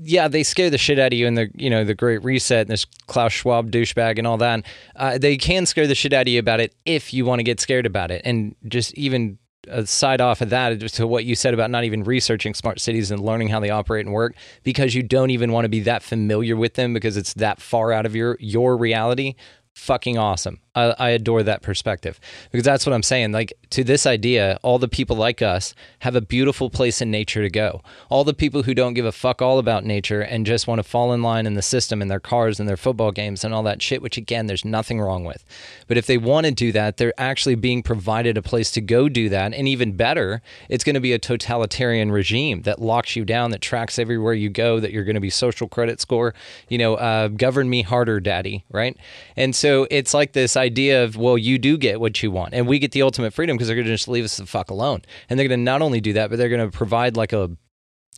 yeah, 0.00 0.28
they 0.28 0.42
scare 0.42 0.70
the 0.70 0.78
shit 0.78 0.98
out 0.98 1.12
of 1.12 1.18
you 1.18 1.26
in 1.26 1.34
the 1.34 1.50
you 1.54 1.70
know 1.70 1.84
the 1.84 1.94
Great 1.94 2.22
Reset 2.22 2.62
and 2.62 2.70
this 2.70 2.84
Klaus 3.06 3.32
Schwab 3.32 3.70
douchebag 3.70 4.18
and 4.18 4.26
all 4.26 4.36
that. 4.36 4.64
Uh, 4.94 5.18
they 5.18 5.36
can 5.36 5.66
scare 5.66 5.86
the 5.86 5.94
shit 5.94 6.12
out 6.12 6.22
of 6.22 6.28
you 6.28 6.38
about 6.38 6.60
it 6.60 6.74
if 6.84 7.12
you 7.12 7.24
want 7.24 7.40
to 7.40 7.44
get 7.44 7.60
scared 7.60 7.86
about 7.86 8.10
it, 8.10 8.22
and 8.24 8.54
just 8.68 8.94
even 8.94 9.38
aside 9.68 10.20
off 10.20 10.40
of 10.40 10.50
that 10.50 10.80
to 10.80 11.06
what 11.06 11.24
you 11.24 11.34
said 11.34 11.54
about 11.54 11.70
not 11.70 11.84
even 11.84 12.02
researching 12.02 12.54
smart 12.54 12.80
cities 12.80 13.10
and 13.10 13.22
learning 13.22 13.48
how 13.48 13.60
they 13.60 13.70
operate 13.70 14.06
and 14.06 14.14
work 14.14 14.34
because 14.62 14.94
you 14.94 15.02
don't 15.02 15.30
even 15.30 15.52
want 15.52 15.64
to 15.64 15.68
be 15.68 15.80
that 15.80 16.02
familiar 16.02 16.56
with 16.56 16.74
them 16.74 16.94
because 16.94 17.16
it's 17.16 17.34
that 17.34 17.60
far 17.60 17.92
out 17.92 18.06
of 18.06 18.14
your 18.14 18.36
your 18.40 18.76
reality. 18.76 19.34
Fucking 19.74 20.18
awesome 20.18 20.60
I, 20.74 20.94
I, 20.98 21.08
adore 21.10 21.42
that 21.42 21.62
perspective 21.62 22.20
because 22.52 22.64
that's 22.64 22.86
what 22.86 22.92
I'm 22.92 23.02
saying. 23.02 23.32
Like 23.32 23.52
to 23.70 23.82
this 23.82 24.06
idea, 24.06 24.58
all 24.62 24.78
the 24.78 24.88
people 24.88 25.16
like 25.16 25.42
us 25.42 25.74
have 26.00 26.14
a 26.14 26.20
beautiful 26.20 26.70
place 26.70 27.02
in 27.02 27.10
nature 27.10 27.42
to 27.42 27.50
go. 27.50 27.82
All 28.08 28.22
the 28.22 28.34
people 28.34 28.62
who 28.62 28.74
don't 28.74 28.94
give 28.94 29.04
a 29.04 29.10
fuck 29.10 29.42
all 29.42 29.58
about 29.58 29.84
nature 29.84 30.20
and 30.20 30.46
just 30.46 30.68
want 30.68 30.78
to 30.78 30.84
fall 30.84 31.12
in 31.12 31.22
line 31.22 31.46
in 31.46 31.54
the 31.54 31.62
system 31.62 32.00
and 32.00 32.10
their 32.10 32.20
cars 32.20 32.60
and 32.60 32.68
their 32.68 32.76
football 32.76 33.10
games 33.10 33.42
and 33.42 33.52
all 33.52 33.64
that 33.64 33.82
shit, 33.82 34.00
which 34.00 34.16
again, 34.16 34.46
there's 34.46 34.64
nothing 34.64 35.00
wrong 35.00 35.24
with. 35.24 35.44
But 35.88 35.96
if 35.96 36.06
they 36.06 36.18
want 36.18 36.46
to 36.46 36.52
do 36.52 36.70
that, 36.72 36.98
they're 36.98 37.18
actually 37.18 37.56
being 37.56 37.82
provided 37.82 38.36
a 38.36 38.42
place 38.42 38.70
to 38.72 38.80
go 38.80 39.08
do 39.08 39.28
that. 39.28 39.52
And 39.52 39.66
even 39.66 39.96
better, 39.96 40.40
it's 40.68 40.84
going 40.84 40.94
to 40.94 41.00
be 41.00 41.12
a 41.12 41.18
totalitarian 41.18 42.12
regime 42.12 42.62
that 42.62 42.80
locks 42.80 43.16
you 43.16 43.24
down, 43.24 43.50
that 43.50 43.60
tracks 43.60 43.98
everywhere 43.98 44.34
you 44.34 44.48
go, 44.48 44.78
that 44.78 44.92
you're 44.92 45.04
going 45.04 45.14
to 45.14 45.20
be 45.20 45.30
social 45.30 45.66
credit 45.66 46.00
score, 46.00 46.32
you 46.68 46.78
know, 46.78 46.94
uh, 46.94 47.26
govern 47.28 47.68
me 47.68 47.82
harder, 47.82 48.20
daddy, 48.20 48.64
right? 48.70 48.96
And 49.36 49.54
so 49.56 49.88
it's 49.90 50.14
like 50.14 50.32
this 50.32 50.56
idea 50.60 51.02
of 51.02 51.16
well, 51.16 51.36
you 51.36 51.58
do 51.58 51.76
get 51.76 52.00
what 52.00 52.22
you 52.22 52.30
want, 52.30 52.54
and 52.54 52.68
we 52.68 52.78
get 52.78 52.92
the 52.92 53.02
ultimate 53.02 53.32
freedom 53.32 53.56
because 53.56 53.66
they're 53.66 53.76
going 53.76 53.86
to 53.86 53.92
just 53.92 54.08
leave 54.08 54.24
us 54.24 54.36
the 54.36 54.46
fuck 54.46 54.70
alone, 54.70 55.02
and 55.28 55.38
they're 55.38 55.48
going 55.48 55.60
to 55.60 55.64
not 55.64 55.82
only 55.82 56.00
do 56.00 56.12
that, 56.12 56.30
but 56.30 56.38
they're 56.38 56.48
going 56.48 56.70
to 56.70 56.76
provide 56.76 57.16
like 57.16 57.32
a 57.32 57.50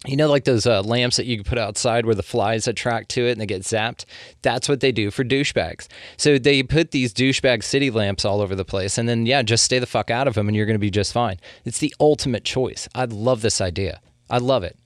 you 0.07 0.17
know, 0.17 0.29
like 0.29 0.45
those 0.45 0.67
uh, 0.67 0.83
lamps 0.83 1.17
that 1.17 1.27
you 1.27 1.37
can 1.37 1.45
put 1.45 1.59
outside 1.59 2.07
where 2.07 2.15
the 2.15 2.23
flies 2.23 2.67
attract 2.67 3.09
to 3.11 3.27
it 3.27 3.33
and 3.33 3.41
they 3.41 3.47
get 3.47 3.63
zapped? 3.63 4.05
That's 4.43 4.69
what 4.69 4.81
they 4.81 4.91
do 4.91 5.11
for 5.11 5.23
douchebags. 5.23 5.87
So 6.17 6.39
they 6.39 6.63
put 6.63 6.91
these 6.91 7.15
douchebag 7.15 7.63
city 7.63 7.91
lamps 7.91 8.25
all 8.25 8.41
over 8.41 8.57
the 8.57 8.65
place 8.65 8.99
and 8.99 9.09
then, 9.09 9.27
yeah, 9.27 9.43
just 9.43 9.65
stay 9.65 9.79
the 9.79 9.87
fuck 9.87 10.11
out 10.11 10.27
of 10.27 10.35
them 10.35 10.49
and 10.49 10.57
you're 10.57 10.67
going 10.67 10.75
to 10.75 10.81
be 10.81 10.91
just 10.91 11.13
fine. 11.13 11.39
It's 11.65 11.79
the 11.79 11.95
ultimate 12.01 12.45
choice. 12.45 12.89
I 12.95 13.05
love 13.05 13.43
this 13.43 13.61
idea. 13.61 14.01
I 14.29 14.39
love 14.39 14.65
it. 14.65 14.77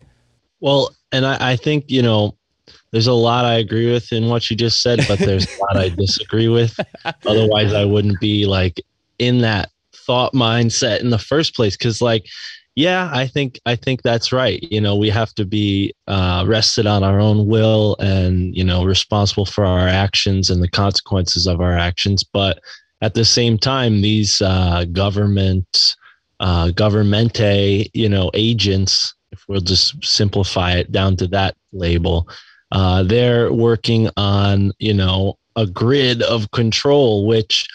Well, 0.61 0.95
and 1.13 1.25
I, 1.25 1.53
I 1.53 1.57
think, 1.57 1.87
you 1.89 2.03
know, 2.03 2.37
there's 2.93 3.07
a 3.07 3.13
lot 3.13 3.45
I 3.45 3.55
agree 3.55 3.93
with 3.93 4.13
in 4.13 4.29
what 4.29 4.51
you 4.51 4.57
just 4.57 4.83
said, 4.83 5.01
but 5.09 5.19
there's 5.19 5.47
a 5.47 5.59
lot 5.61 5.77
I 5.77 5.89
disagree 5.91 6.49
with. 6.49 6.79
Otherwise, 7.27 7.73
I 7.73 7.85
wouldn't 7.85 8.21
be 8.21 8.47
like 8.47 8.81
in 9.19 9.39
that 9.39 9.71
thought 9.95 10.33
mindset 10.33 11.01
in 11.01 11.11
the 11.11 11.19
first 11.19 11.55
place. 11.55 11.77
Cause 11.77 12.01
like, 12.01 12.27
yeah, 12.77 13.11
I 13.13 13.27
think 13.27 13.59
I 13.65 13.75
think 13.75 14.03
that's 14.03 14.33
right. 14.33 14.63
You 14.71 14.83
know, 14.83 14.97
we 14.97 15.09
have 15.09 15.35
to 15.37 15.47
be 15.47 15.95
uh, 16.07 16.45
rested 16.47 16.87
on 16.87 17.03
our 17.03 17.19
own 17.19 17.47
will 17.47 17.97
and 18.01 18.55
you 18.55 18.63
know 18.63 18.85
responsible 18.85 19.47
for 19.47 19.65
our 19.65 19.89
actions 19.89 20.51
and 20.51 20.63
the 20.63 20.69
consequences 20.69 21.47
of 21.47 21.63
our 21.63 21.73
actions. 21.73 22.23
But 22.23 22.61
at 23.01 23.15
the 23.15 23.25
same 23.25 23.57
time, 23.57 24.03
these 24.03 24.43
uh, 24.43 24.85
government 24.93 25.97
uh, 26.39 26.71
governmente 26.73 27.91
you 27.95 28.11
know 28.11 28.31
agents, 28.35 29.15
if 29.33 29.43
we'll 29.49 29.63
just 29.63 30.05
simplify 30.05 30.73
it 30.73 30.93
down 30.93 31.17
to 31.17 31.27
that 31.29 31.57
label, 31.73 32.29
uh, 32.73 33.03
they're 33.03 33.53
working 33.53 34.11
on, 34.17 34.73
you 34.79 34.95
know, 34.95 35.39
a 35.57 35.67
grid 35.67 36.23
of 36.23 36.51
control, 36.51 37.27
which 37.27 37.67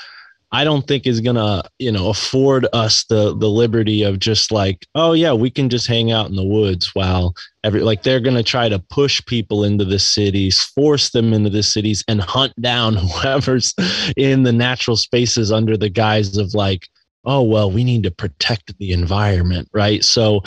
I 0.54 0.66
don't 0.66 0.86
think 0.86 1.08
is 1.08 1.22
gonna, 1.22 1.64
you 1.80 1.92
know, 1.92 2.10
afford 2.10 2.68
us 2.74 3.06
the 3.06 3.36
the 3.36 3.50
liberty 3.50 4.04
of 4.04 4.20
just 4.20 4.52
like, 4.52 4.86
oh 4.96 5.14
yeah, 5.14 5.32
we 5.32 5.50
can 5.50 5.70
just 5.70 5.88
hang 5.88 6.12
out 6.12 6.30
in 6.30 6.36
the 6.36 6.44
woods 6.44 6.94
while 6.94 7.34
every 7.64 7.82
like 7.82 8.04
they're 8.04 8.20
gonna 8.20 8.44
try 8.44 8.68
to 8.68 8.78
push 8.78 9.24
people 9.26 9.64
into 9.64 9.86
the 9.86 10.00
cities, 10.00 10.62
force 10.62 11.12
them 11.12 11.32
into 11.32 11.50
the 11.50 11.64
cities, 11.64 12.04
and 12.08 12.22
hunt 12.22 12.54
down 12.62 12.96
whoever's 12.98 13.74
in 14.18 14.44
the 14.44 14.52
natural 14.52 14.98
spaces 14.98 15.52
under 15.54 15.78
the 15.78 15.90
guise 15.90 16.36
of 16.36 16.54
like, 16.54 16.88
oh 17.24 17.42
well, 17.42 17.72
we 17.72 17.86
need 17.86 18.04
to 18.04 18.12
protect 18.12 18.78
the 18.78 18.92
environment, 18.92 19.70
right? 19.72 20.04
So, 20.04 20.42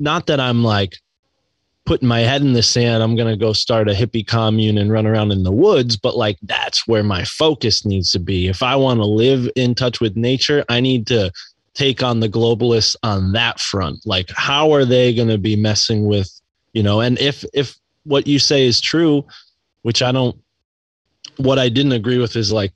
not 0.00 0.26
that 0.26 0.40
I'm 0.40 0.64
like 0.64 0.98
putting 1.86 2.08
my 2.08 2.20
head 2.20 2.40
in 2.40 2.52
the 2.54 2.62
sand. 2.62 3.02
I'm 3.02 3.14
going 3.16 3.30
to 3.30 3.36
go 3.36 3.52
start 3.52 3.88
a 3.88 3.92
hippie 3.92 4.26
commune 4.26 4.78
and 4.78 4.90
run 4.90 5.06
around 5.06 5.32
in 5.32 5.42
the 5.42 5.52
woods. 5.52 5.96
But 5.96 6.16
like, 6.16 6.38
that's 6.42 6.86
where 6.88 7.02
my 7.02 7.24
focus 7.24 7.84
needs 7.84 8.10
to 8.12 8.18
be. 8.18 8.48
If 8.48 8.62
I 8.62 8.74
want 8.76 9.00
to 9.00 9.04
live 9.04 9.48
in 9.56 9.74
touch 9.74 10.00
with 10.00 10.16
nature, 10.16 10.64
I 10.68 10.80
need 10.80 11.06
to 11.08 11.30
take 11.74 12.02
on 12.02 12.20
the 12.20 12.28
globalists 12.28 12.96
on 13.02 13.32
that 13.32 13.60
front. 13.60 14.06
Like, 14.06 14.30
how 14.34 14.72
are 14.72 14.84
they 14.84 15.14
going 15.14 15.28
to 15.28 15.38
be 15.38 15.56
messing 15.56 16.06
with, 16.06 16.30
you 16.72 16.82
know, 16.82 17.00
and 17.00 17.18
if, 17.18 17.44
if 17.52 17.76
what 18.04 18.26
you 18.26 18.38
say 18.38 18.66
is 18.66 18.80
true, 18.80 19.24
which 19.82 20.00
I 20.00 20.12
don't, 20.12 20.36
what 21.36 21.58
I 21.58 21.68
didn't 21.68 21.92
agree 21.92 22.18
with 22.18 22.36
is 22.36 22.52
like, 22.52 22.72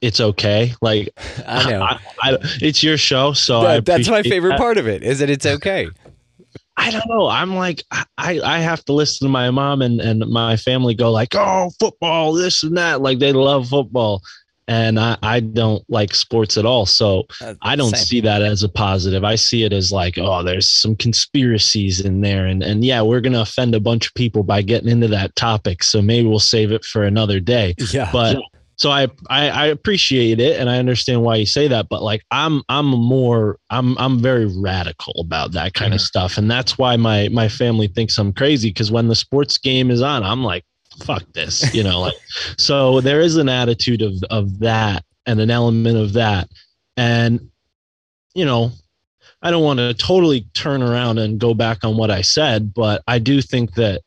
it's 0.00 0.20
okay. 0.20 0.74
Like 0.82 1.08
I 1.46 1.70
know 1.70 1.82
I, 1.82 1.98
I, 2.22 2.36
it's 2.60 2.82
your 2.82 2.98
show, 2.98 3.32
so 3.32 3.62
That- 3.62 3.86
that's 3.86 4.08
my 4.08 4.22
favorite 4.22 4.50
that. 4.50 4.58
part 4.58 4.76
of 4.76 4.86
it 4.86 5.02
is 5.02 5.18
that 5.20 5.30
it's 5.30 5.46
okay. 5.46 5.88
I 6.86 6.90
don't 6.90 7.08
know. 7.08 7.28
I'm 7.28 7.54
like, 7.54 7.82
I, 7.90 8.06
I 8.44 8.58
have 8.60 8.84
to 8.86 8.92
listen 8.92 9.26
to 9.26 9.30
my 9.32 9.50
mom 9.50 9.82
and, 9.82 10.00
and 10.00 10.20
my 10.28 10.56
family 10.56 10.94
go 10.94 11.10
like, 11.10 11.34
oh, 11.34 11.70
football, 11.80 12.32
this 12.32 12.62
and 12.62 12.76
that. 12.76 13.00
Like 13.00 13.18
they 13.18 13.32
love 13.32 13.68
football. 13.68 14.22
And 14.66 14.98
I, 14.98 15.18
I 15.22 15.40
don't 15.40 15.84
like 15.90 16.14
sports 16.14 16.56
at 16.56 16.64
all. 16.64 16.86
So 16.86 17.24
Uh, 17.42 17.52
I 17.60 17.76
don't 17.76 17.94
same. 17.94 18.04
see 18.06 18.20
that 18.22 18.40
as 18.40 18.62
a 18.62 18.68
positive. 18.68 19.22
I 19.22 19.34
see 19.34 19.62
it 19.62 19.74
as 19.74 19.92
like, 19.92 20.16
oh, 20.16 20.42
there's 20.42 20.68
some 20.70 20.96
conspiracies 20.96 22.00
in 22.00 22.22
there. 22.22 22.46
And, 22.46 22.62
and 22.62 22.82
yeah, 22.82 23.02
we're 23.02 23.20
going 23.20 23.34
to 23.34 23.42
offend 23.42 23.74
a 23.74 23.80
bunch 23.80 24.06
of 24.06 24.14
people 24.14 24.42
by 24.42 24.62
getting 24.62 24.88
into 24.88 25.08
that 25.08 25.36
topic. 25.36 25.82
So 25.84 26.00
maybe 26.00 26.28
we'll 26.28 26.38
save 26.38 26.72
it 26.72 26.82
for 26.84 27.04
another 27.04 27.40
day 27.40 27.74
Yeah. 27.92 28.08
but 28.12 28.38
so 28.76 28.90
I, 28.90 29.08
I 29.28 29.48
I 29.48 29.66
appreciate 29.66 30.40
it 30.40 30.58
and 30.58 30.68
I 30.68 30.78
understand 30.78 31.22
why 31.22 31.36
you 31.36 31.46
say 31.46 31.68
that, 31.68 31.88
but 31.88 32.02
like 32.02 32.22
I'm 32.30 32.62
I'm 32.68 32.86
more 32.86 33.58
I'm 33.70 33.96
I'm 33.98 34.18
very 34.18 34.46
radical 34.46 35.14
about 35.20 35.52
that 35.52 35.74
kind 35.74 35.94
of 35.94 36.00
mm-hmm. 36.00 36.06
stuff, 36.06 36.38
and 36.38 36.50
that's 36.50 36.76
why 36.78 36.96
my 36.96 37.28
my 37.28 37.48
family 37.48 37.88
thinks 37.88 38.18
I'm 38.18 38.32
crazy 38.32 38.70
because 38.70 38.90
when 38.90 39.08
the 39.08 39.14
sports 39.14 39.58
game 39.58 39.90
is 39.90 40.02
on, 40.02 40.22
I'm 40.22 40.42
like 40.42 40.64
fuck 41.04 41.24
this, 41.32 41.74
you 41.74 41.82
know, 41.82 42.00
like 42.00 42.14
so 42.58 43.00
there 43.00 43.20
is 43.20 43.36
an 43.36 43.48
attitude 43.48 44.02
of 44.02 44.14
of 44.30 44.58
that 44.60 45.04
and 45.26 45.40
an 45.40 45.50
element 45.50 45.96
of 45.96 46.12
that, 46.14 46.48
and 46.96 47.50
you 48.34 48.44
know. 48.44 48.72
I 49.42 49.50
don't 49.50 49.62
want 49.62 49.78
to 49.78 49.92
totally 49.92 50.46
turn 50.54 50.82
around 50.82 51.18
and 51.18 51.38
go 51.38 51.52
back 51.52 51.84
on 51.84 51.98
what 51.98 52.10
I 52.10 52.22
said, 52.22 52.72
but 52.72 53.02
I 53.06 53.18
do 53.18 53.42
think 53.42 53.74
that 53.74 54.00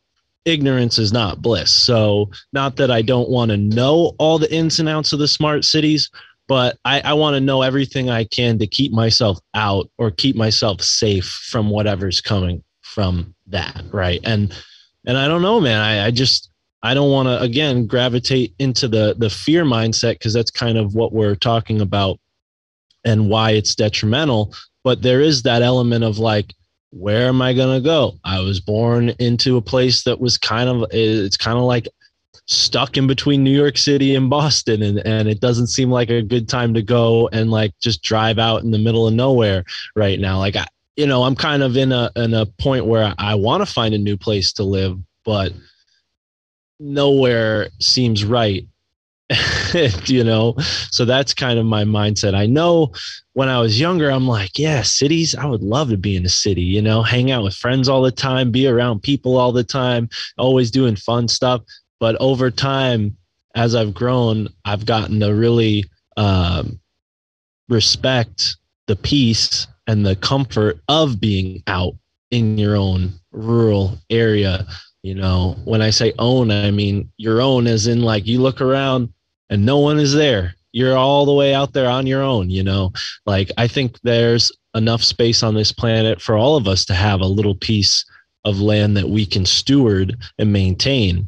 ignorance 0.47 0.97
is 0.97 1.13
not 1.13 1.41
bliss. 1.41 1.71
So, 1.71 2.31
not 2.53 2.77
that 2.77 2.89
I 2.89 3.01
don't 3.01 3.29
want 3.29 3.51
to 3.51 3.57
know 3.57 4.15
all 4.17 4.39
the 4.39 4.51
ins 4.53 4.79
and 4.79 4.89
outs 4.89 5.13
of 5.13 5.19
the 5.19 5.27
smart 5.27 5.65
cities, 5.65 6.09
but 6.47 6.77
I, 6.85 7.01
I 7.01 7.13
want 7.13 7.35
to 7.35 7.41
know 7.41 7.61
everything 7.61 8.09
I 8.09 8.23
can 8.23 8.57
to 8.59 8.67
keep 8.67 8.91
myself 8.91 9.37
out 9.53 9.89
or 9.97 10.11
keep 10.11 10.35
myself 10.35 10.81
safe 10.81 11.25
from 11.25 11.69
whatever's 11.69 12.21
coming 12.21 12.63
from 12.81 13.35
that. 13.47 13.83
Right. 13.91 14.21
And, 14.23 14.55
and 15.05 15.17
I 15.17 15.27
don't 15.27 15.41
know, 15.41 15.59
man. 15.59 15.81
I, 15.81 16.07
I 16.07 16.11
just, 16.11 16.49
I 16.83 16.93
don't 16.93 17.11
want 17.11 17.27
to 17.27 17.41
again 17.41 17.87
gravitate 17.87 18.53
into 18.59 18.87
the 18.87 19.15
the 19.17 19.29
fear 19.29 19.65
mindset 19.65 20.13
because 20.13 20.33
that's 20.33 20.51
kind 20.51 20.77
of 20.77 20.93
what 20.93 21.11
we're 21.11 21.35
talking 21.35 21.81
about 21.81 22.19
and 23.03 23.29
why 23.29 23.51
it's 23.51 23.75
detrimental. 23.75 24.53
But 24.83 25.01
there 25.01 25.21
is 25.21 25.43
that 25.43 25.61
element 25.61 26.03
of 26.03 26.19
like, 26.19 26.53
where 26.91 27.27
am 27.27 27.41
I 27.41 27.53
going 27.53 27.77
to 27.77 27.83
go? 27.83 28.17
I 28.23 28.39
was 28.39 28.59
born 28.59 29.09
into 29.19 29.57
a 29.57 29.61
place 29.61 30.03
that 30.03 30.19
was 30.19 30.37
kind 30.37 30.69
of, 30.69 30.85
it's 30.91 31.37
kind 31.37 31.57
of 31.57 31.63
like 31.63 31.87
stuck 32.45 32.95
in 32.97 33.07
between 33.07 33.43
New 33.43 33.55
York 33.55 33.77
City 33.77 34.15
and 34.15 34.29
Boston. 34.29 34.81
And, 34.81 35.05
and 35.05 35.27
it 35.27 35.39
doesn't 35.41 35.67
seem 35.67 35.91
like 35.91 36.09
a 36.09 36.21
good 36.21 36.47
time 36.47 36.73
to 36.73 36.81
go 36.81 37.27
and 37.33 37.51
like 37.51 37.73
just 37.81 38.03
drive 38.03 38.39
out 38.39 38.63
in 38.63 38.71
the 38.71 38.79
middle 38.79 39.07
of 39.07 39.13
nowhere 39.13 39.63
right 39.95 40.19
now. 40.19 40.39
Like, 40.39 40.55
I, 40.55 40.65
you 40.95 41.05
know, 41.05 41.23
I'm 41.23 41.35
kind 41.35 41.61
of 41.61 41.75
in 41.77 41.91
a, 41.91 42.09
in 42.15 42.33
a 42.33 42.45
point 42.45 42.85
where 42.85 43.13
I 43.17 43.35
want 43.35 43.61
to 43.61 43.71
find 43.71 43.93
a 43.93 43.99
new 43.99 44.17
place 44.17 44.53
to 44.53 44.63
live, 44.63 44.97
but 45.25 45.53
nowhere 46.79 47.69
seems 47.79 48.23
right 48.23 48.65
you 50.05 50.23
know 50.23 50.55
so 50.89 51.03
that's 51.03 51.33
kind 51.33 51.59
of 51.59 51.65
my 51.65 51.83
mindset. 51.83 52.33
I 52.33 52.45
know 52.45 52.93
when 53.33 53.49
i 53.49 53.59
was 53.59 53.79
younger 53.79 54.09
i'm 54.09 54.27
like 54.27 54.57
yeah 54.57 54.81
cities 54.81 55.35
i 55.35 55.45
would 55.45 55.61
love 55.61 55.89
to 55.89 55.97
be 55.97 56.15
in 56.15 56.25
a 56.25 56.29
city 56.29 56.63
you 56.63 56.81
know 56.81 57.03
hang 57.03 57.29
out 57.29 57.43
with 57.43 57.53
friends 57.53 57.87
all 57.87 58.01
the 58.01 58.09
time 58.09 58.49
be 58.51 58.67
around 58.67 59.03
people 59.03 59.37
all 59.37 59.51
the 59.51 59.63
time 59.63 60.09
always 60.37 60.71
doing 60.71 60.95
fun 60.95 61.27
stuff. 61.27 61.61
But 61.99 62.15
over 62.19 62.49
time 62.49 63.17
as 63.55 63.75
i've 63.75 63.93
grown 63.93 64.47
i've 64.65 64.85
gotten 64.85 65.19
to 65.19 65.33
really 65.33 65.85
um, 66.15 66.79
respect 67.69 68.55
the 68.87 68.95
peace 68.95 69.67
and 69.87 70.05
the 70.05 70.15
comfort 70.15 70.79
of 70.87 71.19
being 71.19 71.61
out 71.67 71.93
in 72.31 72.57
your 72.57 72.75
own 72.75 73.13
rural 73.31 73.97
area. 74.09 74.65
You 75.03 75.15
know 75.15 75.55
when 75.63 75.81
i 75.81 75.89
say 75.89 76.13
own 76.17 76.49
i 76.49 76.71
mean 76.71 77.11
your 77.17 77.41
own 77.41 77.67
as 77.67 77.87
in 77.87 78.01
like 78.01 78.25
you 78.25 78.41
look 78.41 78.61
around 78.61 79.13
and 79.49 79.65
no 79.65 79.79
one 79.79 79.99
is 79.99 80.13
there. 80.13 80.53
You're 80.71 80.97
all 80.97 81.25
the 81.25 81.33
way 81.33 81.53
out 81.53 81.73
there 81.73 81.89
on 81.89 82.05
your 82.05 82.21
own 82.21 82.49
you 82.49 82.63
know? 82.63 82.91
Like 83.25 83.51
i 83.57 83.67
think 83.67 83.99
there's 84.01 84.51
enough 84.75 85.03
space 85.03 85.43
on 85.43 85.55
this 85.55 85.71
planet 85.71 86.21
for 86.21 86.37
all 86.37 86.55
of 86.55 86.67
us 86.67 86.85
to 86.85 86.93
have 86.93 87.21
a 87.21 87.25
little 87.25 87.55
piece 87.55 88.05
of 88.45 88.61
land 88.61 88.95
that 88.95 89.09
we 89.09 89.25
can 89.25 89.45
steward 89.45 90.15
and 90.37 90.53
maintain. 90.53 91.27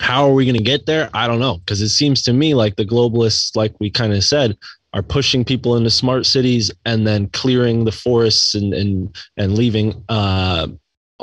How 0.00 0.28
are 0.28 0.32
we 0.32 0.44
going 0.44 0.56
to 0.56 0.62
get 0.62 0.86
there? 0.86 1.08
I 1.14 1.28
don't 1.28 1.38
know 1.38 1.58
because 1.58 1.80
it 1.80 1.90
seems 1.90 2.22
to 2.22 2.32
me 2.32 2.54
like 2.54 2.74
the 2.74 2.84
globalists 2.84 3.54
like 3.54 3.74
we 3.78 3.90
kind 3.90 4.12
of 4.12 4.24
said 4.24 4.56
are 4.94 5.02
pushing 5.02 5.44
people 5.44 5.76
into 5.76 5.90
smart 5.90 6.26
cities 6.26 6.70
and 6.84 7.06
then 7.06 7.28
clearing 7.28 7.84
the 7.84 7.92
forests 7.92 8.54
and 8.54 8.74
and 8.74 9.16
and 9.36 9.54
leaving 9.54 10.04
uh 10.08 10.66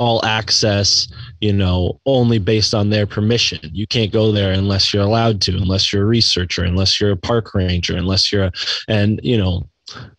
all 0.00 0.24
access 0.24 1.06
you 1.42 1.52
know 1.52 2.00
only 2.06 2.38
based 2.38 2.72
on 2.74 2.88
their 2.88 3.06
permission. 3.06 3.60
You 3.62 3.86
can't 3.86 4.10
go 4.10 4.32
there 4.32 4.52
unless 4.52 4.92
you're 4.92 5.04
allowed 5.04 5.42
to 5.42 5.56
unless 5.56 5.92
you're 5.92 6.04
a 6.04 6.06
researcher 6.06 6.64
unless 6.64 6.98
you're 6.98 7.12
a 7.12 7.16
park 7.16 7.54
ranger 7.54 7.96
unless 7.96 8.32
you're 8.32 8.44
a, 8.44 8.52
and 8.88 9.20
you 9.22 9.36
know 9.36 9.68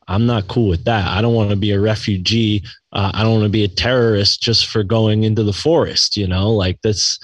i'm 0.08 0.26
not 0.26 0.48
cool 0.48 0.70
with 0.70 0.84
that. 0.86 1.08
I 1.08 1.22
don't 1.22 1.34
want 1.34 1.50
to 1.50 1.56
be 1.56 1.72
a 1.72 1.80
refugee. 1.80 2.63
Uh, 2.94 3.12
i 3.13 3.24
don't 3.24 3.34
want 3.34 3.46
to 3.46 3.50
be 3.50 3.63
a 3.63 3.67
terrorist 3.67 4.41
just 4.41 4.67
for 4.67 4.84
going 4.84 5.24
into 5.24 5.44
the 5.44 5.54
forest 5.54 6.15
you 6.15 6.28
know? 6.28 6.52
Like 6.52 6.80
that's 6.84 7.17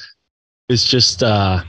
it's 0.68 0.88
just 0.88 1.22
uh 1.22 1.62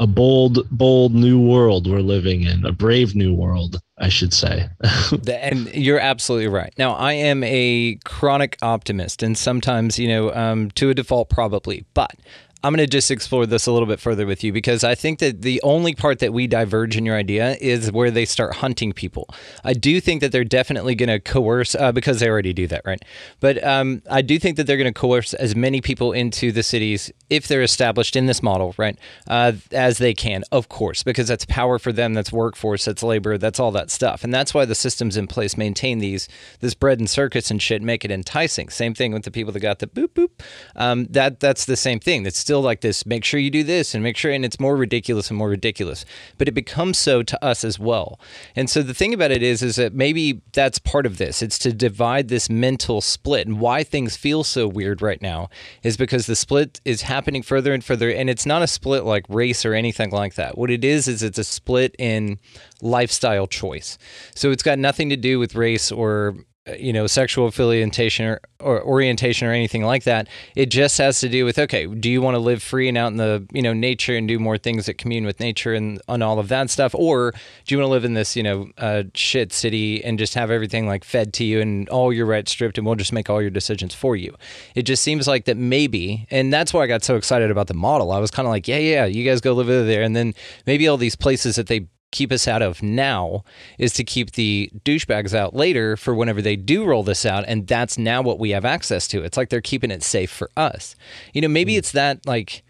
a 0.00 0.06
bold 0.06 0.68
bold 0.70 1.14
new 1.14 1.38
world 1.38 1.88
we're 1.88 2.00
living 2.00 2.42
in 2.42 2.64
a 2.64 2.72
brave 2.72 3.14
new 3.14 3.32
world 3.32 3.80
i 4.00 4.08
should 4.08 4.32
say. 4.32 4.68
and 5.28 5.72
you're 5.74 6.00
absolutely 6.00 6.48
right. 6.48 6.72
Now, 6.78 6.92
I 6.92 7.12
am 7.12 7.44
a 7.44 7.98
chronic 8.04 8.56
optimist, 8.62 9.22
and 9.22 9.36
sometimes, 9.36 9.98
you 9.98 10.08
know, 10.08 10.34
um, 10.34 10.70
to 10.72 10.90
a 10.90 10.94
default, 10.94 11.28
probably. 11.28 11.84
But 11.94 12.14
I'm 12.62 12.74
going 12.74 12.84
to 12.84 12.90
just 12.90 13.10
explore 13.10 13.46
this 13.46 13.66
a 13.66 13.72
little 13.72 13.88
bit 13.88 14.00
further 14.00 14.26
with 14.26 14.44
you 14.44 14.52
because 14.52 14.84
I 14.84 14.94
think 14.94 15.18
that 15.20 15.42
the 15.42 15.62
only 15.62 15.94
part 15.94 16.18
that 16.18 16.32
we 16.32 16.46
diverge 16.46 16.96
in 16.96 17.06
your 17.06 17.16
idea 17.16 17.56
is 17.60 17.90
where 17.90 18.10
they 18.10 18.26
start 18.26 18.56
hunting 18.56 18.92
people. 18.92 19.28
I 19.64 19.72
do 19.72 20.00
think 20.00 20.20
that 20.20 20.30
they're 20.30 20.44
definitely 20.44 20.94
going 20.94 21.08
to 21.08 21.20
coerce 21.20 21.74
uh, 21.74 21.90
because 21.92 22.20
they 22.20 22.28
already 22.28 22.52
do 22.52 22.66
that, 22.66 22.82
right? 22.84 23.02
But 23.40 23.64
um, 23.64 24.02
I 24.10 24.20
do 24.20 24.38
think 24.38 24.58
that 24.58 24.66
they're 24.66 24.76
going 24.76 24.92
to 24.92 24.98
coerce 24.98 25.32
as 25.32 25.56
many 25.56 25.80
people 25.80 26.12
into 26.12 26.52
the 26.52 26.62
cities 26.62 27.10
if 27.30 27.48
they're 27.48 27.62
established 27.62 28.14
in 28.14 28.26
this 28.26 28.42
model, 28.42 28.74
right? 28.76 28.98
Uh, 29.26 29.52
as 29.72 29.98
they 29.98 30.12
can, 30.12 30.44
of 30.52 30.68
course, 30.68 31.02
because 31.02 31.28
that's 31.28 31.46
power 31.46 31.78
for 31.78 31.92
them, 31.92 32.12
that's 32.12 32.32
workforce, 32.32 32.84
that's 32.84 33.02
labor, 33.02 33.38
that's 33.38 33.58
all 33.58 33.70
that 33.70 33.90
stuff, 33.90 34.22
and 34.22 34.34
that's 34.34 34.52
why 34.52 34.66
the 34.66 34.74
systems 34.74 35.16
in 35.16 35.26
place 35.26 35.56
maintain 35.56 35.98
these 35.98 36.28
this 36.60 36.74
bread 36.74 36.98
and 36.98 37.08
circus 37.08 37.50
and 37.50 37.62
shit, 37.62 37.80
make 37.80 38.04
it 38.04 38.10
enticing. 38.10 38.68
Same 38.68 38.94
thing 38.94 39.12
with 39.12 39.22
the 39.22 39.30
people 39.30 39.52
that 39.52 39.60
got 39.60 39.78
the 39.78 39.86
boop 39.86 40.08
boop. 40.08 40.30
Um, 40.76 41.06
that 41.10 41.40
that's 41.40 41.64
the 41.64 41.76
same 41.76 42.00
thing. 42.00 42.22
That's 42.24 42.38
still 42.50 42.62
like 42.62 42.80
this. 42.80 43.06
Make 43.06 43.24
sure 43.24 43.38
you 43.38 43.48
do 43.48 43.62
this 43.62 43.94
and 43.94 44.02
make 44.02 44.16
sure, 44.16 44.32
and 44.32 44.44
it's 44.44 44.58
more 44.58 44.76
ridiculous 44.76 45.30
and 45.30 45.38
more 45.38 45.48
ridiculous. 45.48 46.04
But 46.36 46.48
it 46.48 46.52
becomes 46.52 46.98
so 46.98 47.22
to 47.22 47.44
us 47.44 47.62
as 47.62 47.78
well. 47.78 48.18
And 48.56 48.68
so 48.68 48.82
the 48.82 48.92
thing 48.92 49.14
about 49.14 49.30
it 49.30 49.40
is, 49.40 49.62
is 49.62 49.76
that 49.76 49.94
maybe 49.94 50.42
that's 50.52 50.80
part 50.80 51.06
of 51.06 51.16
this. 51.16 51.42
It's 51.42 51.60
to 51.60 51.72
divide 51.72 52.26
this 52.26 52.50
mental 52.50 53.00
split, 53.00 53.46
and 53.46 53.60
why 53.60 53.84
things 53.84 54.16
feel 54.16 54.42
so 54.42 54.66
weird 54.66 55.00
right 55.00 55.22
now 55.22 55.48
is 55.84 55.96
because 55.96 56.26
the 56.26 56.34
split 56.34 56.80
is 56.84 57.02
happening 57.02 57.44
further 57.44 57.72
and 57.72 57.84
further, 57.84 58.10
and 58.10 58.28
it's 58.28 58.46
not 58.46 58.62
a 58.62 58.66
split 58.66 59.04
like 59.04 59.26
race 59.28 59.64
or 59.64 59.72
anything 59.72 60.10
like 60.10 60.34
that. 60.34 60.58
What 60.58 60.72
it 60.72 60.84
is 60.84 61.06
is 61.06 61.22
it's 61.22 61.38
a 61.38 61.44
split 61.44 61.94
in 62.00 62.40
lifestyle 62.82 63.46
choice. 63.46 63.96
So 64.34 64.50
it's 64.50 64.64
got 64.64 64.80
nothing 64.80 65.08
to 65.10 65.16
do 65.16 65.38
with 65.38 65.54
race 65.54 65.92
or 65.92 66.34
you 66.78 66.92
know 66.92 67.06
sexual 67.06 67.46
affiliation 67.46 68.26
or, 68.26 68.40
or 68.60 68.82
orientation 68.84 69.48
or 69.48 69.52
anything 69.52 69.82
like 69.82 70.04
that 70.04 70.28
it 70.54 70.66
just 70.66 70.98
has 70.98 71.18
to 71.18 71.28
do 71.28 71.44
with 71.44 71.58
okay 71.58 71.86
do 71.86 72.10
you 72.10 72.20
want 72.20 72.34
to 72.34 72.38
live 72.38 72.62
free 72.62 72.86
and 72.86 72.98
out 72.98 73.08
in 73.08 73.16
the 73.16 73.46
you 73.52 73.62
know 73.62 73.72
nature 73.72 74.14
and 74.14 74.28
do 74.28 74.38
more 74.38 74.58
things 74.58 74.86
that 74.86 74.98
commune 74.98 75.24
with 75.24 75.40
nature 75.40 75.74
and 75.74 76.00
on 76.08 76.22
all 76.22 76.38
of 76.38 76.48
that 76.48 76.70
stuff? 76.70 76.94
Or 76.94 77.32
do 77.32 77.74
you 77.74 77.78
want 77.78 77.88
to 77.88 77.90
live 77.90 78.04
in 78.04 78.14
this 78.14 78.36
you 78.36 78.42
know 78.42 78.70
uh, 78.78 79.04
shit 79.14 79.52
city 79.52 80.04
and 80.04 80.18
just 80.18 80.34
have 80.34 80.50
everything 80.50 80.86
like 80.86 81.04
fed 81.04 81.32
to 81.34 81.44
you 81.44 81.60
and 81.60 81.88
all 81.88 82.12
your 82.12 82.26
rights 82.26 82.52
stripped 82.52 82.78
and 82.78 82.86
we'll 82.86 82.96
just 82.96 83.12
make 83.12 83.30
all 83.30 83.40
your 83.40 83.50
decisions 83.50 83.94
for 83.94 84.16
you? 84.16 84.34
It 84.74 84.82
just 84.82 85.02
seems 85.02 85.26
like 85.26 85.46
that 85.46 85.56
maybe 85.56 86.26
and 86.30 86.52
that's 86.52 86.72
why 86.72 86.82
i 86.82 86.86
got 86.86 87.02
so 87.02 87.16
excited 87.16 87.50
about 87.50 87.66
the 87.66 87.74
model. 87.74 88.12
I 88.12 88.18
was 88.18 88.30
kind 88.30 88.46
of 88.46 88.50
like 88.50 88.68
yeah 88.68 88.78
yeah 88.78 89.04
you 89.06 89.24
guys 89.24 89.40
go 89.40 89.52
live 89.52 89.68
over 89.68 89.84
there. 89.84 90.02
And 90.02 90.14
then 90.14 90.34
maybe 90.66 90.86
all 90.88 90.96
these 90.96 91.16
places 91.16 91.56
that 91.56 91.66
they 91.66 91.88
keep 92.12 92.32
us 92.32 92.48
out 92.48 92.62
of 92.62 92.82
now 92.82 93.44
is 93.78 93.92
to 93.94 94.04
keep 94.04 94.32
the 94.32 94.70
douchebags 94.84 95.34
out 95.34 95.54
later 95.54 95.96
for 95.96 96.14
whenever 96.14 96.42
they 96.42 96.56
do 96.56 96.84
roll 96.84 97.02
this 97.02 97.24
out 97.24 97.44
and 97.46 97.66
that's 97.66 97.98
now 97.98 98.22
what 98.22 98.38
we 98.38 98.50
have 98.50 98.64
access 98.64 99.06
to. 99.08 99.22
It's 99.22 99.36
like 99.36 99.48
they're 99.48 99.60
keeping 99.60 99.90
it 99.90 100.02
safe 100.02 100.30
for 100.30 100.50
us. 100.56 100.96
You 101.32 101.40
know 101.40 101.48
maybe 101.48 101.74
hmm. 101.74 101.78
it's 101.78 101.92
that 101.92 102.26
like 102.26 102.62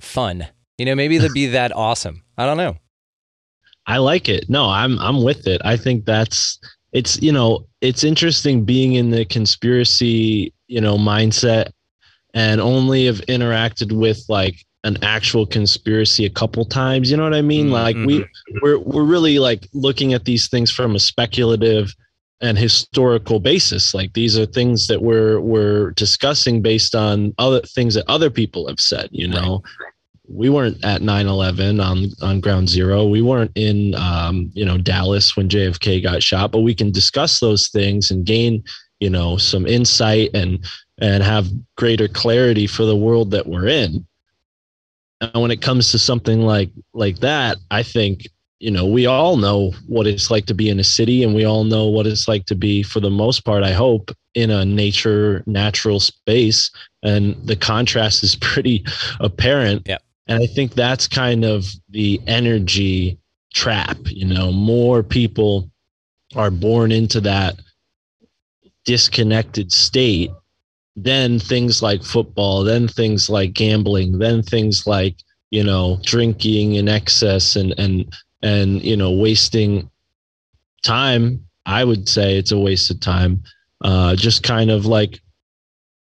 fun. 0.00 0.46
You 0.76 0.86
know 0.86 0.94
maybe 0.94 1.16
it'd 1.16 1.32
be 1.32 1.46
that 1.58 1.74
awesome. 1.74 2.22
I 2.36 2.46
don't 2.46 2.56
know. 2.56 2.76
I 3.86 3.98
like 3.98 4.28
it. 4.28 4.50
No, 4.50 4.68
I'm 4.68 4.98
I'm 4.98 5.22
with 5.22 5.46
it. 5.46 5.62
I 5.64 5.76
think 5.76 6.04
that's 6.04 6.58
it's 6.92 7.20
you 7.22 7.32
know 7.32 7.66
it's 7.80 8.04
interesting 8.04 8.64
being 8.64 8.94
in 8.94 9.10
the 9.10 9.24
conspiracy 9.24 10.52
you 10.66 10.80
know 10.80 10.96
mindset 10.96 11.70
and 12.34 12.60
only 12.60 13.06
have 13.06 13.20
interacted 13.22 13.92
with 13.92 14.22
like 14.28 14.64
an 14.84 14.96
actual 15.02 15.44
conspiracy 15.44 16.24
a 16.24 16.30
couple 16.30 16.64
times 16.64 17.10
you 17.10 17.16
know 17.16 17.24
what 17.24 17.34
i 17.34 17.42
mean? 17.42 17.70
Like 17.70 17.96
we 17.96 18.24
we're 18.62 18.78
we're 18.78 19.04
really 19.04 19.38
like 19.38 19.66
looking 19.72 20.14
at 20.14 20.24
these 20.24 20.48
things 20.48 20.70
from 20.70 20.94
a 20.94 21.00
speculative 21.00 21.94
and 22.40 22.56
historical 22.56 23.40
basis. 23.40 23.94
Like 23.94 24.12
these 24.12 24.38
are 24.38 24.46
things 24.46 24.86
that 24.86 25.02
we're 25.02 25.40
we're 25.40 25.90
discussing 25.92 26.62
based 26.62 26.94
on 26.94 27.34
other 27.38 27.60
things 27.62 27.94
that 27.94 28.04
other 28.08 28.30
people 28.30 28.68
have 28.68 28.80
said 28.80 29.08
you 29.10 29.28
know? 29.28 29.62
We 30.30 30.50
weren't 30.50 30.84
at 30.84 31.00
9-11 31.00 31.82
on 31.82 32.10
on 32.20 32.40
ground 32.40 32.68
zero. 32.68 33.06
We 33.06 33.22
weren't 33.22 33.52
in 33.54 33.94
um, 33.94 34.50
you 34.52 34.64
know 34.64 34.78
dallas 34.78 35.36
when 35.36 35.48
jfk 35.48 36.02
got 36.02 36.22
shot 36.22 36.52
but 36.52 36.60
we 36.60 36.74
can 36.74 36.92
discuss 36.92 37.40
those 37.40 37.68
things 37.68 38.10
and 38.10 38.24
gain 38.24 38.62
you 39.00 39.10
know 39.10 39.36
some 39.38 39.66
insight 39.66 40.30
and 40.34 40.64
and 41.00 41.22
have 41.22 41.48
greater 41.76 42.08
clarity 42.08 42.66
for 42.66 42.84
the 42.84 42.96
world 42.96 43.30
that 43.30 43.46
we're 43.46 43.68
in 43.68 44.06
and 45.20 45.42
when 45.42 45.50
it 45.50 45.62
comes 45.62 45.90
to 45.90 45.98
something 45.98 46.42
like 46.42 46.70
like 46.94 47.18
that 47.18 47.56
i 47.70 47.82
think 47.82 48.26
you 48.60 48.70
know 48.70 48.86
we 48.86 49.06
all 49.06 49.36
know 49.36 49.72
what 49.86 50.06
it's 50.06 50.30
like 50.30 50.46
to 50.46 50.54
be 50.54 50.68
in 50.68 50.80
a 50.80 50.84
city 50.84 51.22
and 51.22 51.34
we 51.34 51.44
all 51.44 51.64
know 51.64 51.86
what 51.86 52.06
it's 52.06 52.28
like 52.28 52.46
to 52.46 52.54
be 52.54 52.82
for 52.82 53.00
the 53.00 53.10
most 53.10 53.44
part 53.44 53.62
i 53.62 53.72
hope 53.72 54.10
in 54.34 54.50
a 54.50 54.64
nature 54.64 55.42
natural 55.46 56.00
space 56.00 56.70
and 57.02 57.34
the 57.46 57.56
contrast 57.56 58.22
is 58.22 58.36
pretty 58.40 58.84
apparent 59.20 59.82
Yeah. 59.86 59.98
and 60.26 60.42
i 60.42 60.46
think 60.46 60.74
that's 60.74 61.08
kind 61.08 61.44
of 61.44 61.66
the 61.88 62.20
energy 62.26 63.18
trap 63.54 63.96
you 64.06 64.26
know 64.26 64.52
more 64.52 65.02
people 65.02 65.70
are 66.36 66.50
born 66.50 66.92
into 66.92 67.20
that 67.22 67.58
disconnected 68.84 69.72
state 69.72 70.30
then 71.04 71.38
things 71.38 71.82
like 71.82 72.02
football 72.02 72.64
then 72.64 72.88
things 72.88 73.28
like 73.28 73.52
gambling 73.52 74.18
then 74.18 74.42
things 74.42 74.86
like 74.86 75.16
you 75.50 75.62
know 75.62 75.98
drinking 76.02 76.74
in 76.74 76.88
excess 76.88 77.56
and 77.56 77.74
and 77.78 78.12
and 78.42 78.82
you 78.82 78.96
know 78.96 79.10
wasting 79.10 79.90
time. 80.82 81.44
I 81.66 81.84
would 81.84 82.08
say 82.08 82.38
it's 82.38 82.52
a 82.52 82.58
waste 82.58 82.90
of 82.90 83.00
time. 83.00 83.42
Uh 83.82 84.16
just 84.16 84.42
kind 84.42 84.70
of 84.70 84.86
like 84.86 85.20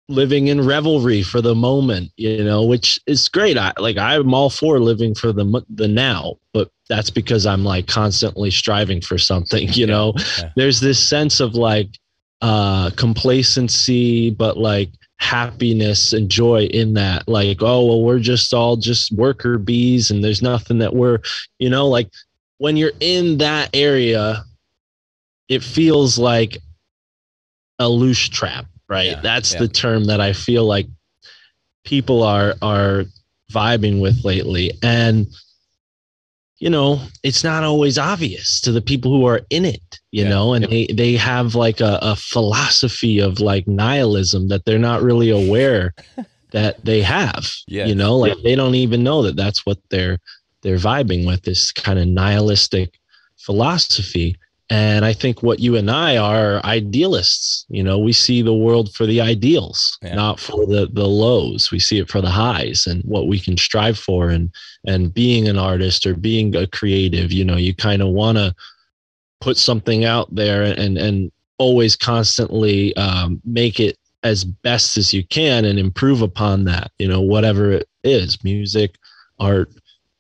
living 0.08 0.48
in 0.48 0.66
revelry 0.66 1.22
for 1.22 1.40
the 1.40 1.54
moment 1.54 2.12
you 2.18 2.44
know 2.44 2.64
which 2.64 3.00
is 3.06 3.30
great. 3.30 3.58
I 3.58 3.74
like 3.78 3.98
i'm 3.98 4.34
all 4.34 4.50
for 4.50 4.80
living 4.80 5.14
for 5.14 5.32
the 5.32 5.64
the 5.70 5.88
now 5.88 6.36
but 6.52 6.72
that's 6.88 7.12
because 7.12 7.46
i'm 7.46 7.64
like 7.64 7.86
constantly 7.86 8.50
striving 8.50 9.02
for 9.02 9.20
something 9.20 9.68
you 9.74 9.86
know? 9.86 10.14
Yeah. 10.40 10.50
there's 10.56 10.80
this 10.80 10.98
sense 10.98 11.40
of 11.40 11.54
like 11.54 11.90
uh 12.42 12.90
complacency 12.92 14.30
but 14.32 14.58
like 14.58 14.90
happiness 15.18 16.14
and 16.14 16.30
joy 16.30 16.64
in 16.66 16.94
that. 16.94 17.28
Like 17.28 17.62
oh 17.62 17.86
well 17.86 18.02
we're 18.02 18.20
just 18.20 18.54
all 18.54 18.78
just 18.78 19.12
worker 19.12 19.58
bees 19.58 20.12
and 20.12 20.24
there's 20.24 20.42
nothing 20.42 20.80
that 20.80 20.96
we're 20.96 21.20
you 21.60 21.70
know 21.70 21.88
like 21.88 22.10
when 22.58 22.78
you're 22.78 22.92
in 23.00 23.38
that 23.40 23.70
area 23.74 24.44
it 25.50 25.64
feels 25.64 26.18
like 26.18 26.58
a 27.80 27.90
loose 27.90 28.30
trap 28.30 28.66
right? 28.88 29.12
Yeah, 29.12 29.22
that's 29.22 29.54
yeah. 29.54 29.60
the 29.60 29.68
term 29.68 30.06
that 30.06 30.20
i 30.20 30.34
feel 30.34 30.66
like 30.66 30.88
people 31.84 32.24
are 32.24 32.56
are 32.62 33.06
vibing 33.52 34.00
with 34.00 34.24
lately. 34.24 34.72
And 34.84 35.28
you 36.60 36.70
know 36.70 37.02
it's 37.24 37.44
not 37.44 37.64
always 37.64 37.98
obvious 37.98 38.60
to 38.62 38.72
the 38.72 38.82
people 38.82 39.12
who 39.12 39.26
are 39.26 39.42
in 39.50 39.66
it 39.66 40.00
you 40.12 40.24
Yeah. 40.24 40.30
know 40.30 40.54
and 40.54 40.66
they 40.66 40.88
they 40.88 41.14
have 41.16 41.56
like 41.56 41.80
a, 41.82 42.00
a 42.02 42.16
philosophy 42.16 43.20
of 43.20 43.40
like 43.40 43.68
nihilism 43.68 44.48
that 44.50 44.66
they're 44.66 44.80
not 44.80 45.02
really 45.02 45.30
aware 45.30 45.94
that 46.52 46.84
they 46.84 47.02
have 47.02 47.50
Yeah. 47.68 47.86
you 47.86 47.96
know 47.96 48.18
like 48.18 48.36
they 48.44 48.56
don't 48.56 48.76
even 48.76 49.04
know 49.04 49.22
that 49.24 49.36
that's 49.36 49.66
what 49.66 49.78
they're 49.90 50.18
they're 50.62 50.78
vibing 50.78 51.26
with 51.26 51.44
this 51.44 51.72
kind 51.72 51.98
of 52.00 52.08
nihilistic 52.08 53.00
philosophy 53.38 54.36
and 54.70 55.04
i 55.04 55.12
think 55.14 55.42
what 55.42 55.60
you 55.60 55.76
and 55.76 55.90
i 55.90 56.16
are 56.18 56.64
idealists 56.66 57.66
you 57.70 57.84
know 57.84 57.98
we 57.98 58.14
see 58.14 58.42
the 58.42 58.54
world 58.54 58.94
for 58.94 59.06
the 59.06 59.20
ideals 59.20 59.98
Yeah. 60.02 60.16
not 60.16 60.40
for 60.40 60.66
the 60.66 60.88
the 60.92 61.08
lows 61.08 61.72
we 61.72 61.80
see 61.80 62.00
it 62.00 62.10
for 62.10 62.22
the 62.22 62.30
highs 62.30 62.86
and 62.86 63.04
what 63.04 63.28
we 63.28 63.40
can 63.40 63.58
strive 63.58 63.98
for 63.98 64.30
and 64.30 64.52
and 64.86 65.14
being 65.14 65.48
an 65.48 65.58
artist 65.58 66.06
or 66.06 66.16
being 66.16 66.56
a 66.56 66.68
creative 66.68 67.32
you 67.32 67.44
know 67.44 67.58
you 67.58 67.74
kind 67.74 68.02
of 68.02 68.10
want 68.10 68.38
to 68.38 68.54
put 69.42 69.58
something 69.58 70.06
out 70.06 70.34
there 70.34 70.64
and 70.64 70.98
and 70.98 71.32
always 71.58 71.96
constantly 71.96 72.96
um, 72.96 73.42
make 73.44 73.80
it 73.80 73.98
as 74.24 74.46
best 74.46 74.98
as 74.98 75.14
you 75.14 75.26
can 75.28 75.66
and 75.66 75.78
improve 75.80 76.22
upon 76.22 76.64
that 76.66 76.92
you 77.00 77.08
know 77.08 77.22
whatever 77.22 77.72
it 77.72 77.88
is 78.04 78.44
music 78.44 78.96
art 79.40 79.70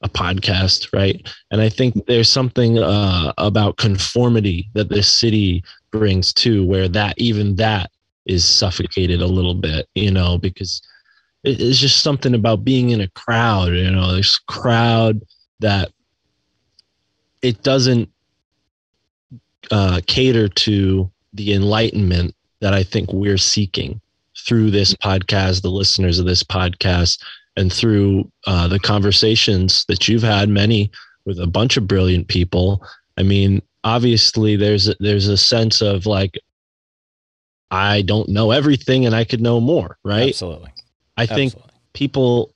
a 0.01 0.09
podcast 0.09 0.93
right? 0.93 1.27
And 1.51 1.61
i 1.61 1.69
think 1.69 2.05
there's 2.05 2.31
something 2.31 2.79
uh, 2.79 3.33
about 3.37 3.77
conformity 3.77 4.69
that 4.73 4.89
this 4.89 5.11
city 5.11 5.63
brings 5.91 6.33
too 6.33 6.65
where 6.65 6.87
that 6.87 7.15
even 7.17 7.55
that 7.55 7.91
is 8.25 8.45
suffocated 8.45 9.21
a 9.21 9.27
little 9.27 9.55
bit 9.55 9.87
you 9.95 10.11
know 10.11 10.37
because 10.37 10.81
it's 11.43 11.79
just 11.79 12.03
something 12.03 12.35
about 12.35 12.65
being 12.65 12.89
in 12.89 13.01
a 13.01 13.07
crowd 13.09 13.73
you 13.73 13.89
know 13.91 14.15
this 14.15 14.37
crowd 14.37 15.21
that 15.59 15.91
it 17.41 17.63
doesn't 17.63 18.09
uh, 19.71 20.01
cater 20.07 20.47
to 20.47 21.09
the 21.33 21.53
enlightenment 21.53 22.35
that 22.61 22.73
I 22.73 22.83
think 22.83 23.11
we're 23.11 23.37
seeking 23.37 24.01
through 24.45 24.71
this 24.71 24.93
podcast, 24.95 25.61
the 25.61 25.69
listeners 25.69 26.19
of 26.19 26.25
this 26.25 26.43
podcast, 26.43 27.21
and 27.59 27.71
through 27.71 28.31
uh, 28.47 28.67
the 28.67 28.79
conversations 28.79 29.85
that 29.89 30.07
you've 30.07 30.23
had, 30.23 30.49
many 30.49 30.89
with 31.25 31.39
a 31.39 31.47
bunch 31.47 31.77
of 31.77 31.87
brilliant 31.87 32.27
people. 32.27 32.83
I 33.17 33.23
mean, 33.23 33.61
obviously, 33.83 34.55
there's 34.55 34.87
a, 34.87 34.95
there's 34.99 35.27
a 35.27 35.37
sense 35.37 35.81
of 35.81 36.05
like, 36.05 36.39
I 37.69 38.01
don't 38.01 38.29
know 38.29 38.51
everything, 38.51 39.05
and 39.05 39.13
I 39.13 39.25
could 39.25 39.41
know 39.41 39.59
more, 39.59 39.97
right? 40.03 40.29
absolutely 40.29 40.71
I 41.17 41.25
think 41.25 41.53
absolutely. 41.53 41.73
people 41.93 42.55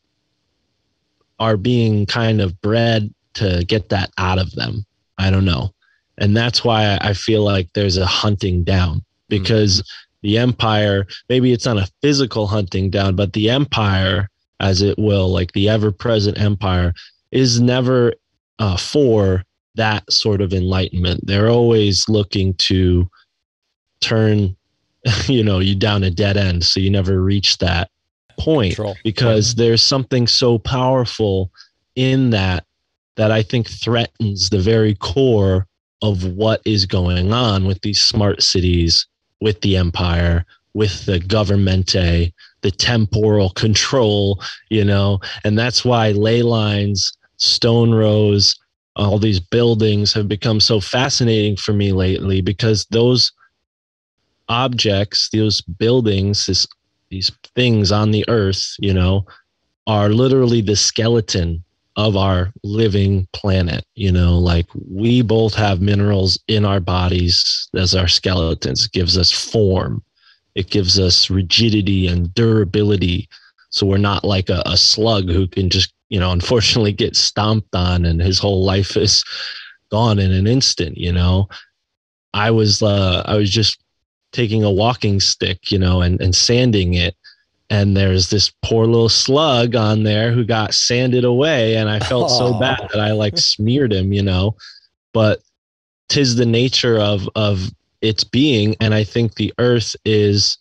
are 1.39 1.57
being 1.57 2.05
kind 2.05 2.39
of 2.39 2.59
bred 2.61 3.13
to 3.33 3.65
get 3.67 3.89
that 3.89 4.11
out 4.17 4.39
of 4.39 4.51
them. 4.51 4.85
I 5.17 5.29
don't 5.29 5.45
know. 5.45 5.73
And 6.17 6.37
that's 6.37 6.63
why 6.63 6.97
I 7.01 7.13
feel 7.13 7.43
like 7.43 7.67
there's 7.73 7.97
a 7.97 8.05
hunting 8.05 8.63
down 8.63 9.03
because 9.27 9.83
the 10.21 10.37
empire, 10.37 11.05
maybe 11.27 11.51
it's 11.51 11.65
not 11.65 11.77
a 11.77 11.91
physical 12.01 12.47
hunting 12.47 12.89
down, 12.89 13.15
but 13.15 13.33
the 13.33 13.49
empire, 13.49 14.29
as 14.63 14.81
it 14.81 14.97
will, 14.97 15.27
like 15.27 15.51
the 15.51 15.67
ever 15.67 15.91
present 15.91 16.39
empire, 16.39 16.93
is 17.31 17.59
never 17.59 18.13
uh, 18.59 18.77
for 18.77 19.43
that 19.75 20.09
sort 20.11 20.39
of 20.39 20.53
enlightenment. 20.53 21.19
They're 21.27 21.49
always 21.49 22.07
looking 22.07 22.53
to 22.55 23.09
turn, 23.99 24.55
you 25.27 25.43
know, 25.43 25.59
you 25.59 25.75
down 25.75 26.03
a 26.03 26.09
dead 26.09 26.37
end. 26.37 26.63
So 26.63 26.79
you 26.79 26.89
never 26.89 27.21
reach 27.21 27.57
that 27.57 27.89
point 28.39 28.75
Control. 28.75 28.95
because 29.03 29.55
there's 29.55 29.83
something 29.83 30.27
so 30.27 30.57
powerful 30.57 31.51
in 31.95 32.29
that 32.29 32.65
that 33.15 33.31
I 33.31 33.43
think 33.43 33.69
threatens 33.69 34.49
the 34.49 34.59
very 34.59 34.95
core 34.95 35.67
of 36.01 36.25
what 36.25 36.61
is 36.65 36.85
going 36.85 37.31
on 37.31 37.65
with 37.65 37.81
these 37.81 38.01
smart 38.01 38.41
cities, 38.41 39.07
with 39.41 39.61
the 39.61 39.77
empire, 39.77 40.45
with 40.73 41.05
the 41.05 41.19
governmente, 41.19 42.33
the 42.63 42.71
temporal 42.71 43.51
control, 43.51 44.41
you 44.69 44.83
know, 44.83 45.19
and 45.43 45.57
that's 45.57 45.85
why 45.85 46.11
ley 46.11 46.41
lines, 46.41 47.13
stone 47.37 47.93
rows, 47.93 48.55
all 48.95 49.19
these 49.19 49.39
buildings 49.39 50.13
have 50.13 50.27
become 50.27 50.59
so 50.59 50.79
fascinating 50.79 51.55
for 51.55 51.73
me 51.73 51.91
lately 51.91 52.41
because 52.41 52.85
those 52.89 53.31
objects, 54.49 55.29
those 55.31 55.61
buildings, 55.61 56.45
this 56.45 56.67
these 57.09 57.31
things 57.55 57.91
on 57.91 58.09
the 58.09 58.25
earth, 58.27 58.75
you 58.79 58.93
know, 58.93 59.25
are 59.85 60.09
literally 60.09 60.61
the 60.61 60.75
skeleton 60.75 61.63
of 61.95 62.17
our 62.17 62.51
living 62.63 63.27
planet. 63.33 63.85
You 63.95 64.11
know, 64.11 64.39
like 64.39 64.67
we 64.89 65.21
both 65.21 65.53
have 65.53 65.81
minerals 65.81 66.39
in 66.47 66.65
our 66.65 66.79
bodies 66.79 67.69
as 67.75 67.93
our 67.93 68.07
skeletons. 68.07 68.87
Gives 68.87 69.17
us 69.17 69.31
form, 69.31 70.03
it 70.55 70.69
gives 70.69 70.99
us 70.99 71.29
rigidity 71.29 72.07
and 72.07 72.33
durability. 72.33 73.27
So 73.69 73.85
we're 73.85 73.97
not 73.97 74.23
like 74.23 74.49
a, 74.49 74.61
a 74.65 74.77
slug 74.77 75.29
who 75.29 75.47
can 75.47 75.69
just, 75.69 75.93
you 76.09 76.19
know, 76.19 76.31
unfortunately 76.37 76.91
get 76.91 77.15
stomped 77.15 77.75
on 77.75 78.05
and 78.05 78.21
his 78.21 78.39
whole 78.39 78.63
life 78.63 78.95
is 78.97 79.23
gone 79.91 80.19
in 80.19 80.31
an 80.31 80.47
instant, 80.47 80.97
you 80.97 81.11
know. 81.11 81.47
I 82.33 82.49
was 82.49 82.81
uh 82.81 83.21
I 83.25 83.35
was 83.35 83.51
just 83.51 83.79
taking 84.31 84.63
a 84.63 84.71
walking 84.71 85.19
stick, 85.19 85.71
you 85.71 85.77
know, 85.77 86.01
and, 86.01 86.19
and 86.19 86.35
sanding 86.35 86.95
it. 86.95 87.15
And 87.69 87.95
there's 87.95 88.29
this 88.29 88.51
poor 88.63 88.85
little 88.85 89.09
slug 89.09 89.75
on 89.75 90.03
there 90.03 90.31
who 90.31 90.43
got 90.43 90.73
sanded 90.73 91.23
away. 91.23 91.75
And 91.77 91.89
I 91.89 91.99
felt 91.99 92.29
Aww. 92.31 92.37
so 92.37 92.53
bad 92.59 92.89
that 92.91 92.99
I 92.99 93.11
like 93.11 93.37
smeared 93.37 93.93
him, 93.93 94.11
you 94.11 94.23
know. 94.23 94.55
But 95.13 95.41
tis 96.09 96.35
the 96.35 96.45
nature 96.45 96.99
of 96.99 97.29
of 97.35 97.69
its 98.03 98.23
being. 98.23 98.75
And 98.79 98.93
I 98.93 99.03
think 99.03 99.35
the 99.35 99.53
earth 99.57 99.95
is 100.05 100.59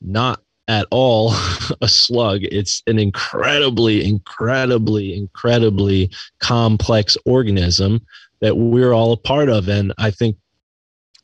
not 0.00 0.40
at 0.66 0.86
all 0.90 1.32
a 1.82 1.88
slug. 1.88 2.40
It's 2.42 2.82
an 2.86 2.98
incredibly, 2.98 4.04
incredibly, 4.04 5.14
incredibly 5.14 6.10
complex 6.40 7.16
organism 7.26 8.04
that 8.40 8.56
we're 8.56 8.92
all 8.92 9.12
a 9.12 9.16
part 9.16 9.48
of. 9.48 9.68
And 9.68 9.92
I 9.98 10.10
think 10.10 10.36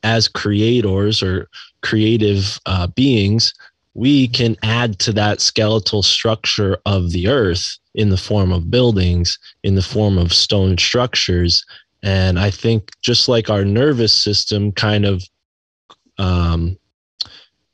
as 0.03 0.29
creators 0.29 1.23
or 1.23 1.49
creative 1.83 2.61
uh, 2.67 2.89
beings, 2.89 3.55
we 3.95 4.29
can 4.29 4.57
add 4.63 4.99
to 4.99 5.13
that 5.15 5.41
skeletal 5.41 6.03
structure 6.03 6.77
of 6.85 7.13
the 7.13 7.29
earth 7.29 7.79
in 7.95 8.11
the 8.11 8.19
form 8.19 8.53
of 8.53 8.71
buildings, 8.71 9.39
in 9.63 9.75
the 9.75 9.83
form 9.83 10.19
of 10.19 10.35
stone 10.35 10.77
structures. 10.77 11.65
And 12.03 12.39
I 12.39 12.51
think 12.51 12.91
just 13.01 13.27
like 13.27 13.49
our 13.49 13.65
nervous 13.65 14.13
system 14.13 14.71
kind 14.71 15.07
of 15.07 15.23
um, 16.19 16.79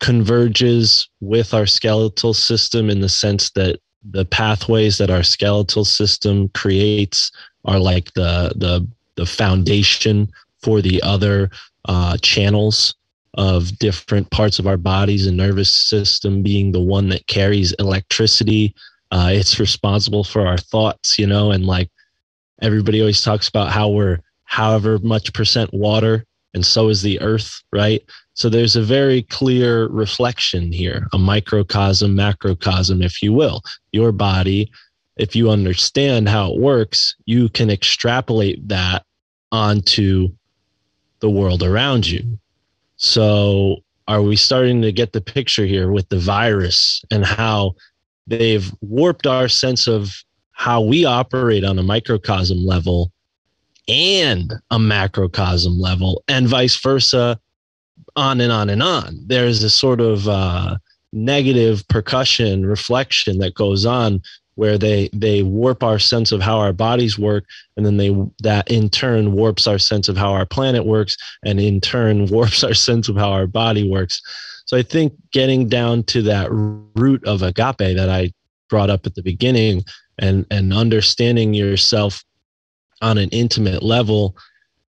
converges 0.00 1.08
with 1.20 1.54
our 1.54 1.66
skeletal 1.66 2.34
system 2.34 2.90
in 2.90 3.00
the 3.00 3.08
sense 3.08 3.50
that 3.50 3.78
the 4.10 4.24
pathways 4.24 4.98
that 4.98 5.10
our 5.10 5.22
skeletal 5.22 5.84
system 5.84 6.48
creates 6.50 7.30
are 7.64 7.78
like 7.78 8.12
the 8.14 8.52
the 8.56 8.86
the 9.14 9.26
foundation 9.26 10.28
for 10.60 10.80
the 10.80 11.00
other 11.02 11.50
uh, 11.84 12.16
channels 12.22 12.94
of 13.34 13.78
different 13.78 14.28
parts 14.30 14.58
of 14.58 14.66
our 14.66 14.76
bodies 14.76 15.26
and 15.26 15.36
nervous 15.36 15.72
system 15.72 16.42
being 16.42 16.72
the 16.72 16.80
one 16.80 17.08
that 17.08 17.26
carries 17.28 17.72
electricity. 17.74 18.74
Uh, 19.10 19.30
it's 19.30 19.60
responsible 19.60 20.24
for 20.24 20.46
our 20.46 20.58
thoughts 20.58 21.18
you 21.18 21.26
know 21.26 21.52
and 21.52 21.66
like 21.66 21.90
everybody 22.62 23.00
always 23.00 23.22
talks 23.22 23.46
about 23.48 23.70
how 23.70 23.88
we're 23.88 24.18
however 24.44 24.98
much 24.98 25.32
percent 25.32 25.72
water 25.72 26.24
and 26.54 26.64
so 26.66 26.88
is 26.88 27.02
the 27.02 27.20
earth 27.20 27.62
right? 27.72 28.02
So 28.34 28.48
there's 28.48 28.76
a 28.76 28.82
very 28.82 29.22
clear 29.22 29.88
reflection 29.88 30.72
here 30.72 31.06
a 31.12 31.18
microcosm 31.18 32.14
macrocosm 32.14 33.02
if 33.02 33.22
you 33.22 33.32
will. 33.32 33.62
Your 33.92 34.12
body 34.12 34.70
if 35.16 35.36
you 35.36 35.50
understand 35.50 36.28
how 36.28 36.52
it 36.52 36.60
works 36.60 37.14
you 37.26 37.48
can 37.48 37.70
extrapolate 37.70 38.66
that 38.68 39.04
onto 39.52 40.30
the 41.22 41.30
world 41.30 41.62
around 41.62 42.06
you. 42.06 42.38
So, 42.96 43.78
are 44.08 44.20
we 44.20 44.36
starting 44.36 44.82
to 44.82 44.92
get 44.92 45.12
the 45.12 45.20
picture 45.20 45.64
here 45.64 45.90
with 45.90 46.08
the 46.08 46.18
virus 46.18 47.02
and 47.10 47.24
how 47.24 47.76
they've 48.26 48.70
warped 48.80 49.26
our 49.26 49.48
sense 49.48 49.86
of 49.86 50.12
how 50.50 50.82
we 50.82 51.04
operate 51.04 51.64
on 51.64 51.78
a 51.78 51.82
microcosm 51.82 52.66
level 52.66 53.12
and 53.92 54.54
a 54.70 54.78
macrocosm 54.78 55.78
level, 55.78 56.24
and 56.28 56.48
vice 56.48 56.80
versa, 56.80 57.38
on 58.16 58.40
and 58.40 58.50
on 58.50 58.70
and 58.70 58.82
on? 58.82 59.20
There's 59.26 59.62
a 59.62 59.70
sort 59.70 60.00
of 60.00 60.28
uh, 60.28 60.78
negative 61.12 61.86
percussion 61.88 62.66
reflection 62.66 63.38
that 63.38 63.54
goes 63.54 63.84
on 63.84 64.22
where 64.54 64.76
they 64.76 65.08
they 65.12 65.42
warp 65.42 65.82
our 65.82 65.98
sense 65.98 66.32
of 66.32 66.40
how 66.40 66.58
our 66.58 66.72
bodies 66.72 67.18
work 67.18 67.44
and 67.76 67.86
then 67.86 67.96
they 67.96 68.14
that 68.42 68.70
in 68.70 68.88
turn 68.88 69.32
warps 69.32 69.66
our 69.66 69.78
sense 69.78 70.08
of 70.08 70.16
how 70.16 70.32
our 70.32 70.46
planet 70.46 70.84
works 70.84 71.16
and 71.44 71.60
in 71.60 71.80
turn 71.80 72.26
warps 72.30 72.64
our 72.64 72.74
sense 72.74 73.08
of 73.08 73.16
how 73.16 73.30
our 73.30 73.46
body 73.46 73.88
works 73.88 74.20
so 74.66 74.76
i 74.76 74.82
think 74.82 75.12
getting 75.32 75.68
down 75.68 76.02
to 76.02 76.22
that 76.22 76.48
root 76.50 77.24
of 77.26 77.42
agape 77.42 77.96
that 77.96 78.08
i 78.10 78.30
brought 78.68 78.90
up 78.90 79.06
at 79.06 79.14
the 79.14 79.22
beginning 79.22 79.82
and 80.18 80.46
and 80.50 80.72
understanding 80.72 81.54
yourself 81.54 82.24
on 83.02 83.18
an 83.18 83.28
intimate 83.30 83.82
level 83.82 84.36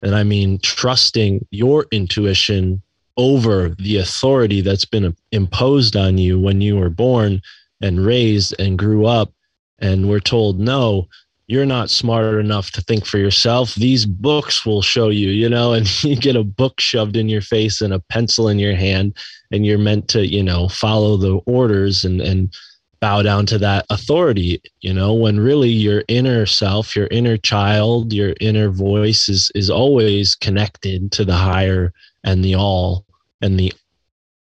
and 0.02 0.16
i 0.16 0.24
mean 0.24 0.60
trusting 0.60 1.46
your 1.52 1.86
intuition 1.92 2.82
over 3.18 3.70
the 3.80 3.98
authority 3.98 4.62
that's 4.62 4.86
been 4.86 5.16
imposed 5.32 5.96
on 5.96 6.18
you 6.18 6.40
when 6.40 6.62
you 6.62 6.76
were 6.76 6.90
born 6.90 7.42
and 7.82 8.06
raised 8.06 8.56
and 8.60 8.78
grew 8.78 9.06
up 9.06 9.32
and 9.80 10.10
we're 10.10 10.20
told 10.20 10.60
no 10.60 11.08
you're 11.48 11.66
not 11.66 11.90
smart 11.90 12.40
enough 12.40 12.72
to 12.72 12.82
think 12.82 13.06
for 13.06 13.18
yourself. 13.18 13.76
These 13.76 14.06
books 14.06 14.66
will 14.66 14.82
show 14.82 15.10
you 15.10 15.30
you 15.30 15.50
know 15.50 15.74
and 15.74 16.04
you 16.04 16.16
get 16.16 16.36
a 16.36 16.44
book 16.44 16.80
shoved 16.80 17.16
in 17.16 17.30
your 17.30 17.42
face 17.42 17.82
and 17.82 17.94
a 17.94 18.00
pencil 18.00 18.48
in 18.50 18.60
your 18.60 18.76
hand 18.76 19.16
and 19.52 19.66
you're 19.66 19.78
meant 19.78 20.08
to 20.10 20.26
you 20.26 20.44
know 20.44 20.68
follow 20.70 21.18
the 21.18 21.36
orders 21.46 22.04
and 22.04 22.22
and 22.22 22.54
bow 23.04 23.22
down 23.22 23.46
to 23.46 23.58
that 23.58 23.86
authority 23.90 24.62
you 24.80 24.94
know 24.94 25.14
when 25.14 25.38
really 25.40 25.70
your 25.70 26.04
inner 26.08 26.46
self 26.46 26.96
your 26.96 27.08
inner 27.08 27.36
child 27.36 28.14
your 28.14 28.34
inner 28.40 28.70
voice 28.70 29.28
is 29.28 29.52
is 29.56 29.70
always 29.70 30.36
connected 30.36 31.12
to 31.12 31.26
the 31.26 31.36
higher 31.36 31.92
and 32.24 32.46
the 32.46 32.56
all 32.56 33.06
and 33.42 33.60
the 33.60 33.74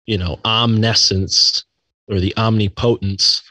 you 0.05 0.17
know 0.17 0.37
omniscience 0.45 1.65
or 2.07 2.19
the 2.19 2.33
omnipotence 2.37 3.41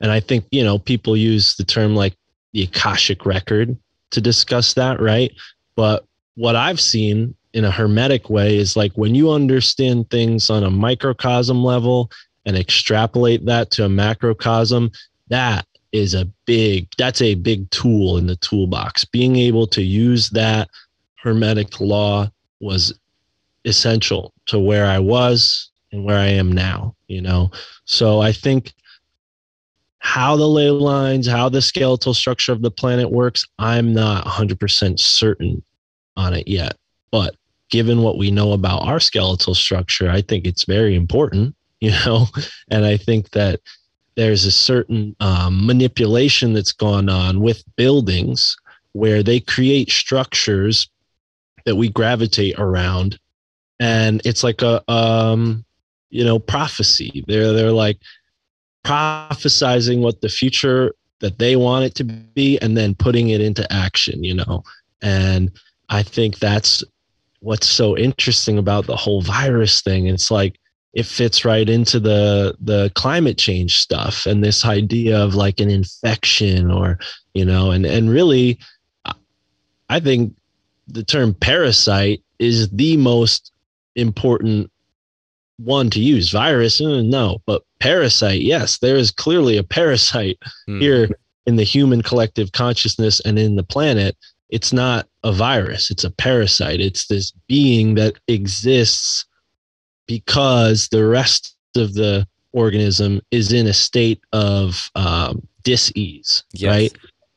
and 0.00 0.12
I 0.12 0.20
think, 0.20 0.46
you 0.50 0.62
know, 0.62 0.78
people 0.78 1.16
use 1.16 1.56
the 1.56 1.64
term 1.64 1.94
like 1.94 2.14
the 2.52 2.62
Akashic 2.62 3.26
record 3.26 3.76
to 4.12 4.20
discuss 4.20 4.74
that, 4.74 5.00
right? 5.00 5.32
But 5.76 6.04
what 6.36 6.56
I've 6.56 6.80
seen 6.80 7.34
in 7.52 7.64
a 7.64 7.70
hermetic 7.70 8.30
way 8.30 8.56
is 8.56 8.76
like 8.76 8.92
when 8.92 9.14
you 9.14 9.30
understand 9.30 10.10
things 10.10 10.50
on 10.50 10.62
a 10.62 10.70
microcosm 10.70 11.64
level 11.64 12.10
and 12.48 12.56
extrapolate 12.56 13.44
that 13.44 13.70
to 13.70 13.84
a 13.84 13.88
macrocosm, 13.90 14.90
that 15.28 15.66
is 15.92 16.14
a 16.14 16.24
big 16.46 16.88
that's 16.96 17.20
a 17.20 17.34
big 17.34 17.70
tool 17.70 18.16
in 18.16 18.26
the 18.26 18.36
toolbox. 18.36 19.04
Being 19.04 19.36
able 19.36 19.66
to 19.66 19.82
use 19.82 20.30
that 20.30 20.70
hermetic 21.16 21.78
law 21.78 22.30
was 22.60 22.98
essential 23.66 24.32
to 24.46 24.58
where 24.58 24.86
I 24.86 24.98
was 24.98 25.68
and 25.92 26.04
where 26.04 26.18
I 26.18 26.28
am 26.28 26.50
now, 26.50 26.94
you 27.06 27.20
know. 27.20 27.50
So 27.84 28.20
I 28.20 28.32
think 28.32 28.72
how 29.98 30.34
the 30.36 30.48
ley 30.48 30.70
lines, 30.70 31.26
how 31.26 31.50
the 31.50 31.60
skeletal 31.60 32.14
structure 32.14 32.52
of 32.52 32.62
the 32.62 32.70
planet 32.70 33.10
works, 33.10 33.46
I'm 33.58 33.92
not 33.92 34.24
100% 34.24 34.98
certain 34.98 35.62
on 36.16 36.32
it 36.32 36.48
yet. 36.48 36.78
But 37.10 37.36
given 37.68 38.00
what 38.00 38.16
we 38.16 38.30
know 38.30 38.52
about 38.52 38.86
our 38.86 39.00
skeletal 39.00 39.54
structure, 39.54 40.08
I 40.08 40.22
think 40.22 40.46
it's 40.46 40.64
very 40.64 40.94
important, 40.94 41.54
you 41.80 41.90
know, 42.04 42.26
and 42.70 42.84
I 42.84 42.96
think 42.96 43.30
that 43.30 43.60
there's 44.16 44.44
a 44.44 44.50
certain 44.50 45.14
um, 45.20 45.64
manipulation 45.64 46.52
that's 46.52 46.72
gone 46.72 47.08
on 47.08 47.40
with 47.40 47.62
buildings 47.76 48.56
where 48.92 49.22
they 49.22 49.38
create 49.38 49.90
structures 49.90 50.88
that 51.64 51.76
we 51.76 51.88
gravitate 51.88 52.58
around 52.58 53.18
and 53.78 54.20
it's 54.24 54.42
like 54.42 54.62
a 54.62 54.82
um 54.90 55.64
you 56.08 56.24
know 56.24 56.38
prophecy 56.38 57.22
they're 57.28 57.52
they're 57.52 57.70
like 57.70 57.98
prophesizing 58.84 60.00
what 60.00 60.20
the 60.22 60.28
future 60.28 60.94
that 61.20 61.38
they 61.38 61.56
want 61.56 61.84
it 61.84 61.94
to 61.96 62.04
be 62.04 62.58
and 62.60 62.76
then 62.76 62.94
putting 62.94 63.30
it 63.30 63.40
into 63.40 63.70
action, 63.72 64.22
you 64.22 64.34
know. 64.34 64.62
And 65.02 65.50
I 65.88 66.02
think 66.02 66.38
that's 66.38 66.84
what's 67.40 67.66
so 67.66 67.96
interesting 67.96 68.58
about 68.58 68.86
the 68.86 68.96
whole 68.96 69.22
virus 69.22 69.80
thing. 69.80 70.06
It's 70.06 70.30
like 70.30 70.58
it 70.98 71.06
fits 71.06 71.44
right 71.44 71.68
into 71.68 72.00
the 72.00 72.56
the 72.60 72.90
climate 72.96 73.38
change 73.38 73.76
stuff 73.78 74.26
and 74.26 74.42
this 74.42 74.64
idea 74.64 75.16
of 75.16 75.32
like 75.32 75.60
an 75.60 75.70
infection 75.70 76.72
or, 76.72 76.98
you 77.34 77.44
know, 77.44 77.70
and 77.70 77.86
and 77.86 78.10
really 78.10 78.58
I 79.88 80.00
think 80.00 80.34
the 80.88 81.04
term 81.04 81.34
parasite 81.34 82.20
is 82.40 82.68
the 82.70 82.96
most 82.96 83.52
important 83.94 84.72
one 85.58 85.88
to 85.90 86.00
use. 86.00 86.32
Virus, 86.32 86.80
uh, 86.80 87.00
no, 87.02 87.40
but 87.46 87.62
parasite, 87.78 88.40
yes, 88.40 88.78
there 88.78 88.96
is 88.96 89.12
clearly 89.12 89.56
a 89.56 89.62
parasite 89.62 90.38
mm. 90.68 90.80
here 90.80 91.08
in 91.46 91.54
the 91.54 91.62
human 91.62 92.02
collective 92.02 92.50
consciousness 92.50 93.20
and 93.20 93.38
in 93.38 93.54
the 93.54 93.62
planet. 93.62 94.16
It's 94.50 94.72
not 94.72 95.06
a 95.22 95.30
virus, 95.30 95.92
it's 95.92 96.04
a 96.04 96.10
parasite. 96.10 96.80
It's 96.80 97.06
this 97.06 97.30
being 97.46 97.94
that 97.94 98.14
exists 98.26 99.27
because 100.08 100.88
the 100.88 101.06
rest 101.06 101.56
of 101.76 101.94
the 101.94 102.26
organism 102.52 103.20
is 103.30 103.52
in 103.52 103.68
a 103.68 103.72
state 103.72 104.20
of 104.32 104.90
um, 104.96 105.46
dis-ease, 105.62 106.42
yes. 106.52 106.70
right? 106.70 106.92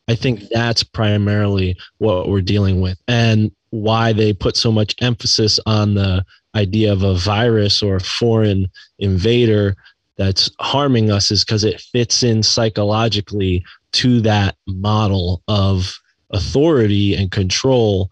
I 0.08 0.16
think 0.16 0.50
that's 0.50 0.84
primarily 0.84 1.78
what 2.00 2.30
we're 2.30 2.42
dealing 2.42 2.82
with 2.82 3.00
and 3.08 3.52
why 3.70 4.14
they 4.14 4.34
put 4.34 4.58
so 4.58 4.72
much 4.72 4.96
emphasis 5.02 5.60
on 5.66 5.94
the 5.94 6.26
idea 6.56 6.92
of 6.92 7.04
a 7.04 7.16
virus 7.16 7.84
or 7.84 7.98
a 7.98 8.02
foreign 8.02 8.68
invader 9.00 9.76
that's 10.18 10.52
harming 10.60 11.12
us 11.12 11.32
is 11.32 11.46
because 11.46 11.64
it 11.64 11.80
fits 11.80 12.24
in 12.24 12.44
psychologically 12.44 13.64
to 13.94 14.22
that 14.22 14.56
model 14.68 15.42
of 15.48 15.98
authority 16.32 17.16
and 17.16 17.32
control 17.32 18.12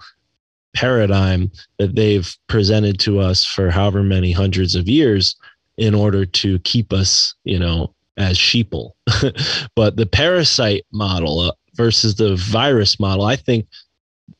paradigm 0.75 1.51
that 1.77 1.95
they've 1.95 2.35
presented 2.47 2.99
to 2.99 3.19
us 3.19 3.45
for 3.45 3.69
however 3.69 4.03
many 4.03 4.31
hundreds 4.31 4.75
of 4.75 4.87
years 4.87 5.35
in 5.77 5.95
order 5.95 6.25
to 6.25 6.59
keep 6.59 6.93
us, 6.93 7.33
you 7.43 7.57
know, 7.57 7.93
as 8.17 8.37
sheeple. 8.37 8.91
but 9.75 9.95
the 9.95 10.05
parasite 10.05 10.85
model 10.91 11.39
uh, 11.39 11.51
versus 11.75 12.15
the 12.15 12.35
virus 12.35 12.99
model, 12.99 13.25
I 13.25 13.35
think 13.35 13.65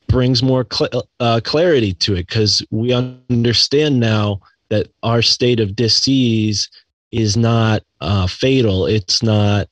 brings 0.07 0.43
more 0.43 0.65
cl- 0.71 1.07
uh, 1.19 1.39
clarity 1.43 1.93
to 1.93 2.15
it 2.15 2.27
because 2.27 2.65
we 2.71 2.91
understand 2.91 3.99
now 3.99 4.41
that 4.69 4.87
our 5.03 5.21
state 5.21 5.59
of 5.59 5.75
disease 5.75 6.69
is 7.11 7.37
not 7.37 7.83
uh, 8.01 8.27
fatal. 8.27 8.85
It's 8.85 9.23
not, 9.23 9.67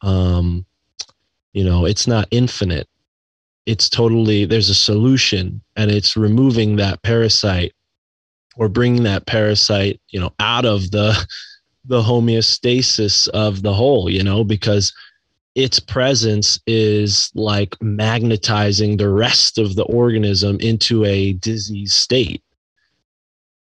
um, 0.00 0.64
you 1.52 1.64
know, 1.64 1.84
it's 1.84 2.06
not 2.06 2.28
infinite. 2.30 2.88
It's 3.66 3.88
totally, 3.88 4.44
there's 4.44 4.70
a 4.70 4.74
solution 4.74 5.62
and 5.76 5.90
it's 5.90 6.16
removing 6.16 6.76
that 6.76 7.02
parasite 7.02 7.74
or 8.56 8.68
bringing 8.68 9.04
that 9.04 9.26
parasite, 9.26 10.00
you 10.08 10.20
know, 10.20 10.32
out 10.40 10.64
of 10.64 10.90
the, 10.90 11.14
the 11.84 12.02
homeostasis 12.02 13.28
of 13.28 13.62
the 13.62 13.72
whole, 13.72 14.08
you 14.08 14.22
know, 14.22 14.44
because 14.44 14.92
its 15.54 15.78
presence 15.78 16.58
is 16.66 17.30
like 17.34 17.76
magnetizing 17.82 18.96
the 18.96 19.08
rest 19.08 19.58
of 19.58 19.74
the 19.74 19.84
organism 19.84 20.58
into 20.60 21.04
a 21.04 21.34
disease 21.34 21.92
state. 21.92 22.42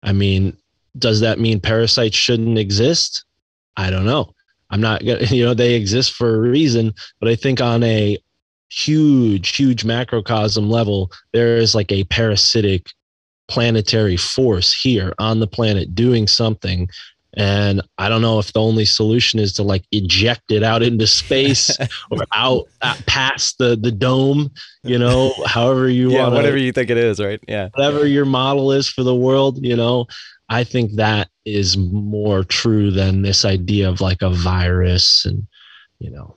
I 0.02 0.12
mean, 0.12 0.56
does 0.98 1.20
that 1.20 1.38
mean 1.38 1.60
parasites 1.60 2.16
shouldn't 2.16 2.58
exist? 2.58 3.24
I 3.76 3.90
don't 3.90 4.06
know. 4.06 4.34
I'm 4.70 4.80
not 4.80 5.04
gonna, 5.04 5.24
you 5.30 5.44
know, 5.44 5.54
they 5.54 5.74
exist 5.74 6.12
for 6.12 6.34
a 6.34 6.40
reason, 6.40 6.94
but 7.18 7.28
I 7.28 7.34
think 7.34 7.60
on 7.60 7.82
a 7.82 8.18
huge, 8.70 9.56
huge 9.56 9.84
macrocosm 9.84 10.68
level, 10.68 11.10
there 11.32 11.56
is 11.56 11.74
like 11.74 11.90
a 11.92 12.04
parasitic 12.04 12.86
planetary 13.48 14.16
force 14.16 14.72
here 14.72 15.12
on 15.18 15.40
the 15.40 15.46
planet 15.46 15.94
doing 15.94 16.28
something 16.28 16.88
and 17.34 17.80
I 17.96 18.08
don't 18.08 18.22
know 18.22 18.38
if 18.38 18.52
the 18.52 18.60
only 18.60 18.84
solution 18.84 19.38
is 19.38 19.52
to 19.54 19.62
like 19.62 19.84
eject 19.92 20.50
it 20.50 20.62
out 20.62 20.82
into 20.82 21.06
space 21.06 21.76
or 22.10 22.24
out, 22.32 22.66
out, 22.82 23.06
past 23.06 23.58
the 23.58 23.76
the 23.76 23.92
dome, 23.92 24.50
you 24.82 24.98
know, 24.98 25.32
however 25.46 25.88
you 25.88 26.10
yeah, 26.10 26.22
want. 26.22 26.34
whatever 26.34 26.56
you 26.56 26.72
think 26.72 26.90
it 26.90 26.96
is, 26.96 27.20
right? 27.20 27.40
Yeah. 27.46 27.68
Whatever 27.74 28.06
your 28.06 28.24
model 28.24 28.72
is 28.72 28.88
for 28.88 29.04
the 29.04 29.14
world, 29.14 29.64
you 29.64 29.76
know, 29.76 30.06
I 30.48 30.64
think 30.64 30.96
that 30.96 31.28
is 31.44 31.76
more 31.76 32.42
true 32.42 32.90
than 32.90 33.22
this 33.22 33.44
idea 33.44 33.88
of 33.88 34.00
like 34.00 34.22
a 34.22 34.30
virus 34.30 35.24
and, 35.24 35.46
you 36.00 36.10
know, 36.10 36.34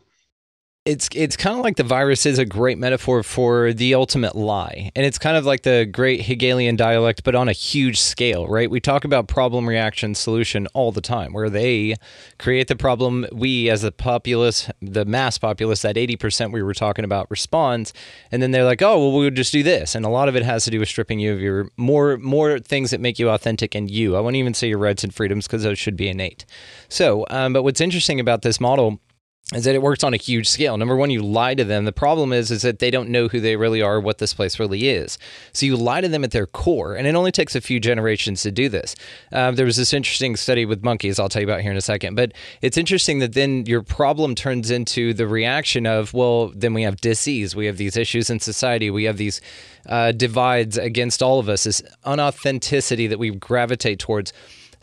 it's 0.86 1.08
it's 1.16 1.38
kind 1.38 1.58
of 1.58 1.64
like 1.64 1.78
the 1.78 1.84
virus 1.84 2.26
is 2.26 2.38
a 2.38 2.46
great 2.46 2.78
metaphor 2.78 3.24
for 3.24 3.72
the 3.72 3.96
ultimate 3.96 4.36
lie. 4.36 4.92
And 4.98 5.06
it's 5.06 5.18
kind 5.18 5.38
of 5.38 5.46
like 5.46 5.62
the 5.62 5.86
great 5.86 6.22
hegelian 6.22 6.76
dialect 6.76 7.24
but 7.24 7.36
on 7.36 7.48
a 7.48 7.54
huge 7.54 8.02
scale 8.02 8.48
right? 8.48 8.70
We 8.70 8.82
talk 8.82 9.06
about 9.06 9.30
problem 9.30 9.68
reaction 9.68 10.14
solution 10.14 10.68
all 10.74 10.92
the 10.92 11.00
time 11.00 11.32
where 11.32 11.50
they 11.50 11.96
create 12.38 12.68
the 12.68 12.76
problem 12.76 13.26
we 13.32 13.70
as 13.70 13.84
the 13.84 13.94
populace 13.94 14.70
the 14.82 15.06
mass 15.06 15.38
populace 15.38 15.84
that 15.84 15.96
80% 15.96 16.52
we 16.52 16.62
were 16.62 16.74
talking 16.74 17.06
about 17.06 17.32
responds 17.32 17.94
and 18.30 18.42
then 18.42 18.52
they're 18.52 18.66
like 18.66 18.82
oh 18.82 19.00
well 19.00 19.18
we'll 19.18 19.30
just 19.30 19.54
do 19.54 19.64
this. 19.64 19.96
And 19.96 20.06
a 20.06 20.10
lot 20.10 20.28
of 20.28 20.36
it 20.36 20.44
has 20.44 20.66
to 20.66 20.72
do 20.72 20.82
with 20.82 20.90
stripping 20.90 21.20
you 21.20 21.32
of 21.32 21.40
your 21.40 21.70
more 21.78 22.18
more 22.18 22.60
things 22.60 22.92
that 22.92 23.00
make 23.00 23.20
you 23.20 23.30
authentic 23.30 23.74
and 23.74 23.90
you. 23.90 24.18
I 24.18 24.20
won't 24.20 24.36
even 24.36 24.54
say 24.54 24.68
your 24.68 24.80
rights 24.80 25.06
and 25.06 25.16
freedoms 25.16 25.48
because 25.48 25.64
those 25.64 25.80
should 25.80 25.96
be 25.96 26.10
innate. 26.10 26.44
So 26.90 27.26
um, 27.30 27.54
but 27.54 27.64
what's 27.64 27.80
interesting 27.80 28.20
about 28.20 28.42
this 28.42 28.60
model 28.60 29.00
is 29.54 29.64
that 29.66 29.76
it 29.76 29.82
works 29.82 30.04
on 30.04 30.14
a 30.14 30.18
huge 30.18 30.48
scale. 30.48 30.78
Number 30.78 30.96
one, 30.96 31.10
you 31.10 31.22
lie 31.22 31.56
to 31.56 31.64
them. 31.64 31.86
The 31.86 31.92
problem 31.92 32.34
is, 32.34 32.52
is 32.52 32.62
that 32.64 32.80
they 32.80 32.92
don't 32.92 33.10
know 33.10 33.28
who 33.28 33.40
they 33.40 33.56
really 33.56 33.82
are, 33.82 34.00
what 34.00 34.18
this 34.18 34.34
place 34.34 34.60
really 34.60 34.90
is. 34.90 35.18
So 35.52 35.66
you 35.66 35.76
lie 35.76 36.02
to 36.02 36.08
them 36.08 36.24
at 36.24 36.32
their 36.32 36.48
core, 36.48 36.96
and 36.96 37.08
it 37.08 37.16
only 37.16 37.32
takes 37.32 37.56
a 37.56 37.62
few 37.62 37.80
generations 37.80 38.42
to 38.44 38.52
do 38.52 38.70
this. 38.70 38.96
Uh, 39.32 39.52
there 39.52 39.66
was 39.66 39.78
this 39.78 39.94
interesting 39.94 40.36
study 40.36 40.66
with 40.66 40.84
monkeys. 40.84 41.20
I'll 41.20 41.30
tell 41.30 41.42
you 41.42 41.48
about 41.48 41.62
here 41.62 41.72
in 41.72 41.78
a 41.78 41.82
second. 41.82 42.16
But 42.16 42.34
it's 42.62 42.78
interesting 42.78 43.20
that 43.20 43.34
then 43.34 43.66
your 43.66 43.82
problem 43.82 44.36
turns 44.36 44.72
into 44.72 45.14
the 45.14 45.28
reaction 45.28 45.86
of, 45.86 46.14
well, 46.14 46.52
then 46.56 46.74
we 46.74 46.84
have 46.84 47.02
disease, 47.02 47.56
we 47.56 47.66
have 47.66 47.78
these 47.78 47.98
issues 47.98 48.30
in 48.30 48.40
society, 48.40 48.90
we 48.90 49.04
have 49.04 49.18
these 49.18 49.42
uh, 49.88 50.12
divides 50.12 50.78
against 50.78 51.22
all 51.22 51.40
of 51.40 51.50
us, 51.50 51.66
this 51.66 51.82
unauthenticity 52.06 53.10
that 53.10 53.20
we 53.20 53.32
gravitate 53.32 54.00
towards 54.00 54.34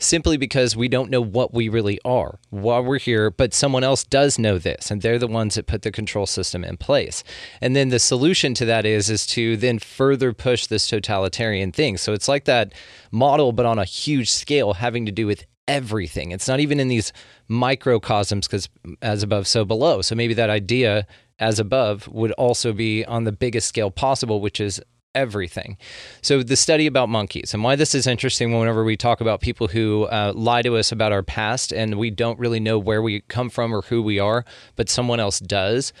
simply 0.01 0.37
because 0.37 0.75
we 0.75 0.87
don't 0.87 1.09
know 1.09 1.21
what 1.21 1.53
we 1.53 1.69
really 1.69 1.99
are 2.03 2.39
while 2.49 2.83
we're 2.83 2.99
here, 2.99 3.29
but 3.31 3.53
someone 3.53 3.83
else 3.83 4.03
does 4.03 4.39
know 4.39 4.57
this, 4.57 4.91
and 4.91 5.01
they're 5.01 5.19
the 5.19 5.27
ones 5.27 5.55
that 5.55 5.67
put 5.67 5.83
the 5.83 5.91
control 5.91 6.25
system 6.25 6.63
in 6.63 6.77
place. 6.77 7.23
And 7.61 7.75
then 7.75 7.89
the 7.89 7.99
solution 7.99 8.53
to 8.55 8.65
that 8.65 8.85
is 8.85 9.09
is 9.09 9.25
to 9.27 9.57
then 9.57 9.79
further 9.79 10.33
push 10.33 10.67
this 10.67 10.87
totalitarian 10.87 11.71
thing. 11.71 11.97
So 11.97 12.13
it's 12.13 12.27
like 12.27 12.45
that 12.45 12.73
model, 13.11 13.51
but 13.51 13.65
on 13.65 13.79
a 13.79 13.85
huge 13.85 14.31
scale, 14.31 14.73
having 14.73 15.05
to 15.05 15.11
do 15.11 15.27
with 15.27 15.45
everything. 15.67 16.31
It's 16.31 16.47
not 16.47 16.59
even 16.59 16.79
in 16.79 16.87
these 16.87 17.13
microcosms 17.47 18.47
because 18.47 18.67
as 19.01 19.23
above, 19.23 19.47
so 19.47 19.63
below. 19.63 20.01
So 20.01 20.15
maybe 20.15 20.33
that 20.33 20.49
idea 20.49 21.07
as 21.39 21.59
above 21.59 22.07
would 22.07 22.31
also 22.33 22.73
be 22.73 23.05
on 23.05 23.23
the 23.23 23.31
biggest 23.31 23.67
scale 23.67 23.89
possible, 23.89 24.41
which 24.41 24.59
is 24.59 24.81
everything. 25.15 25.77
So, 26.21 26.43
the 26.43 26.55
study 26.55 26.87
about 26.87 27.09
monkeys 27.09 27.53
and 27.53 27.63
why 27.63 27.75
this 27.75 27.93
is 27.95 28.07
interesting 28.07 28.57
whenever 28.57 28.83
we 28.83 28.97
talk 28.97 29.21
about 29.21 29.41
people 29.41 29.67
who 29.67 30.03
uh, 30.05 30.33
lie 30.35 30.61
to 30.61 30.77
us 30.77 30.91
about 30.91 31.11
our 31.11 31.23
past 31.23 31.71
and 31.71 31.97
we 31.97 32.09
don't 32.09 32.39
really 32.39 32.59
know 32.59 32.79
where 32.79 33.01
we 33.01 33.21
come 33.21 33.49
from 33.49 33.73
or 33.73 33.81
who 33.83 34.01
we 34.01 34.19
are, 34.19 34.45
but 34.75 34.89
someone 34.89 35.19
else 35.19 35.39
does. 35.39 35.93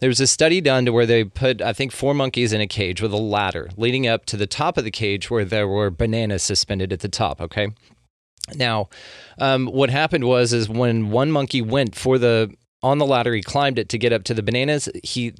There 0.00 0.08
was 0.08 0.20
a 0.20 0.28
study 0.28 0.60
done 0.60 0.84
to 0.84 0.92
where 0.92 1.06
they 1.06 1.24
put, 1.24 1.60
I 1.60 1.72
think, 1.72 1.90
four 1.90 2.14
monkeys 2.14 2.52
in 2.52 2.60
a 2.60 2.68
cage 2.68 3.02
with 3.02 3.12
a 3.12 3.16
ladder 3.16 3.68
leading 3.76 4.06
up 4.06 4.26
to 4.26 4.36
the 4.36 4.46
top 4.46 4.76
of 4.76 4.84
the 4.84 4.92
cage 4.92 5.28
where 5.30 5.44
there 5.44 5.66
were 5.66 5.90
bananas 5.90 6.42
suspended 6.44 6.92
at 6.92 7.00
the 7.00 7.08
top. 7.08 7.40
Okay. 7.40 7.68
Now, 8.54 8.88
um, 9.38 9.66
what 9.66 9.90
happened 9.90 10.24
was, 10.24 10.52
is 10.52 10.68
when 10.68 11.10
one 11.10 11.30
monkey 11.30 11.60
went 11.60 11.94
for 11.94 12.18
the 12.18 12.54
on 12.80 12.98
the 12.98 13.06
ladder, 13.06 13.34
he 13.34 13.42
climbed 13.42 13.78
it 13.78 13.88
to 13.88 13.98
get 13.98 14.12
up 14.12 14.22
to 14.24 14.34
the 14.34 14.42
bananas. 14.42 14.88
He 15.02 15.34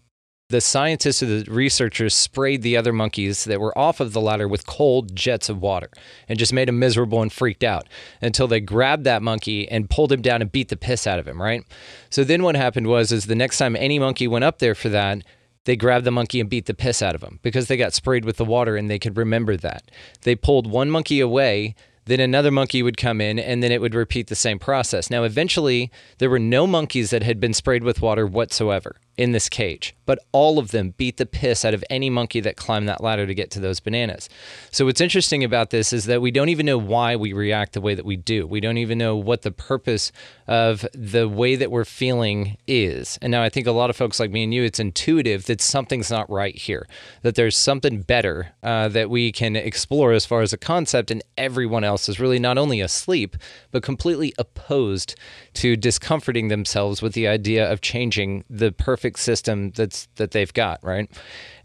the 0.51 0.61
scientists 0.63 1.23
or 1.23 1.27
the 1.27 1.51
researchers 1.51 2.15
sprayed 2.15 2.63
the 2.63 2.75
other 2.75 2.93
monkeys 2.93 3.45
that 3.45 3.61
were 3.61 3.77
off 3.77 4.01
of 4.01 4.15
the 4.15 4.21
ladder 4.21 4.49
with 4.49 4.67
cold 4.67 5.15
jets 5.15 5.51
of 5.51 5.61
water 5.61 5.91
and 6.27 6.39
just 6.39 6.55
made 6.55 6.69
them 6.69 6.79
miserable 6.79 7.21
and 7.21 7.31
freaked 7.31 7.63
out 7.63 7.87
until 8.23 8.49
they 8.49 8.59
grabbed 8.59 9.05
that 9.05 9.21
monkey 9.21 9.69
and 9.69 9.91
pulled 9.91 10.11
him 10.11 10.23
down 10.23 10.41
and 10.41 10.51
beat 10.51 10.71
the 10.71 10.77
piss 10.77 11.07
out 11.07 11.19
of 11.19 11.29
him, 11.29 11.41
right? 11.41 11.65
So 12.09 12.25
then 12.25 12.43
what 12.43 12.57
happened 12.57 12.87
was 12.87 13.13
is 13.13 13.27
the 13.27 13.35
next 13.35 13.59
time 13.59 13.77
any 13.77 13.99
monkey 13.99 14.27
went 14.27 14.45
up 14.45 14.59
there 14.59 14.75
for 14.75 14.89
that, 14.89 15.23
they 15.65 15.77
grabbed 15.77 16.07
the 16.07 16.11
monkey 16.11 16.41
and 16.41 16.49
beat 16.49 16.65
the 16.65 16.73
piss 16.73 17.03
out 17.03 17.15
of 17.15 17.23
him 17.23 17.41
because 17.43 17.69
they 17.69 17.77
got 17.77 17.93
sprayed 17.93 18.25
with 18.25 18.39
the 18.39 18.45
water 18.47 18.75
and 18.75 18.89
they 18.89 18.99
could 18.99 19.19
remember 19.19 19.55
that. 19.59 19.91
They 20.23 20.35
pulled 20.35 20.67
one 20.67 20.91
monkey 20.91 21.21
away 21.21 21.75
then 22.07 22.21
another 22.21 22.51
monkey 22.51 22.83
would 22.83 22.97
come 22.97 23.21
in, 23.21 23.39
and 23.39 23.63
then 23.63 23.71
it 23.71 23.83
would 23.83 23.95
repeat 23.95 24.29
the 24.29 24.35
same 24.35 24.59
process. 24.59 25.11
Now, 25.11 25.25
eventually, 25.25 25.93
there 26.17 26.31
were 26.31 26.39
no 26.39 26.67
monkeys 26.67 27.11
that 27.11 27.23
had 27.23 27.39
been 27.39 27.53
sprayed 27.53 27.85
with 27.85 28.01
water 28.01 28.27
whatsoever 28.27 28.97
in 29.19 29.33
this 29.33 29.49
cage, 29.49 29.97
but 30.07 30.21
all 30.31 30.61
of 30.61 30.71
them 30.71 30.95
beat 30.97 31.17
the 31.17 31.27
piss 31.27 31.65
out 31.65 31.75
of 31.75 31.85
any 31.91 32.09
monkey 32.09 32.39
that 32.39 32.57
climbed 32.57 32.89
that 32.89 33.03
ladder 33.03 33.27
to 33.27 33.35
get 33.35 33.51
to 33.51 33.59
those 33.59 33.81
bananas. 33.81 34.29
So, 34.71 34.87
what's 34.87 35.01
interesting 35.01 35.43
about 35.43 35.71
this 35.71 35.93
is 35.93 36.05
that 36.05 36.23
we 36.23 36.31
don't 36.31 36.49
even 36.49 36.65
know 36.65 36.79
why 36.79 37.17
we 37.17 37.33
react 37.33 37.73
the 37.73 37.81
way 37.81 37.95
that 37.95 38.05
we 38.05 38.17
do. 38.17 38.47
We 38.47 38.61
don't 38.61 38.79
even 38.79 38.97
know 38.97 39.17
what 39.17 39.43
the 39.43 39.51
purpose 39.51 40.13
of 40.47 40.87
the 40.95 41.29
way 41.29 41.57
that 41.57 41.73
we're 41.73 41.85
feeling 41.85 42.57
is. 42.69 43.19
And 43.21 43.33
now, 43.33 43.43
I 43.43 43.49
think 43.49 43.67
a 43.67 43.73
lot 43.73 43.91
of 43.91 43.97
folks 43.97 44.21
like 44.21 44.31
me 44.31 44.45
and 44.45 44.55
you, 44.55 44.63
it's 44.63 44.79
intuitive 44.79 45.47
that 45.47 45.61
something's 45.61 46.13
not 46.13 46.31
right 46.31 46.55
here, 46.55 46.87
that 47.23 47.35
there's 47.35 47.57
something 47.57 48.03
better 48.03 48.55
uh, 48.63 48.87
that 48.89 49.11
we 49.11 49.33
can 49.33 49.57
explore 49.57 50.13
as 50.13 50.25
far 50.25 50.43
as 50.43 50.53
a 50.53 50.59
concept, 50.59 51.11
and 51.11 51.25
everyone 51.37 51.83
else 51.83 52.09
is 52.09 52.21
really 52.21 52.39
not 52.39 52.57
only 52.57 52.81
asleep, 52.81 53.37
but 53.73 53.83
completely 53.83 54.33
opposed 54.39 55.17
to 55.59 55.77
discomforting 55.77 56.49
themselves 56.49 57.03
with 57.03 57.15
the 57.15 57.27
idea 57.27 57.71
of 57.71 57.81
changing 57.81 58.45
the 58.49 58.71
perfect 58.71 59.19
system 59.19 59.73
that's 59.73 60.07
that 60.15 60.31
they've 60.31 60.53
got, 60.53 60.79
right? 60.85 61.11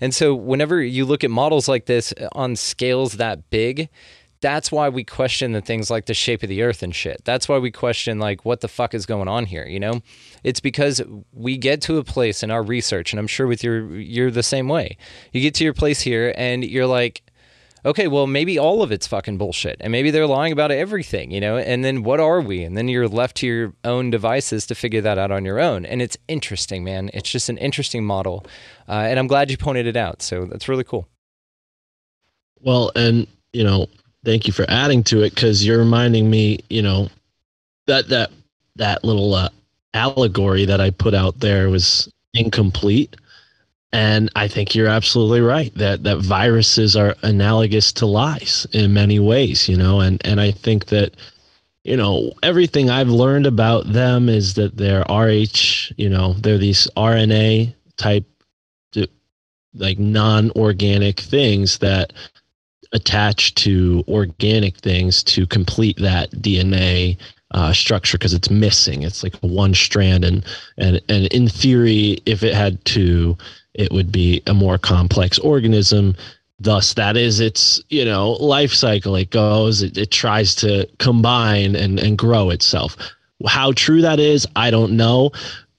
And 0.01 0.15
so 0.15 0.33
whenever 0.33 0.81
you 0.81 1.05
look 1.05 1.23
at 1.23 1.29
models 1.29 1.67
like 1.67 1.85
this 1.85 2.11
on 2.31 2.55
scales 2.55 3.13
that 3.13 3.51
big, 3.51 3.89
that's 4.41 4.71
why 4.71 4.89
we 4.89 5.03
question 5.03 5.51
the 5.51 5.61
things 5.61 5.91
like 5.91 6.07
the 6.07 6.15
shape 6.15 6.41
of 6.41 6.49
the 6.49 6.63
earth 6.63 6.81
and 6.81 6.93
shit. 6.93 7.21
That's 7.23 7.47
why 7.47 7.59
we 7.59 7.69
question 7.69 8.17
like 8.17 8.43
what 8.45 8.61
the 8.61 8.67
fuck 8.67 8.95
is 8.95 9.05
going 9.05 9.27
on 9.27 9.45
here, 9.45 9.65
you 9.67 9.79
know? 9.79 10.01
It's 10.43 10.59
because 10.59 11.01
we 11.31 11.55
get 11.55 11.79
to 11.83 11.99
a 11.99 12.03
place 12.03 12.41
in 12.41 12.49
our 12.49 12.63
research 12.63 13.13
and 13.13 13.19
I'm 13.19 13.27
sure 13.27 13.45
with 13.45 13.63
your 13.63 13.95
you're 13.95 14.31
the 14.31 14.43
same 14.43 14.67
way. 14.67 14.97
You 15.31 15.41
get 15.41 15.53
to 15.55 15.63
your 15.63 15.73
place 15.73 16.01
here 16.01 16.33
and 16.35 16.65
you're 16.65 16.87
like 16.87 17.21
okay, 17.85 18.07
well, 18.07 18.27
maybe 18.27 18.57
all 18.57 18.81
of 18.81 18.91
it's 18.91 19.07
fucking 19.07 19.37
bullshit. 19.37 19.77
And 19.79 19.91
maybe 19.91 20.11
they're 20.11 20.27
lying 20.27 20.53
about 20.53 20.71
everything, 20.71 21.31
you 21.31 21.41
know? 21.41 21.57
And 21.57 21.83
then 21.83 22.03
what 22.03 22.19
are 22.19 22.41
we? 22.41 22.63
And 22.63 22.77
then 22.77 22.87
you're 22.87 23.07
left 23.07 23.37
to 23.37 23.47
your 23.47 23.73
own 23.83 24.09
devices 24.09 24.65
to 24.67 24.75
figure 24.75 25.01
that 25.01 25.17
out 25.17 25.31
on 25.31 25.45
your 25.45 25.59
own. 25.59 25.85
And 25.85 26.01
it's 26.01 26.17
interesting, 26.27 26.83
man. 26.83 27.09
It's 27.13 27.29
just 27.29 27.49
an 27.49 27.57
interesting 27.57 28.05
model. 28.05 28.45
Uh, 28.87 29.05
and 29.07 29.19
I'm 29.19 29.27
glad 29.27 29.51
you 29.51 29.57
pointed 29.57 29.87
it 29.87 29.97
out. 29.97 30.21
So 30.21 30.45
that's 30.45 30.67
really 30.67 30.83
cool. 30.83 31.07
Well, 32.61 32.91
and, 32.95 33.27
you 33.51 33.63
know, 33.63 33.87
thank 34.23 34.47
you 34.47 34.53
for 34.53 34.65
adding 34.69 35.03
to 35.05 35.23
it 35.23 35.35
because 35.35 35.65
you're 35.65 35.79
reminding 35.79 36.29
me, 36.29 36.59
you 36.69 36.81
know, 36.81 37.09
that, 37.87 38.07
that 38.09 38.31
that 38.75 39.03
little 39.03 39.33
uh, 39.33 39.49
allegory 39.93 40.65
that 40.65 40.81
I 40.81 40.89
put 40.89 41.13
out 41.13 41.39
there 41.39 41.69
was 41.69 42.11
incomplete. 42.33 43.15
And 43.93 44.29
I 44.35 44.47
think 44.47 44.75
you're 44.75 44.87
absolutely 44.87 45.41
right 45.41 45.73
that 45.75 46.03
that 46.03 46.17
viruses 46.17 46.95
are 46.95 47.15
analogous 47.23 47.93
to 47.93 48.05
lies 48.05 48.67
in 48.73 48.93
many 48.93 49.19
ways, 49.19 49.69
you 49.69 49.77
know, 49.77 50.01
and 50.01 50.21
and 50.25 50.41
I 50.41 50.51
think 50.51 50.87
that 50.87 51.15
you 51.83 51.95
know 51.95 52.33
everything 52.43 52.89
I've 52.89 53.09
learned 53.09 53.45
about 53.45 53.93
them 53.93 54.27
is 54.29 54.55
that 54.55 54.75
they're 54.75 55.05
RH, 55.09 55.93
you 55.95 56.09
know, 56.09 56.33
they're 56.33 56.57
these 56.57 56.87
RNA 56.97 57.73
type 57.95 58.25
like 59.75 59.99
non-organic 59.99 61.19
things 61.19 61.79
that 61.79 62.13
attach 62.93 63.55
to 63.55 64.03
organic 64.07 64.77
things 64.77 65.23
to 65.23 65.47
complete 65.47 65.97
that 65.97 66.29
DNA 66.31 67.17
uh, 67.51 67.73
structure 67.73 68.17
because 68.17 68.33
it's 68.33 68.49
missing. 68.49 69.03
It's 69.03 69.23
like 69.23 69.35
one 69.41 69.73
strand, 69.73 70.23
and 70.23 70.45
and 70.77 71.01
and 71.09 71.27
in 71.27 71.47
theory, 71.47 72.19
if 72.25 72.43
it 72.43 72.53
had 72.53 72.83
two, 72.85 73.37
it 73.73 73.91
would 73.91 74.11
be 74.11 74.41
a 74.47 74.53
more 74.53 74.77
complex 74.77 75.39
organism. 75.39 76.15
Thus, 76.59 76.93
that 76.93 77.17
is 77.17 77.39
its 77.39 77.81
you 77.89 78.05
know 78.05 78.31
life 78.33 78.73
cycle. 78.73 79.15
It 79.15 79.31
goes, 79.31 79.81
it, 79.81 79.97
it 79.97 80.11
tries 80.11 80.55
to 80.55 80.87
combine 80.99 81.75
and 81.75 81.99
and 81.99 82.17
grow 82.17 82.49
itself. 82.49 82.95
How 83.47 83.71
true 83.73 84.01
that 84.01 84.19
is, 84.19 84.47
I 84.55 84.71
don't 84.71 84.95
know. 84.95 85.31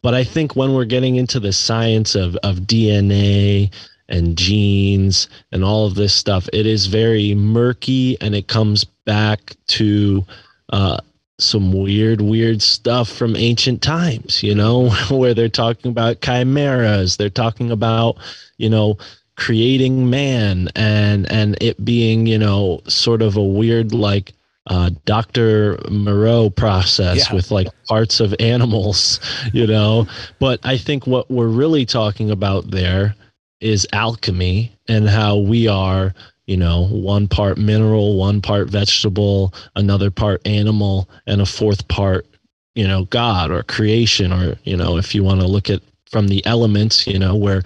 But 0.03 0.12
I 0.12 0.24
think 0.24 0.55
when 0.55 0.74
we're 0.74 0.84
getting 0.84 1.16
into 1.16 1.40
the 1.40 1.53
science 1.53 2.14
of 2.14 2.36
of 2.36 2.57
DNA 2.57 3.72
and 4.09 4.36
genes 4.36 5.28
and 5.51 5.64
all 5.64 5.86
of 5.86 5.95
this 5.95 6.12
stuff, 6.12 6.49
it 6.53 6.66
is 6.66 6.86
very 6.86 7.34
murky, 7.34 8.20
and 8.20 8.34
it 8.34 8.49
comes 8.49 8.84
back 8.84 9.55
to 9.68 10.24
uh, 10.70 10.99
some 11.39 11.72
weird, 11.72 12.20
weird 12.20 12.62
stuff 12.62 13.09
from 13.09 13.37
ancient 13.37 13.82
times, 13.82 14.43
you 14.43 14.55
know, 14.55 14.91
where 15.11 15.35
they're 15.35 15.49
talking 15.49 15.91
about 15.91 16.20
chimeras, 16.20 17.16
they're 17.16 17.30
talking 17.30 17.70
about, 17.70 18.16
you 18.57 18.70
know, 18.70 18.97
creating 19.37 20.09
man 20.09 20.68
and 20.76 21.30
and 21.30 21.57
it 21.61 21.85
being, 21.85 22.26
you 22.26 22.39
know, 22.39 22.80
sort 22.87 23.20
of 23.20 23.37
a 23.37 23.43
weird 23.43 23.93
like 23.93 24.32
uh, 24.66 24.91
Dr. 25.05 25.78
Moreau 25.91 26.49
process 26.49 27.28
yeah. 27.28 27.35
with 27.35 27.51
like 27.51 27.68
parts 27.87 28.20
of 28.20 28.35
animals, 28.39 29.20
you 29.53 29.66
know. 29.66 30.07
But 30.39 30.61
I 30.64 30.78
think 30.78 31.07
what 31.07 31.30
we're 31.30 31.49
really 31.49 31.85
talking 31.85 32.30
about 32.30 32.70
there 32.70 33.14
is 33.61 33.87
alchemy 33.93 34.72
and 34.89 35.09
how 35.09 35.39
we 35.39 35.68
are 35.68 36.14
you 36.47 36.57
know, 36.57 36.86
one 36.88 37.28
part 37.28 37.59
mineral, 37.59 38.16
one 38.18 38.40
part 38.40 38.68
vegetable, 38.68 39.55
another 39.76 40.11
part 40.11 40.47
animal, 40.47 41.09
and 41.26 41.40
a 41.40 41.47
fourth 41.47 41.86
part, 41.88 42.26
you 42.74 42.86
know, 42.86 43.05
God 43.07 43.51
or 43.51 43.62
creation, 43.62 44.32
or, 44.32 44.57
you 44.64 44.76
know, 44.76 44.97
if 44.97 45.14
you 45.14 45.24
want 45.24 45.40
to 45.40 45.47
look 45.47 45.70
at 45.70 45.80
from 46.11 46.28
the 46.28 46.45
elements, 46.47 47.07
you 47.07 47.18
know, 47.18 47.34
where 47.34 47.62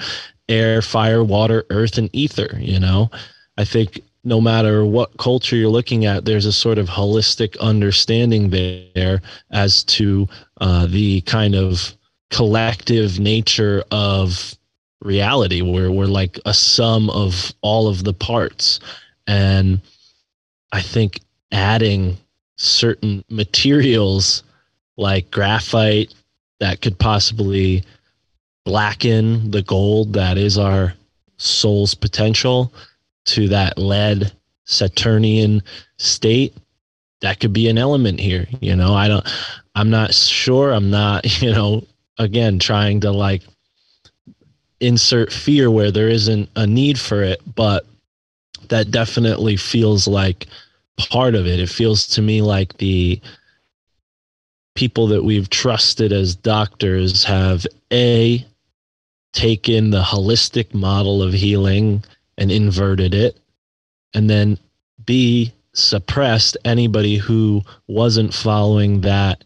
air, 0.49 0.81
fire, 0.81 1.25
water, 1.25 1.65
earth, 1.71 1.99
and 1.99 2.09
ether, 2.13 2.57
you 2.59 2.79
know, 2.79 3.11
I 3.57 3.65
think 3.65 4.01
no 4.25 4.41
matter 4.41 4.85
what 4.85 5.17
culture 5.19 5.57
you're 5.57 5.69
looking 5.69 6.05
at, 6.05 6.25
there's 6.25 6.47
a 6.47 6.53
sort 6.53 6.79
of 6.79 6.89
holistic 6.89 7.59
understanding 7.61 8.51
there 8.51 9.21
as 9.51 9.85
to 9.85 10.29
uh, 10.61 10.87
the 10.87 11.21
kind 11.23 11.55
of 11.55 11.95
collective 12.31 13.19
nature 13.19 13.83
of 13.91 14.55
reality 15.03 15.63
where 15.63 15.91
we're 15.91 16.07
like 16.07 16.39
a 16.45 16.55
sum 16.55 17.09
of 17.11 17.53
all 17.61 17.89
of 17.89 18.05
the 18.05 18.15
parts. 18.15 18.81
And 19.27 19.81
i 20.73 20.81
think 20.81 21.21
adding 21.53 22.17
certain 22.57 23.25
materials 23.31 24.43
like 24.97 25.31
graphite 25.31 26.15
that 26.61 26.81
could 26.81 26.99
possibly 26.99 27.85
blacken 28.65 29.51
the 29.51 29.63
gold 29.63 30.13
that 30.13 30.37
is 30.37 30.59
our 30.59 30.93
soul's 31.37 31.95
potential 31.95 32.73
to 33.25 33.49
that 33.49 33.79
lead 33.79 34.33
saturnian 34.65 35.63
state 35.99 36.55
that 37.21 37.41
could 37.41 37.53
be 37.53 37.69
an 37.69 37.79
element 37.79 38.21
here 38.21 38.47
you 38.61 38.75
know? 38.77 38.95
I 38.95 39.09
don't 39.09 39.27
i'm 39.75 39.91
not 39.91 40.13
sure 40.13 40.73
i'm 40.73 40.91
not 40.91 41.41
you 41.43 41.53
know 41.53 41.87
again 42.19 42.59
trying 42.59 43.01
to 43.01 43.13
like 43.13 43.43
insert 44.81 45.33
fear 45.33 45.71
where 45.71 45.91
there 45.91 46.09
isn't 46.09 46.49
a 46.57 46.67
need 46.67 46.99
for 46.99 47.23
it, 47.23 47.41
but 47.55 47.87
that 48.69 48.91
definitely 48.91 49.57
feels 49.57 50.07
like 50.07 50.47
part 50.97 51.35
of 51.35 51.47
it. 51.47 51.61
It 51.61 51.69
feels 51.69 52.07
to 52.09 52.23
me 52.23 52.43
like 52.43 52.77
the 52.79 53.21
people 54.75 55.09
that 55.09 55.25
we've 55.25 55.51
trusted 55.51 56.13
as 56.13 56.37
doctors 56.37 57.25
have 57.25 57.67
a 57.93 58.47
taken 59.33 59.91
the 59.91 60.03
holistic 60.03 60.73
model 60.73 61.23
of 61.23 61.33
healing 61.33 62.03
and 62.39 62.51
inverted 62.53 63.13
it 63.13 63.39
and 64.15 64.31
then 64.31 64.59
b 65.05 65.53
suppressed 65.75 66.57
anybody 66.65 67.17
who 67.17 67.61
wasn't 67.89 68.33
following 68.33 69.01
that 69.01 69.43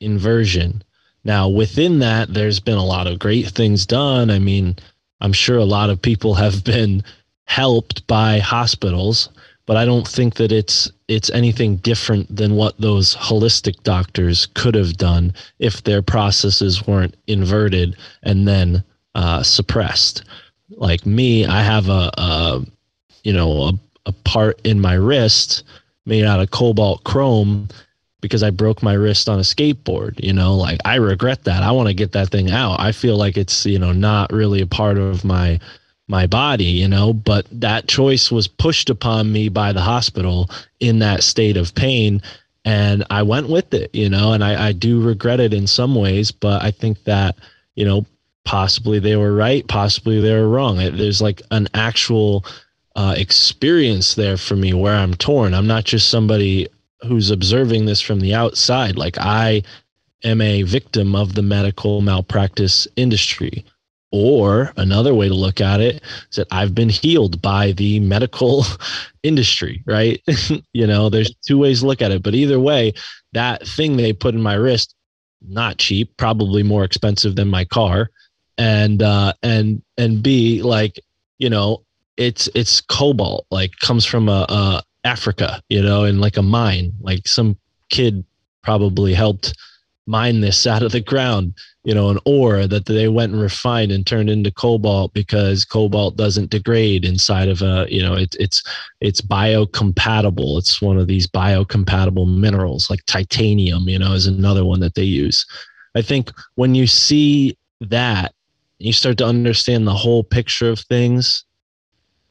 inversion 0.00 0.82
now, 1.24 1.48
within 1.48 2.00
that, 2.00 2.32
there's 2.32 2.60
been 2.60 2.76
a 2.76 2.84
lot 2.84 3.06
of 3.06 3.18
great 3.18 3.48
things 3.48 3.86
done. 3.86 4.30
I 4.30 4.38
mean, 4.38 4.76
I'm 5.20 5.32
sure 5.32 5.56
a 5.56 5.64
lot 5.64 5.90
of 5.90 6.02
people 6.02 6.34
have 6.44 6.62
been 6.64 7.02
helped 7.46 8.06
by 8.06 8.38
hospitals, 8.38 9.30
but 9.66 9.76
I 9.76 9.84
don't 9.84 10.06
think 10.06 10.34
that 10.34 10.52
it's 10.52 10.90
it's 11.08 11.30
anything 11.30 11.76
different 11.76 12.34
than 12.34 12.56
what 12.56 12.78
those 12.78 13.14
holistic 13.14 13.82
doctors 13.82 14.46
could 14.54 14.74
have 14.74 14.96
done 14.96 15.34
if 15.58 15.82
their 15.82 16.00
processes 16.00 16.86
weren't 16.86 17.16
inverted 17.26 17.96
and 18.22 18.48
then 18.48 18.82
uh, 19.14 19.42
suppressed. 19.42 20.24
Like 20.70 21.04
me, 21.04 21.44
I 21.46 21.62
have 21.62 21.88
a, 21.88 22.10
a 22.16 22.66
you 23.22 23.32
know 23.32 23.62
a, 23.62 23.72
a 24.06 24.12
part 24.12 24.60
in 24.64 24.80
my 24.80 24.94
wrist 24.94 25.64
made 26.06 26.24
out 26.24 26.40
of 26.40 26.50
cobalt 26.50 27.04
chrome 27.04 27.68
because 28.24 28.42
I 28.42 28.50
broke 28.50 28.82
my 28.82 28.94
wrist 28.94 29.28
on 29.28 29.38
a 29.38 29.42
skateboard. 29.42 30.22
You 30.22 30.32
know, 30.32 30.54
like 30.54 30.80
I 30.84 30.96
regret 30.96 31.44
that. 31.44 31.62
I 31.62 31.70
want 31.72 31.88
to 31.88 31.94
get 31.94 32.12
that 32.12 32.30
thing 32.30 32.50
out. 32.50 32.80
I 32.80 32.92
feel 32.92 33.16
like 33.16 33.36
it's, 33.36 33.66
you 33.66 33.78
know, 33.78 33.92
not 33.92 34.32
really 34.32 34.62
a 34.62 34.66
part 34.66 34.98
of 34.98 35.24
my 35.24 35.60
my 36.08 36.26
body, 36.26 36.64
you 36.64 36.88
know, 36.88 37.12
but 37.12 37.46
that 37.50 37.88
choice 37.88 38.30
was 38.30 38.46
pushed 38.46 38.90
upon 38.90 39.32
me 39.32 39.48
by 39.48 39.72
the 39.72 39.80
hospital 39.80 40.50
in 40.80 40.98
that 40.98 41.22
state 41.22 41.56
of 41.56 41.74
pain. 41.74 42.20
And 42.64 43.04
I 43.10 43.22
went 43.22 43.48
with 43.48 43.72
it, 43.72 43.94
you 43.94 44.08
know, 44.08 44.32
and 44.32 44.44
I, 44.44 44.68
I 44.68 44.72
do 44.72 45.02
regret 45.02 45.40
it 45.40 45.54
in 45.54 45.66
some 45.66 45.94
ways, 45.94 46.30
but 46.30 46.62
I 46.62 46.70
think 46.70 47.04
that, 47.04 47.36
you 47.74 47.84
know, 47.84 48.04
possibly 48.44 48.98
they 48.98 49.16
were 49.16 49.34
right, 49.34 49.66
possibly 49.66 50.20
they 50.20 50.34
were 50.34 50.48
wrong. 50.48 50.76
There's 50.76 51.22
like 51.22 51.40
an 51.50 51.68
actual 51.74 52.44
uh, 52.96 53.14
experience 53.16 54.14
there 54.14 54.36
for 54.36 54.56
me 54.56 54.72
where 54.72 54.94
I'm 54.94 55.14
torn. 55.14 55.54
I'm 55.54 55.66
not 55.66 55.84
just 55.84 56.08
somebody 56.08 56.68
who's 57.04 57.30
observing 57.30 57.84
this 57.84 58.00
from 58.00 58.20
the 58.20 58.34
outside 58.34 58.96
like 58.96 59.16
i 59.18 59.62
am 60.24 60.40
a 60.40 60.62
victim 60.62 61.14
of 61.14 61.34
the 61.34 61.42
medical 61.42 62.00
malpractice 62.00 62.88
industry. 62.96 63.64
Or 64.10 64.72
another 64.76 65.12
way 65.12 65.26
to 65.26 65.34
look 65.34 65.60
at 65.60 65.80
it 65.80 66.00
is 66.30 66.36
that 66.36 66.46
i've 66.52 66.72
been 66.72 66.88
healed 66.88 67.42
by 67.42 67.72
the 67.72 67.98
medical 67.98 68.64
industry 69.24 69.82
right? 69.86 70.22
You 70.72 70.86
know 70.86 71.08
there's 71.08 71.34
two 71.46 71.58
ways 71.58 71.80
to 71.80 71.86
look 71.86 72.00
at 72.00 72.12
it 72.12 72.22
but 72.22 72.34
either 72.34 72.60
way 72.60 72.94
that 73.32 73.66
thing 73.66 73.96
they 73.96 74.12
put 74.12 74.34
in 74.34 74.40
my 74.40 74.54
wrist 74.54 74.94
not 75.42 75.78
cheap 75.78 76.16
probably 76.16 76.62
more 76.62 76.84
expensive 76.84 77.34
than 77.36 77.48
my 77.48 77.64
car. 77.64 78.10
And 78.56 79.02
uh 79.02 79.32
and 79.42 79.82
and 79.98 80.22
b 80.22 80.62
like 80.62 81.00
you 81.38 81.50
know 81.50 81.82
it's 82.16 82.48
it's 82.54 82.80
cobalt 82.80 83.46
like 83.50 83.72
comes 83.80 84.04
from 84.04 84.28
a, 84.28 84.46
a 84.48 84.82
Africa, 85.04 85.62
you 85.68 85.82
know, 85.82 86.04
in 86.04 86.18
like 86.18 86.36
a 86.36 86.42
mine. 86.42 86.92
Like 87.00 87.28
some 87.28 87.56
kid 87.90 88.24
probably 88.62 89.14
helped 89.14 89.54
mine 90.06 90.40
this 90.40 90.66
out 90.66 90.82
of 90.82 90.92
the 90.92 91.00
ground, 91.00 91.54
you 91.84 91.94
know, 91.94 92.08
an 92.08 92.18
ore 92.24 92.66
that 92.66 92.86
they 92.86 93.08
went 93.08 93.32
and 93.32 93.40
refined 93.40 93.92
and 93.92 94.06
turned 94.06 94.30
into 94.30 94.50
cobalt 94.50 95.12
because 95.12 95.64
cobalt 95.64 96.16
doesn't 96.16 96.50
degrade 96.50 97.04
inside 97.04 97.48
of 97.48 97.62
a, 97.62 97.86
you 97.88 98.02
know, 98.02 98.14
it, 98.14 98.34
it's 98.38 98.62
it's 99.00 99.20
biocompatible. 99.20 100.58
It's 100.58 100.80
one 100.80 100.98
of 100.98 101.06
these 101.06 101.26
biocompatible 101.26 102.26
minerals, 102.26 102.88
like 102.88 103.04
titanium, 103.06 103.88
you 103.88 103.98
know, 103.98 104.12
is 104.12 104.26
another 104.26 104.64
one 104.64 104.80
that 104.80 104.94
they 104.94 105.04
use. 105.04 105.46
I 105.94 106.02
think 106.02 106.32
when 106.56 106.74
you 106.74 106.86
see 106.86 107.56
that, 107.80 108.34
you 108.78 108.92
start 108.92 109.18
to 109.18 109.26
understand 109.26 109.86
the 109.86 109.94
whole 109.94 110.24
picture 110.24 110.68
of 110.68 110.80
things 110.80 111.44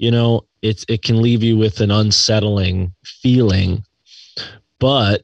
you 0.03 0.11
know 0.11 0.41
it's 0.63 0.85
it 0.87 1.03
can 1.03 1.21
leave 1.21 1.43
you 1.43 1.57
with 1.57 1.79
an 1.81 1.91
unsettling 1.91 2.91
feeling 3.03 3.83
but 4.79 5.23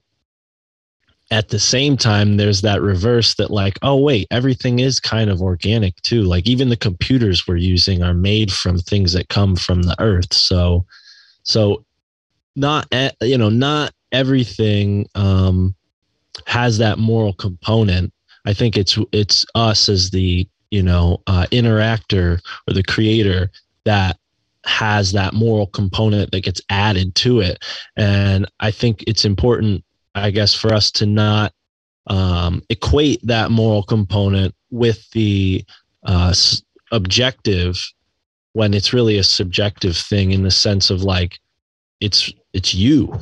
at 1.31 1.49
the 1.49 1.59
same 1.59 1.97
time 1.97 2.37
there's 2.37 2.61
that 2.61 2.81
reverse 2.81 3.35
that 3.35 3.49
like 3.49 3.79
oh 3.81 3.95
wait 3.95 4.27
everything 4.29 4.79
is 4.79 4.99
kind 4.99 5.29
of 5.29 5.41
organic 5.41 5.95
too 6.01 6.23
like 6.23 6.47
even 6.47 6.69
the 6.69 6.77
computers 6.77 7.47
we're 7.47 7.55
using 7.55 8.03
are 8.03 8.13
made 8.13 8.51
from 8.51 8.77
things 8.77 9.13
that 9.13 9.29
come 9.29 9.55
from 9.55 9.81
the 9.81 9.95
earth 9.99 10.33
so 10.33 10.85
so 11.43 11.83
not 12.55 12.87
you 13.21 13.37
know 13.37 13.49
not 13.49 13.91
everything 14.11 15.07
um 15.15 15.75
has 16.45 16.77
that 16.77 16.97
moral 16.97 17.33
component. 17.33 18.13
I 18.45 18.53
think 18.53 18.77
it's 18.77 18.97
it's 19.11 19.45
us 19.55 19.89
as 19.89 20.09
the 20.11 20.47
you 20.71 20.83
know 20.83 21.21
uh, 21.27 21.45
interactor 21.51 22.39
or 22.67 22.73
the 22.73 22.83
creator 22.83 23.51
that 23.85 24.17
has 24.65 25.11
that 25.13 25.33
moral 25.33 25.67
component 25.67 26.31
that 26.31 26.43
gets 26.43 26.61
added 26.69 27.15
to 27.15 27.39
it, 27.39 27.63
and 27.95 28.45
I 28.59 28.71
think 28.71 29.03
it's 29.07 29.25
important, 29.25 29.83
I 30.15 30.31
guess, 30.31 30.53
for 30.53 30.73
us 30.73 30.91
to 30.91 31.05
not 31.05 31.53
um, 32.07 32.61
equate 32.69 33.19
that 33.23 33.51
moral 33.51 33.83
component 33.83 34.53
with 34.71 35.09
the 35.11 35.63
uh, 36.03 36.33
objective 36.91 37.79
when 38.53 38.73
it's 38.73 38.93
really 38.93 39.17
a 39.17 39.23
subjective 39.23 39.95
thing 39.95 40.31
in 40.31 40.43
the 40.43 40.51
sense 40.51 40.89
of 40.89 41.03
like 41.03 41.39
it's 41.99 42.31
it's 42.53 42.73
you. 42.73 43.13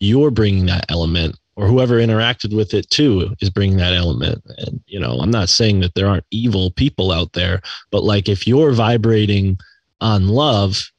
You're 0.00 0.30
bringing 0.30 0.66
that 0.66 0.86
element 0.88 1.36
or 1.56 1.66
whoever 1.66 1.96
interacted 1.96 2.56
with 2.56 2.72
it 2.72 2.88
too 2.88 3.34
is 3.40 3.50
bringing 3.50 3.78
that 3.78 3.94
element. 3.94 4.42
And 4.58 4.78
you 4.88 4.98
know 4.98 5.18
i'm 5.20 5.30
not 5.30 5.48
saying 5.48 5.80
that 5.80 5.94
there 5.94 6.08
aren't 6.08 6.26
evil 6.30 6.70
people 6.72 7.12
out 7.12 7.32
there 7.34 7.60
but 7.90 8.02
like 8.02 8.28
if 8.28 8.46
you're 8.46 8.72
vibrating 8.72 9.56
on 10.00 10.28
love 10.28 10.90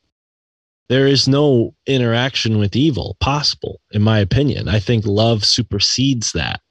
there 0.89 1.05
is 1.05 1.27
no 1.27 1.73
interaction 1.85 2.57
with 2.57 2.75
evil 2.75 3.15
possible 3.19 3.79
in 3.91 4.01
my 4.01 4.19
opinion 4.19 4.67
i 4.67 4.79
think 4.79 5.05
love 5.05 5.45
supersedes 5.45 6.31
that 6.33 6.61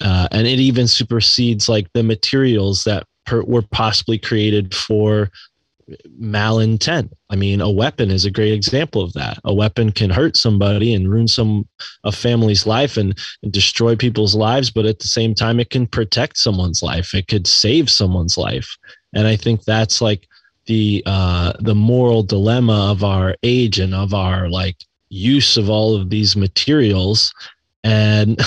uh, 0.00 0.28
and 0.30 0.46
it 0.46 0.60
even 0.60 0.86
supersedes 0.86 1.68
like 1.68 1.92
the 1.92 2.02
materials 2.02 2.84
that 2.84 3.04
per- 3.26 3.42
were 3.42 3.62
possibly 3.62 4.16
created 4.16 4.74
for 4.74 5.30
malintent. 6.20 7.10
I 7.30 7.36
mean, 7.36 7.60
a 7.60 7.70
weapon 7.70 8.10
is 8.10 8.24
a 8.24 8.30
great 8.30 8.52
example 8.52 9.02
of 9.02 9.12
that. 9.14 9.38
A 9.44 9.54
weapon 9.54 9.90
can 9.90 10.10
hurt 10.10 10.36
somebody 10.36 10.94
and 10.94 11.10
ruin 11.10 11.28
some 11.28 11.66
a 12.04 12.12
family's 12.12 12.66
life 12.66 12.96
and, 12.96 13.18
and, 13.42 13.52
destroy 13.52 13.96
people's 13.96 14.34
lives, 14.34 14.70
but 14.70 14.86
at 14.86 14.98
the 14.98 15.08
same 15.08 15.34
time, 15.34 15.60
it 15.60 15.70
can 15.70 15.86
protect 15.86 16.38
someone's 16.38 16.82
life. 16.82 17.14
It 17.14 17.28
could 17.28 17.46
save 17.46 17.90
someone's 17.90 18.36
life, 18.36 18.76
and 19.14 19.26
I 19.26 19.36
think 19.36 19.64
that's 19.64 20.00
like 20.00 20.28
the 20.68 21.02
uh, 21.06 21.54
the 21.58 21.74
moral 21.74 22.22
dilemma 22.22 22.92
of 22.92 23.02
our 23.02 23.34
age 23.42 23.80
and 23.80 23.94
of 23.94 24.14
our 24.14 24.48
like 24.48 24.76
use 25.08 25.56
of 25.56 25.68
all 25.68 25.96
of 25.96 26.10
these 26.10 26.36
materials. 26.36 27.32
And 27.82 28.40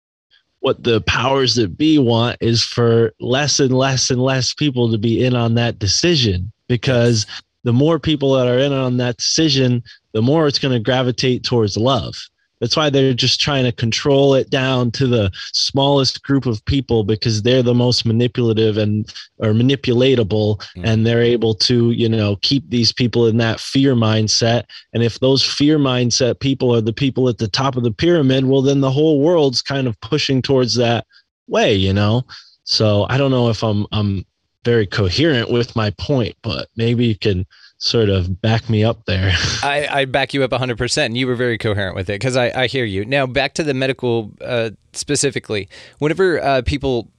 what 0.60 0.82
the 0.82 1.00
powers 1.02 1.54
that 1.54 1.78
be 1.78 1.98
want 1.98 2.36
is 2.40 2.62
for 2.62 3.12
less 3.20 3.60
and 3.60 3.74
less 3.74 4.10
and 4.10 4.20
less 4.20 4.52
people 4.52 4.90
to 4.90 4.98
be 4.98 5.24
in 5.24 5.34
on 5.34 5.54
that 5.54 5.78
decision 5.78 6.52
because 6.68 7.24
the 7.64 7.72
more 7.72 7.98
people 7.98 8.34
that 8.34 8.46
are 8.46 8.58
in 8.58 8.72
on 8.72 8.96
that 8.98 9.18
decision, 9.18 9.82
the 10.12 10.22
more 10.22 10.46
it's 10.46 10.58
going 10.58 10.74
to 10.74 10.80
gravitate 10.80 11.44
towards 11.44 11.76
love. 11.76 12.14
That's 12.60 12.76
why 12.76 12.90
they're 12.90 13.14
just 13.14 13.40
trying 13.40 13.64
to 13.64 13.72
control 13.72 14.34
it 14.34 14.50
down 14.50 14.90
to 14.92 15.06
the 15.06 15.30
smallest 15.52 16.22
group 16.22 16.46
of 16.46 16.64
people 16.66 17.04
because 17.04 17.42
they're 17.42 17.62
the 17.62 17.74
most 17.74 18.04
manipulative 18.04 18.76
and 18.76 19.12
or 19.38 19.48
manipulatable 19.48 20.58
mm. 20.76 20.82
and 20.84 21.06
they're 21.06 21.22
able 21.22 21.54
to, 21.54 21.90
you 21.90 22.08
know, 22.08 22.36
keep 22.42 22.68
these 22.68 22.92
people 22.92 23.26
in 23.26 23.38
that 23.38 23.60
fear 23.60 23.94
mindset. 23.94 24.64
And 24.92 25.02
if 25.02 25.20
those 25.20 25.42
fear 25.42 25.78
mindset 25.78 26.40
people 26.40 26.74
are 26.74 26.82
the 26.82 26.92
people 26.92 27.28
at 27.28 27.38
the 27.38 27.48
top 27.48 27.76
of 27.76 27.82
the 27.82 27.92
pyramid, 27.92 28.44
well 28.44 28.62
then 28.62 28.80
the 28.80 28.90
whole 28.90 29.20
world's 29.20 29.62
kind 29.62 29.86
of 29.86 30.00
pushing 30.00 30.42
towards 30.42 30.74
that 30.74 31.06
way, 31.48 31.74
you 31.74 31.92
know. 31.92 32.24
So 32.64 33.06
I 33.08 33.16
don't 33.16 33.30
know 33.30 33.48
if 33.48 33.64
I'm 33.64 33.86
I'm 33.90 34.24
very 34.64 34.86
coherent 34.86 35.50
with 35.50 35.74
my 35.74 35.90
point, 35.90 36.36
but 36.42 36.68
maybe 36.76 37.06
you 37.06 37.16
can 37.16 37.46
sort 37.80 38.10
of 38.10 38.40
back 38.40 38.68
me 38.70 38.84
up 38.84 39.04
there. 39.06 39.32
I, 39.62 39.88
I 39.90 40.04
back 40.04 40.32
you 40.32 40.44
up 40.44 40.50
100%. 40.50 41.06
And 41.06 41.16
you 41.16 41.26
were 41.26 41.34
very 41.34 41.58
coherent 41.58 41.96
with 41.96 42.08
it 42.08 42.14
because 42.14 42.36
I, 42.36 42.50
I 42.50 42.66
hear 42.66 42.84
you. 42.84 43.04
Now, 43.04 43.26
back 43.26 43.54
to 43.54 43.64
the 43.64 43.74
medical 43.74 44.32
uh, 44.40 44.70
specifically. 44.92 45.68
Whenever 45.98 46.40
uh, 46.40 46.62
people 46.62 47.10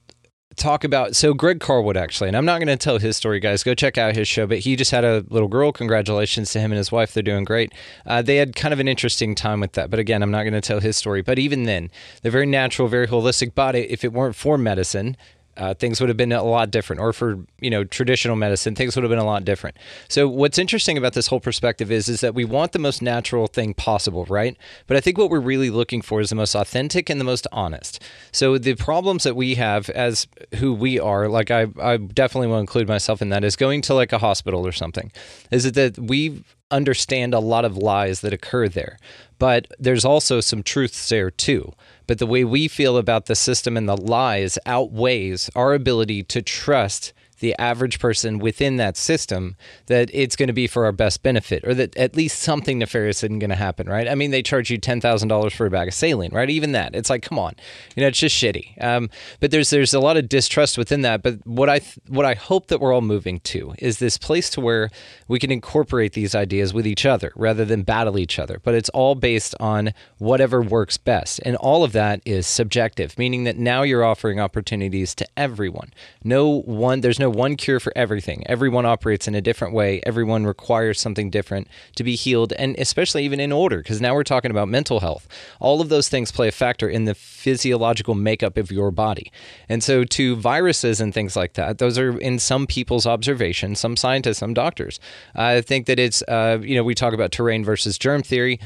talk 0.56 0.84
about, 0.84 1.16
so 1.16 1.34
Greg 1.34 1.58
Carlwood 1.58 1.96
actually, 1.96 2.28
and 2.28 2.36
I'm 2.36 2.44
not 2.44 2.58
going 2.58 2.68
to 2.68 2.76
tell 2.76 2.98
his 2.98 3.16
story, 3.16 3.40
guys. 3.40 3.64
Go 3.64 3.74
check 3.74 3.98
out 3.98 4.14
his 4.14 4.28
show, 4.28 4.46
but 4.46 4.58
he 4.58 4.76
just 4.76 4.92
had 4.92 5.04
a 5.04 5.24
little 5.28 5.48
girl. 5.48 5.72
Congratulations 5.72 6.52
to 6.52 6.60
him 6.60 6.70
and 6.70 6.78
his 6.78 6.92
wife. 6.92 7.12
They're 7.12 7.22
doing 7.22 7.44
great. 7.44 7.72
Uh, 8.06 8.22
they 8.22 8.36
had 8.36 8.54
kind 8.54 8.72
of 8.72 8.78
an 8.78 8.86
interesting 8.86 9.34
time 9.34 9.60
with 9.60 9.72
that. 9.72 9.90
But 9.90 9.98
again, 9.98 10.22
I'm 10.22 10.30
not 10.30 10.44
going 10.44 10.52
to 10.54 10.60
tell 10.60 10.80
his 10.80 10.96
story. 10.96 11.22
But 11.22 11.40
even 11.40 11.64
then, 11.64 11.90
they're 12.22 12.30
very 12.30 12.46
natural, 12.46 12.86
very 12.86 13.08
holistic 13.08 13.54
body. 13.54 13.80
If 13.90 14.04
it 14.04 14.12
weren't 14.12 14.36
for 14.36 14.56
medicine, 14.56 15.16
uh, 15.56 15.74
things 15.74 16.00
would 16.00 16.08
have 16.08 16.16
been 16.16 16.32
a 16.32 16.42
lot 16.42 16.70
different. 16.70 17.00
Or 17.00 17.12
for 17.12 17.38
you 17.60 17.70
know 17.70 17.84
traditional 17.84 18.36
medicine 18.36 18.74
things 18.74 18.96
would 18.96 19.02
have 19.02 19.10
been 19.10 19.18
a 19.18 19.24
lot 19.24 19.44
different. 19.44 19.76
So 20.08 20.28
what's 20.28 20.58
interesting 20.58 20.98
about 20.98 21.12
this 21.12 21.26
whole 21.26 21.40
perspective 21.40 21.90
is 21.90 22.08
is 22.08 22.20
that 22.20 22.34
we 22.34 22.44
want 22.44 22.72
the 22.72 22.78
most 22.78 23.02
natural 23.02 23.46
thing 23.46 23.74
possible 23.74 24.24
right? 24.26 24.56
But 24.86 24.96
i 24.96 25.00
think 25.00 25.18
what 25.18 25.30
we're 25.30 25.40
really 25.40 25.70
looking 25.70 26.02
for 26.02 26.20
is 26.20 26.30
the 26.30 26.36
most 26.36 26.54
authentic 26.54 27.10
and 27.10 27.20
the 27.20 27.24
most 27.24 27.46
honest. 27.52 28.02
So 28.32 28.58
the 28.58 28.74
problems 28.74 29.24
that 29.24 29.36
we 29.36 29.54
have 29.56 29.90
as 29.90 30.26
who 30.56 30.72
we 30.72 30.98
are 30.98 31.28
like 31.28 31.50
i, 31.50 31.66
I 31.80 31.96
definitely 31.96 32.48
will 32.48 32.58
include 32.58 32.88
myself 32.88 33.22
in 33.22 33.28
that 33.30 33.44
is 33.44 33.56
going 33.56 33.82
to 33.82 33.94
like 33.94 34.12
a 34.12 34.18
hospital 34.18 34.66
or 34.66 34.72
something 34.72 35.12
is 35.50 35.64
it 35.64 35.74
that 35.74 35.98
we 35.98 36.44
understand 36.70 37.34
a 37.34 37.38
lot 37.38 37.64
of 37.64 37.76
lies 37.76 38.20
that 38.22 38.32
occur 38.32 38.68
there 38.68 38.98
but 39.42 39.66
there's 39.76 40.04
also 40.04 40.40
some 40.40 40.62
truths 40.62 41.08
there 41.08 41.28
too. 41.28 41.72
But 42.06 42.20
the 42.20 42.28
way 42.28 42.44
we 42.44 42.68
feel 42.68 42.96
about 42.96 43.26
the 43.26 43.34
system 43.34 43.76
and 43.76 43.88
the 43.88 43.96
lies 43.96 44.56
outweighs 44.66 45.50
our 45.56 45.74
ability 45.74 46.22
to 46.22 46.42
trust 46.42 47.12
the 47.42 47.58
average 47.58 47.98
person 47.98 48.38
within 48.38 48.76
that 48.76 48.96
system 48.96 49.56
that 49.86 50.08
it's 50.14 50.36
going 50.36 50.46
to 50.46 50.52
be 50.52 50.68
for 50.68 50.84
our 50.84 50.92
best 50.92 51.24
benefit 51.24 51.66
or 51.66 51.74
that 51.74 51.94
at 51.96 52.16
least 52.16 52.38
something 52.38 52.78
nefarious 52.78 53.24
isn't 53.24 53.40
going 53.40 53.50
to 53.50 53.56
happen, 53.56 53.88
right? 53.88 54.08
I 54.08 54.14
mean, 54.14 54.30
they 54.30 54.44
charge 54.44 54.70
you 54.70 54.78
$10,000 54.78 55.52
for 55.52 55.66
a 55.66 55.70
bag 55.70 55.88
of 55.88 55.94
saline, 55.94 56.30
right? 56.32 56.48
Even 56.48 56.70
that, 56.72 56.94
it's 56.94 57.10
like, 57.10 57.22
come 57.22 57.40
on, 57.40 57.54
you 57.96 58.00
know, 58.00 58.06
it's 58.06 58.20
just 58.20 58.40
shitty. 58.40 58.80
Um, 58.82 59.10
but 59.40 59.50
there's, 59.50 59.70
there's 59.70 59.92
a 59.92 59.98
lot 59.98 60.16
of 60.16 60.28
distrust 60.28 60.78
within 60.78 61.02
that. 61.02 61.24
But 61.24 61.44
what 61.44 61.68
I, 61.68 61.80
th- 61.80 61.98
what 62.06 62.24
I 62.24 62.34
hope 62.34 62.68
that 62.68 62.80
we're 62.80 62.94
all 62.94 63.00
moving 63.00 63.40
to 63.40 63.74
is 63.78 63.98
this 63.98 64.16
place 64.18 64.48
to 64.50 64.60
where 64.60 64.88
we 65.26 65.40
can 65.40 65.50
incorporate 65.50 66.12
these 66.12 66.36
ideas 66.36 66.72
with 66.72 66.86
each 66.86 67.04
other 67.04 67.32
rather 67.34 67.64
than 67.64 67.82
battle 67.82 68.20
each 68.20 68.38
other. 68.38 68.60
But 68.62 68.74
it's 68.74 68.88
all 68.90 69.16
based 69.16 69.56
on 69.58 69.94
whatever 70.18 70.62
works 70.62 70.96
best. 70.96 71.40
And 71.44 71.56
all 71.56 71.82
of 71.82 71.90
that 71.90 72.22
is 72.24 72.46
subjective, 72.46 73.18
meaning 73.18 73.42
that 73.44 73.58
now 73.58 73.82
you're 73.82 74.04
offering 74.04 74.38
opportunities 74.38 75.12
to 75.16 75.26
everyone. 75.36 75.92
No 76.22 76.48
one, 76.48 77.00
there's 77.00 77.18
no 77.18 77.31
one 77.32 77.56
cure 77.56 77.80
for 77.80 77.92
everything. 77.96 78.46
Everyone 78.46 78.86
operates 78.86 79.26
in 79.26 79.34
a 79.34 79.40
different 79.40 79.74
way. 79.74 80.00
Everyone 80.04 80.46
requires 80.46 81.00
something 81.00 81.30
different 81.30 81.68
to 81.96 82.04
be 82.04 82.14
healed, 82.14 82.52
and 82.54 82.76
especially 82.78 83.24
even 83.24 83.40
in 83.40 83.52
order, 83.52 83.78
because 83.78 84.00
now 84.00 84.14
we're 84.14 84.22
talking 84.22 84.50
about 84.50 84.68
mental 84.68 85.00
health. 85.00 85.26
All 85.60 85.80
of 85.80 85.88
those 85.88 86.08
things 86.08 86.30
play 86.30 86.48
a 86.48 86.52
factor 86.52 86.88
in 86.88 87.04
the 87.04 87.14
physiological 87.14 88.14
makeup 88.14 88.56
of 88.56 88.70
your 88.70 88.90
body. 88.90 89.32
And 89.68 89.82
so, 89.82 90.04
to 90.04 90.36
viruses 90.36 91.00
and 91.00 91.12
things 91.12 91.36
like 91.36 91.54
that, 91.54 91.78
those 91.78 91.98
are 91.98 92.18
in 92.18 92.38
some 92.38 92.66
people's 92.66 93.06
observation, 93.06 93.74
some 93.74 93.96
scientists, 93.96 94.38
some 94.38 94.54
doctors. 94.54 95.00
I 95.34 95.60
think 95.60 95.86
that 95.86 95.98
it's, 95.98 96.22
uh, 96.28 96.58
you 96.62 96.76
know, 96.76 96.84
we 96.84 96.94
talk 96.94 97.14
about 97.14 97.32
terrain 97.32 97.64
versus 97.64 97.98
germ 97.98 98.22
theory. 98.22 98.60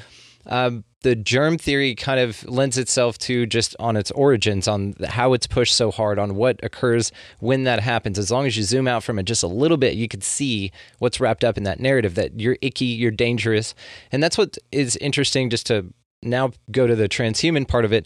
Um, 0.46 0.84
the 1.06 1.14
germ 1.14 1.56
theory 1.56 1.94
kind 1.94 2.18
of 2.18 2.44
lends 2.48 2.76
itself 2.76 3.16
to 3.16 3.46
just 3.46 3.76
on 3.78 3.96
its 3.96 4.10
origins, 4.10 4.66
on 4.66 4.92
how 5.06 5.34
it's 5.34 5.46
pushed 5.46 5.76
so 5.76 5.92
hard, 5.92 6.18
on 6.18 6.34
what 6.34 6.58
occurs 6.64 7.12
when 7.38 7.62
that 7.62 7.78
happens. 7.78 8.18
As 8.18 8.32
long 8.32 8.44
as 8.44 8.56
you 8.56 8.64
zoom 8.64 8.88
out 8.88 9.04
from 9.04 9.16
it 9.20 9.22
just 9.22 9.44
a 9.44 9.46
little 9.46 9.76
bit, 9.76 9.94
you 9.94 10.08
could 10.08 10.24
see 10.24 10.72
what's 10.98 11.20
wrapped 11.20 11.44
up 11.44 11.56
in 11.56 11.62
that 11.62 11.78
narrative 11.78 12.16
that 12.16 12.40
you're 12.40 12.58
icky, 12.60 12.86
you're 12.86 13.12
dangerous. 13.12 13.72
And 14.10 14.20
that's 14.20 14.36
what 14.36 14.58
is 14.72 14.96
interesting 14.96 15.48
just 15.48 15.66
to 15.68 15.94
now 16.24 16.50
go 16.72 16.88
to 16.88 16.96
the 16.96 17.08
transhuman 17.08 17.68
part 17.68 17.84
of 17.84 17.92
it 17.92 18.04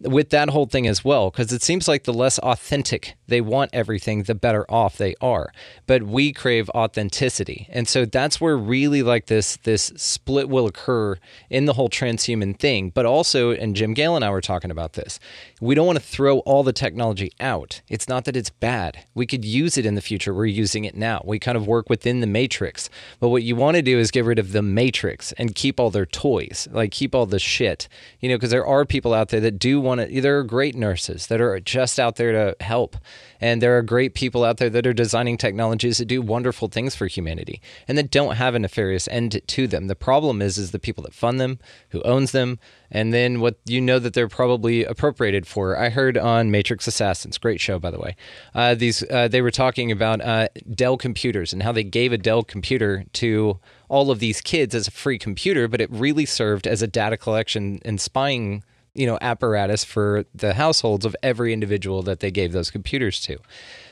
with 0.00 0.30
that 0.30 0.50
whole 0.50 0.66
thing 0.66 0.86
as 0.86 1.04
well, 1.04 1.30
because 1.30 1.52
it 1.52 1.62
seems 1.62 1.88
like 1.88 2.04
the 2.04 2.12
less 2.12 2.38
authentic 2.38 3.16
they 3.26 3.40
want 3.40 3.70
everything, 3.72 4.22
the 4.22 4.34
better 4.34 4.64
off 4.70 4.96
they 4.96 5.14
are. 5.20 5.52
But 5.86 6.04
we 6.04 6.32
crave 6.32 6.70
authenticity, 6.70 7.66
and 7.70 7.88
so 7.88 8.04
that's 8.04 8.40
where 8.40 8.56
really 8.56 9.02
like 9.02 9.26
this 9.26 9.56
this 9.64 9.92
split 9.96 10.48
will 10.48 10.66
occur 10.66 11.16
in 11.50 11.64
the 11.64 11.74
whole 11.74 11.88
transhuman 11.88 12.58
thing. 12.58 12.90
But 12.90 13.06
also, 13.06 13.50
and 13.50 13.74
Jim 13.74 13.94
Gale 13.94 14.16
and 14.16 14.24
I 14.24 14.30
were 14.30 14.40
talking 14.40 14.70
about 14.70 14.94
this. 14.94 15.18
We 15.60 15.74
don't 15.74 15.86
want 15.86 15.98
to 15.98 16.04
throw 16.04 16.38
all 16.40 16.62
the 16.62 16.72
technology 16.72 17.32
out. 17.40 17.80
It's 17.88 18.08
not 18.08 18.24
that 18.24 18.36
it's 18.36 18.50
bad. 18.50 19.04
We 19.14 19.26
could 19.26 19.44
use 19.44 19.76
it 19.76 19.86
in 19.86 19.94
the 19.94 20.00
future. 20.00 20.32
We're 20.32 20.46
using 20.46 20.84
it 20.84 20.96
now. 20.96 21.22
We 21.24 21.38
kind 21.38 21.56
of 21.56 21.66
work 21.66 21.90
within 21.90 22.20
the 22.20 22.26
matrix. 22.26 22.88
But 23.20 23.28
what 23.28 23.42
you 23.42 23.56
want 23.56 23.76
to 23.76 23.82
do 23.82 23.98
is 23.98 24.10
get 24.10 24.24
rid 24.24 24.38
of 24.38 24.52
the 24.52 24.62
matrix 24.62 25.32
and 25.32 25.54
keep 25.54 25.80
all 25.80 25.90
their 25.90 26.06
toys, 26.06 26.68
like 26.70 26.92
keep 26.92 27.14
all 27.14 27.26
the 27.26 27.38
shit. 27.38 27.88
You 28.20 28.28
know, 28.28 28.36
because 28.36 28.50
there 28.50 28.66
are 28.66 28.84
people 28.84 29.14
out 29.14 29.28
there 29.28 29.40
that 29.40 29.58
do 29.58 29.80
want 29.88 30.08
to. 30.08 30.20
There 30.20 30.38
are 30.38 30.44
great 30.44 30.74
nurses 30.76 31.26
that 31.26 31.40
are 31.40 31.58
just 31.60 31.98
out 31.98 32.16
there 32.16 32.32
to 32.32 32.64
help, 32.64 32.96
and 33.40 33.60
there 33.60 33.76
are 33.76 33.82
great 33.82 34.14
people 34.14 34.44
out 34.44 34.58
there 34.58 34.70
that 34.70 34.86
are 34.86 34.92
designing 34.92 35.36
technologies 35.36 35.98
that 35.98 36.04
do 36.04 36.22
wonderful 36.22 36.68
things 36.68 36.94
for 36.94 37.06
humanity 37.06 37.60
and 37.86 37.98
that 37.98 38.10
don't 38.10 38.36
have 38.36 38.54
a 38.54 38.58
nefarious 38.58 39.08
end 39.08 39.40
to 39.46 39.66
them. 39.66 39.86
The 39.86 39.96
problem 39.96 40.40
is, 40.40 40.58
is 40.58 40.70
the 40.70 40.78
people 40.78 41.02
that 41.04 41.14
fund 41.14 41.40
them, 41.40 41.58
who 41.90 42.02
owns 42.02 42.32
them, 42.32 42.58
and 42.90 43.12
then 43.12 43.40
what 43.40 43.58
you 43.64 43.80
know 43.80 43.98
that 43.98 44.14
they're 44.14 44.28
probably 44.28 44.84
appropriated 44.84 45.46
for. 45.46 45.76
I 45.76 45.88
heard 45.88 46.16
on 46.16 46.50
Matrix 46.50 46.86
Assassins, 46.86 47.38
great 47.38 47.60
show 47.60 47.78
by 47.78 47.90
the 47.90 47.98
way. 47.98 48.16
Uh, 48.54 48.74
these 48.74 49.02
uh, 49.10 49.28
they 49.28 49.42
were 49.42 49.50
talking 49.50 49.90
about 49.90 50.20
uh, 50.20 50.48
Dell 50.74 50.96
computers 50.96 51.52
and 51.52 51.62
how 51.62 51.72
they 51.72 51.84
gave 51.84 52.12
a 52.12 52.18
Dell 52.18 52.42
computer 52.42 53.04
to 53.14 53.58
all 53.88 54.10
of 54.10 54.18
these 54.18 54.40
kids 54.40 54.74
as 54.74 54.86
a 54.86 54.90
free 54.90 55.18
computer, 55.18 55.66
but 55.66 55.80
it 55.80 55.90
really 55.90 56.26
served 56.26 56.66
as 56.66 56.82
a 56.82 56.86
data 56.86 57.16
collection 57.16 57.80
and 57.84 58.00
spying 58.00 58.62
you 58.94 59.06
know 59.06 59.18
apparatus 59.20 59.84
for 59.84 60.24
the 60.34 60.54
households 60.54 61.04
of 61.04 61.16
every 61.22 61.52
individual 61.52 62.02
that 62.02 62.20
they 62.20 62.30
gave 62.30 62.52
those 62.52 62.70
computers 62.70 63.20
to. 63.22 63.38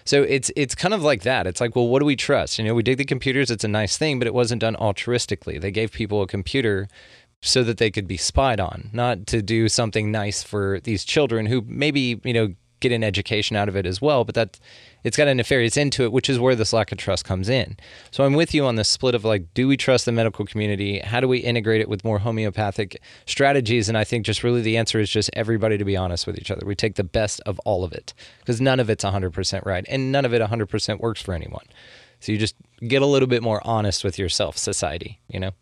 So 0.04 0.22
it's 0.22 0.50
it's 0.56 0.74
kind 0.74 0.94
of 0.94 1.02
like 1.02 1.22
that. 1.22 1.46
It's 1.46 1.60
like, 1.60 1.74
well, 1.74 1.88
what 1.88 2.00
do 2.00 2.06
we 2.06 2.16
trust? 2.16 2.58
You 2.58 2.64
know, 2.64 2.74
we 2.74 2.82
dig 2.82 2.98
the 2.98 3.04
computers. 3.04 3.50
It's 3.50 3.64
a 3.64 3.68
nice 3.68 3.96
thing, 3.98 4.18
but 4.18 4.26
it 4.28 4.34
wasn't 4.34 4.60
done 4.60 4.76
altruistically. 4.76 5.60
They 5.60 5.70
gave 5.70 5.92
people 5.92 6.22
a 6.22 6.26
computer 6.26 6.88
so 7.42 7.62
that 7.62 7.78
they 7.78 7.90
could 7.90 8.08
be 8.08 8.16
spied 8.16 8.60
on, 8.60 8.90
not 8.92 9.26
to 9.28 9.42
do 9.42 9.68
something 9.68 10.10
nice 10.10 10.42
for 10.42 10.80
these 10.80 11.04
children 11.04 11.46
who 11.46 11.62
maybe 11.66 12.20
you 12.24 12.32
know 12.32 12.54
get 12.80 12.92
an 12.92 13.04
education 13.04 13.56
out 13.56 13.68
of 13.68 13.76
it 13.76 13.86
as 13.86 14.00
well. 14.00 14.24
But 14.24 14.34
that 14.34 14.58
it's 15.04 15.16
got 15.16 15.28
a 15.28 15.34
nefarious 15.34 15.76
end 15.76 15.92
to 15.92 16.04
it, 16.04 16.12
which 16.12 16.28
is 16.28 16.38
where 16.38 16.54
this 16.54 16.72
lack 16.72 16.92
of 16.92 16.98
trust 16.98 17.24
comes 17.24 17.48
in. 17.48 17.76
So 18.10 18.24
I'm 18.24 18.34
with 18.34 18.52
you 18.54 18.64
on 18.64 18.76
the 18.76 18.84
split 18.84 19.14
of 19.14 19.24
like, 19.24 19.54
do 19.54 19.68
we 19.68 19.76
trust 19.76 20.04
the 20.04 20.12
medical 20.12 20.44
community? 20.44 20.98
How 20.98 21.20
do 21.20 21.28
we 21.28 21.38
integrate 21.38 21.80
it 21.80 21.88
with 21.88 22.04
more 22.04 22.18
homeopathic 22.18 23.00
strategies? 23.24 23.88
And 23.88 23.96
I 23.96 24.04
think 24.04 24.26
just 24.26 24.42
really 24.42 24.62
the 24.62 24.76
answer 24.76 24.98
is 24.98 25.10
just 25.10 25.30
everybody 25.34 25.78
to 25.78 25.84
be 25.84 25.96
honest 25.96 26.26
with 26.26 26.38
each 26.38 26.50
other. 26.50 26.66
We 26.66 26.74
take 26.74 26.96
the 26.96 27.04
best 27.04 27.40
of 27.46 27.58
all 27.60 27.84
of 27.84 27.92
it 27.92 28.14
because 28.40 28.60
none 28.60 28.80
of 28.80 28.90
it's 28.90 29.04
100% 29.04 29.64
right 29.64 29.84
and 29.88 30.10
none 30.10 30.24
of 30.24 30.34
it 30.34 30.42
100% 30.42 31.00
works 31.00 31.22
for 31.22 31.34
anyone. 31.34 31.64
So 32.20 32.32
you 32.32 32.38
just 32.38 32.56
get 32.86 33.02
a 33.02 33.06
little 33.06 33.28
bit 33.28 33.42
more 33.42 33.60
honest 33.64 34.02
with 34.02 34.18
yourself, 34.18 34.56
society, 34.56 35.20
you 35.28 35.38
know? 35.38 35.52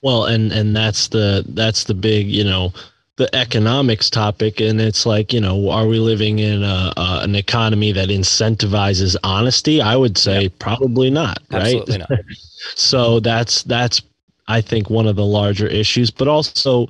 Well, 0.00 0.26
and 0.26 0.52
and 0.52 0.76
that's 0.76 1.08
the 1.08 1.44
that's 1.48 1.84
the 1.84 1.94
big, 1.94 2.28
you 2.28 2.44
know, 2.44 2.72
the 3.18 3.34
economics 3.34 4.08
topic 4.08 4.60
and 4.60 4.80
it's 4.80 5.04
like 5.04 5.32
you 5.32 5.40
know 5.40 5.70
are 5.70 5.88
we 5.88 5.98
living 5.98 6.38
in 6.38 6.62
a, 6.62 6.92
a, 6.96 7.20
an 7.24 7.34
economy 7.34 7.90
that 7.90 8.08
incentivizes 8.08 9.16
honesty 9.24 9.82
i 9.82 9.96
would 9.96 10.16
say 10.16 10.42
yep. 10.42 10.58
probably 10.60 11.10
not 11.10 11.40
right 11.50 11.86
not. 11.88 12.08
so 12.76 13.18
that's 13.18 13.64
that's 13.64 14.00
i 14.46 14.60
think 14.60 14.88
one 14.88 15.06
of 15.06 15.16
the 15.16 15.24
larger 15.24 15.66
issues 15.66 16.12
but 16.12 16.28
also 16.28 16.86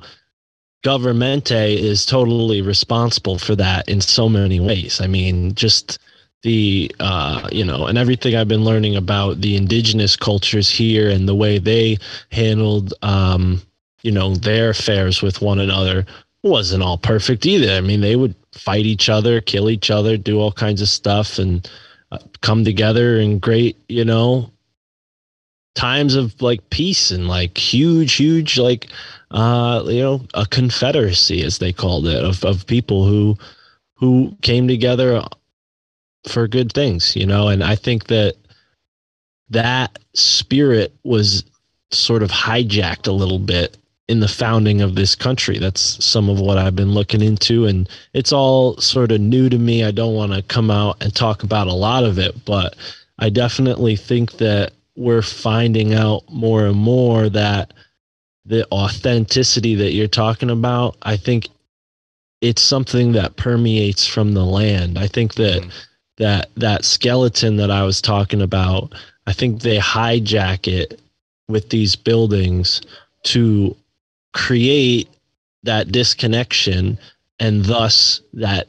governmente 0.84 1.50
is 1.50 2.04
totally 2.04 2.60
responsible 2.60 3.38
for 3.38 3.56
that 3.56 3.88
in 3.88 3.98
so 3.98 4.28
many 4.28 4.60
ways 4.60 5.00
i 5.00 5.06
mean 5.06 5.54
just 5.54 5.98
the 6.42 6.94
uh, 7.00 7.48
you 7.50 7.64
know 7.64 7.86
and 7.86 7.96
everything 7.96 8.36
i've 8.36 8.46
been 8.46 8.64
learning 8.64 8.96
about 8.96 9.40
the 9.40 9.56
indigenous 9.56 10.14
cultures 10.14 10.70
here 10.70 11.08
and 11.08 11.26
the 11.26 11.34
way 11.34 11.58
they 11.58 11.96
handled 12.30 12.92
um, 13.02 13.60
you 14.02 14.12
know 14.12 14.34
their 14.34 14.70
affairs 14.70 15.22
with 15.22 15.40
one 15.40 15.58
another 15.58 16.06
wasn't 16.42 16.82
all 16.82 16.98
perfect 16.98 17.46
either. 17.46 17.72
I 17.72 17.80
mean, 17.80 18.00
they 18.00 18.16
would 18.16 18.34
fight 18.52 18.86
each 18.86 19.08
other, 19.08 19.40
kill 19.40 19.70
each 19.70 19.90
other, 19.90 20.16
do 20.16 20.38
all 20.38 20.52
kinds 20.52 20.80
of 20.80 20.88
stuff, 20.88 21.38
and 21.38 21.68
uh, 22.12 22.18
come 22.40 22.64
together 22.64 23.18
in 23.18 23.38
great, 23.38 23.76
you 23.88 24.04
know, 24.04 24.50
times 25.74 26.14
of 26.14 26.40
like 26.40 26.70
peace 26.70 27.10
and 27.10 27.28
like 27.28 27.58
huge, 27.58 28.14
huge, 28.14 28.58
like, 28.58 28.88
uh, 29.30 29.82
you 29.86 30.00
know, 30.00 30.24
a 30.34 30.46
confederacy 30.46 31.42
as 31.42 31.58
they 31.58 31.72
called 31.72 32.06
it 32.06 32.24
of 32.24 32.44
of 32.44 32.66
people 32.66 33.04
who 33.04 33.36
who 33.94 34.36
came 34.42 34.68
together 34.68 35.22
for 36.28 36.46
good 36.46 36.72
things, 36.72 37.16
you 37.16 37.26
know, 37.26 37.48
and 37.48 37.64
I 37.64 37.74
think 37.74 38.06
that 38.06 38.36
that 39.50 39.98
spirit 40.14 40.94
was 41.04 41.44
sort 41.90 42.22
of 42.22 42.30
hijacked 42.30 43.08
a 43.08 43.12
little 43.12 43.38
bit 43.38 43.76
in 44.08 44.20
the 44.20 44.28
founding 44.28 44.80
of 44.80 44.94
this 44.94 45.14
country. 45.14 45.58
That's 45.58 46.02
some 46.04 46.30
of 46.30 46.40
what 46.40 46.58
I've 46.58 46.76
been 46.76 46.92
looking 46.92 47.22
into, 47.22 47.66
and 47.66 47.88
it's 48.14 48.32
all 48.32 48.76
sort 48.78 49.12
of 49.12 49.20
new 49.20 49.48
to 49.48 49.58
me. 49.58 49.84
I 49.84 49.90
don't 49.90 50.14
want 50.14 50.32
to 50.32 50.42
come 50.42 50.70
out 50.70 51.02
and 51.02 51.14
talk 51.14 51.42
about 51.42 51.66
a 51.66 51.74
lot 51.74 52.04
of 52.04 52.18
it, 52.18 52.44
but 52.44 52.74
I 53.18 53.28
definitely 53.28 53.96
think 53.96 54.32
that 54.38 54.72
we're 54.96 55.22
finding 55.22 55.94
out 55.94 56.24
more 56.30 56.66
and 56.66 56.76
more 56.76 57.28
that 57.28 57.72
the 58.44 58.66
authenticity 58.72 59.74
that 59.74 59.92
you're 59.92 60.08
talking 60.08 60.50
about, 60.50 60.96
I 61.02 61.16
think 61.16 61.48
it's 62.40 62.62
something 62.62 63.12
that 63.12 63.36
permeates 63.36 64.06
from 64.06 64.32
the 64.32 64.44
land. 64.44 64.98
I 64.98 65.06
think 65.06 65.34
that 65.34 65.62
mm. 65.62 65.72
that 66.16 66.50
that 66.56 66.84
skeleton 66.84 67.56
that 67.56 67.70
I 67.70 67.82
was 67.82 68.00
talking 68.00 68.40
about, 68.40 68.94
I 69.26 69.32
think 69.32 69.60
they 69.60 69.78
hijack 69.78 70.66
it 70.66 71.00
with 71.48 71.68
these 71.68 71.94
buildings 71.94 72.80
to 73.24 73.76
create 74.38 75.08
that 75.64 75.90
disconnection 75.90 76.96
and 77.40 77.64
thus 77.64 78.22
that 78.32 78.68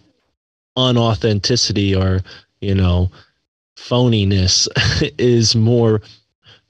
unauthenticity 0.75 1.95
or 1.95 2.23
you 2.59 2.73
know 2.73 3.11
phoniness 3.77 4.67
is 5.19 5.55
more 5.55 6.01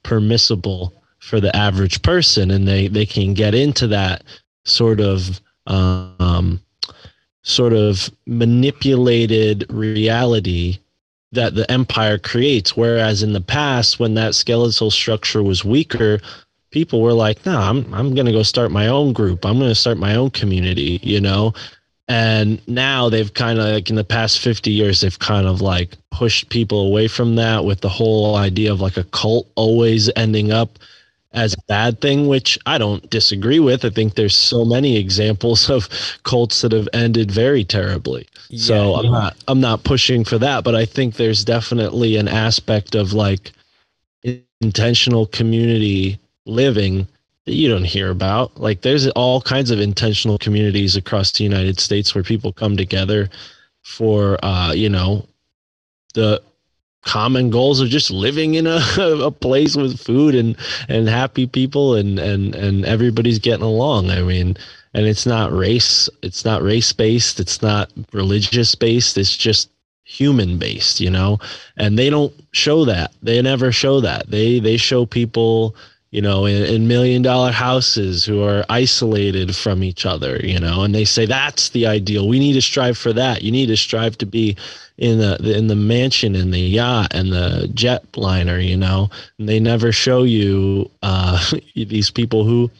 permissible 0.02 0.92
for 1.18 1.40
the 1.40 1.54
average 1.56 2.02
person. 2.02 2.50
And 2.50 2.68
they 2.68 2.88
they 2.88 3.06
can 3.06 3.32
get 3.32 3.54
into 3.54 3.86
that 3.88 4.22
sort 4.64 5.00
of 5.00 5.40
um 5.66 6.60
sort 7.42 7.72
of 7.72 8.10
manipulated 8.26 9.64
reality 9.70 10.78
that 11.32 11.54
the 11.54 11.70
empire 11.70 12.18
creates. 12.18 12.76
Whereas 12.76 13.22
in 13.22 13.32
the 13.32 13.40
past 13.40 13.98
when 13.98 14.14
that 14.14 14.34
skeletal 14.34 14.90
structure 14.90 15.42
was 15.42 15.64
weaker 15.64 16.20
people 16.70 17.00
were 17.02 17.12
like, 17.12 17.44
"No, 17.46 17.58
I'm 17.58 17.92
I'm 17.94 18.14
going 18.14 18.26
to 18.26 18.32
go 18.32 18.42
start 18.42 18.70
my 18.70 18.86
own 18.86 19.12
group. 19.12 19.44
I'm 19.44 19.58
going 19.58 19.70
to 19.70 19.74
start 19.74 19.98
my 19.98 20.14
own 20.14 20.30
community," 20.30 21.00
you 21.02 21.20
know. 21.20 21.54
And 22.08 22.60
now 22.66 23.08
they've 23.08 23.32
kind 23.32 23.60
of 23.60 23.66
like 23.66 23.88
in 23.88 23.94
the 23.94 24.02
past 24.02 24.40
50 24.40 24.72
years 24.72 25.00
they've 25.00 25.18
kind 25.18 25.46
of 25.46 25.60
like 25.60 25.96
pushed 26.10 26.48
people 26.48 26.80
away 26.80 27.06
from 27.06 27.36
that 27.36 27.64
with 27.64 27.82
the 27.82 27.88
whole 27.88 28.34
idea 28.34 28.72
of 28.72 28.80
like 28.80 28.96
a 28.96 29.04
cult 29.04 29.48
always 29.54 30.10
ending 30.16 30.50
up 30.50 30.78
as 31.32 31.54
a 31.54 31.62
bad 31.68 32.00
thing, 32.00 32.26
which 32.26 32.58
I 32.66 32.78
don't 32.78 33.08
disagree 33.10 33.60
with. 33.60 33.84
I 33.84 33.90
think 33.90 34.14
there's 34.14 34.34
so 34.34 34.64
many 34.64 34.96
examples 34.96 35.70
of 35.70 35.88
cults 36.24 36.62
that 36.62 36.72
have 36.72 36.88
ended 36.92 37.30
very 37.30 37.62
terribly. 37.62 38.26
Yeah, 38.48 38.58
so 38.58 38.94
I'm 38.96 39.12
not 39.12 39.36
I'm 39.46 39.60
not 39.60 39.84
pushing 39.84 40.24
for 40.24 40.38
that, 40.38 40.64
but 40.64 40.74
I 40.74 40.84
think 40.84 41.14
there's 41.14 41.44
definitely 41.44 42.16
an 42.16 42.26
aspect 42.26 42.96
of 42.96 43.12
like 43.12 43.52
intentional 44.60 45.26
community 45.26 46.18
living 46.50 47.06
that 47.46 47.54
you 47.54 47.68
don't 47.68 47.84
hear 47.84 48.10
about. 48.10 48.60
Like 48.60 48.82
there's 48.82 49.08
all 49.10 49.40
kinds 49.40 49.70
of 49.70 49.80
intentional 49.80 50.38
communities 50.38 50.96
across 50.96 51.32
the 51.32 51.44
United 51.44 51.80
States 51.80 52.14
where 52.14 52.24
people 52.24 52.52
come 52.52 52.76
together 52.76 53.30
for 53.82 54.38
uh, 54.44 54.72
you 54.72 54.88
know, 54.88 55.26
the 56.14 56.42
common 57.02 57.48
goals 57.50 57.80
of 57.80 57.88
just 57.88 58.10
living 58.10 58.54
in 58.54 58.66
a, 58.66 58.80
a 58.98 59.30
place 59.30 59.74
with 59.76 59.98
food 59.98 60.34
and 60.34 60.56
and 60.88 61.08
happy 61.08 61.46
people 61.46 61.94
and 61.94 62.18
and 62.18 62.54
and 62.54 62.84
everybody's 62.84 63.38
getting 63.38 63.64
along. 63.64 64.10
I 64.10 64.22
mean, 64.22 64.56
and 64.94 65.06
it's 65.06 65.26
not 65.26 65.52
race, 65.52 66.08
it's 66.22 66.44
not 66.44 66.62
race 66.62 66.92
based, 66.92 67.40
it's 67.40 67.62
not 67.62 67.90
religious 68.12 68.74
based, 68.74 69.16
it's 69.16 69.36
just 69.36 69.70
human 70.04 70.58
based, 70.58 71.00
you 71.00 71.10
know. 71.10 71.38
And 71.76 71.98
they 71.98 72.10
don't 72.10 72.34
show 72.52 72.84
that. 72.84 73.12
They 73.22 73.40
never 73.40 73.72
show 73.72 74.00
that. 74.00 74.30
They 74.30 74.58
they 74.58 74.76
show 74.76 75.06
people 75.06 75.74
you 76.10 76.20
know, 76.20 76.44
in, 76.44 76.62
in, 76.64 76.88
million 76.88 77.22
dollar 77.22 77.52
houses 77.52 78.24
who 78.24 78.42
are 78.42 78.64
isolated 78.68 79.54
from 79.54 79.84
each 79.84 80.04
other, 80.04 80.38
you 80.42 80.58
know, 80.58 80.82
and 80.82 80.92
they 80.92 81.04
say 81.04 81.24
that's 81.24 81.68
the 81.68 81.86
ideal. 81.86 82.26
We 82.26 82.40
need 82.40 82.54
to 82.54 82.62
strive 82.62 82.98
for 82.98 83.12
that. 83.12 83.42
You 83.42 83.52
need 83.52 83.66
to 83.66 83.76
strive 83.76 84.18
to 84.18 84.26
be 84.26 84.56
in 84.98 85.18
the 85.18 85.56
in 85.56 85.68
the 85.68 85.76
mansion 85.76 86.34
and 86.34 86.52
the 86.52 86.58
yacht 86.58 87.14
and 87.14 87.32
the 87.32 87.70
jetliner, 87.74 88.66
you 88.66 88.76
know. 88.76 89.08
And 89.38 89.48
they 89.48 89.60
never 89.60 89.92
show 89.92 90.24
you 90.24 90.90
uh, 91.02 91.42
these 91.76 92.10
people 92.10 92.44
who 92.44 92.70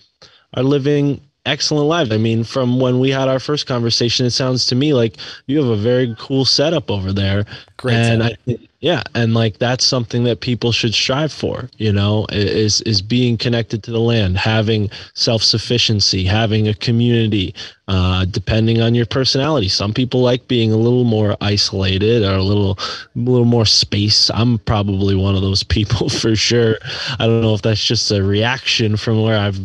are 0.55 0.65
living 0.65 1.21
excellent 1.47 1.87
lives. 1.87 2.11
I 2.11 2.17
mean, 2.17 2.43
from 2.43 2.81
when 2.81 2.99
we 2.99 3.11
had 3.11 3.29
our 3.29 3.41
first 3.41 3.67
conversation, 3.67 4.27
it 4.27 4.31
sounds 4.31 4.67
to 4.67 4.75
me 4.75 4.93
like 4.93 5.17
you 5.47 5.59
have 5.59 5.69
a 5.69 5.77
very 5.77 6.15
cool 6.19 6.45
setup 6.45 6.91
over 6.91 7.13
there. 7.13 7.45
Great. 7.77 7.95
And 7.95 8.23
setup. 8.23 8.39
I, 8.49 8.69
yeah, 8.81 9.03
and 9.15 9.35
like 9.35 9.59
that's 9.59 9.85
something 9.85 10.25
that 10.25 10.41
people 10.41 10.73
should 10.73 10.95
strive 10.95 11.31
for, 11.31 11.69
you 11.77 11.93
know, 11.93 12.27
is 12.31 12.81
is 12.83 13.03
being 13.03 13.37
connected 13.37 13.83
to 13.83 13.91
the 13.91 14.01
land, 14.01 14.39
having 14.39 14.89
self-sufficiency, 15.13 16.25
having 16.25 16.67
a 16.67 16.73
community, 16.73 17.55
uh, 17.89 18.25
depending 18.25 18.81
on 18.81 18.95
your 18.95 19.05
personality. 19.05 19.69
Some 19.69 19.93
people 19.93 20.23
like 20.23 20.49
being 20.49 20.73
a 20.73 20.79
little 20.79 21.05
more 21.05 21.37
isolated 21.43 22.23
or 22.23 22.37
a 22.37 22.43
little 22.43 22.79
a 22.81 23.19
little 23.19 23.45
more 23.45 23.67
space. 23.67 24.31
I'm 24.31 24.59
probably 24.61 25.15
one 25.15 25.35
of 25.35 25.43
those 25.43 25.63
people 25.77 26.09
for 26.09 26.35
sure. 26.35 26.79
I 27.19 27.27
don't 27.27 27.43
know 27.43 27.53
if 27.53 27.61
that's 27.61 27.85
just 27.85 28.11
a 28.11 28.23
reaction 28.23 28.97
from 28.97 29.23
where 29.23 29.39
I've 29.39 29.61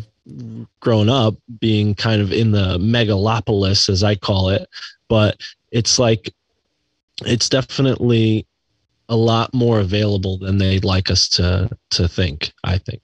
grown 0.82 1.08
up 1.08 1.36
being 1.62 1.96
kind 1.96 2.22
of 2.22 2.34
in 2.34 2.52
the 2.52 2.78
megalopolis 2.80 3.88
as 3.88 4.04
I 4.04 4.16
call 4.16 4.50
it, 4.50 4.68
but 5.08 5.40
it's 5.72 6.00
like 6.00 6.34
it's 7.26 7.48
definitely 7.48 8.46
a 9.10 9.16
lot 9.16 9.54
more 9.54 9.80
available 9.80 10.38
than 10.38 10.58
they'd 10.58 10.84
like 10.84 11.12
us 11.12 11.28
to 11.30 11.70
to 11.92 12.08
think, 12.08 12.54
I 12.64 12.78
think. 12.78 13.02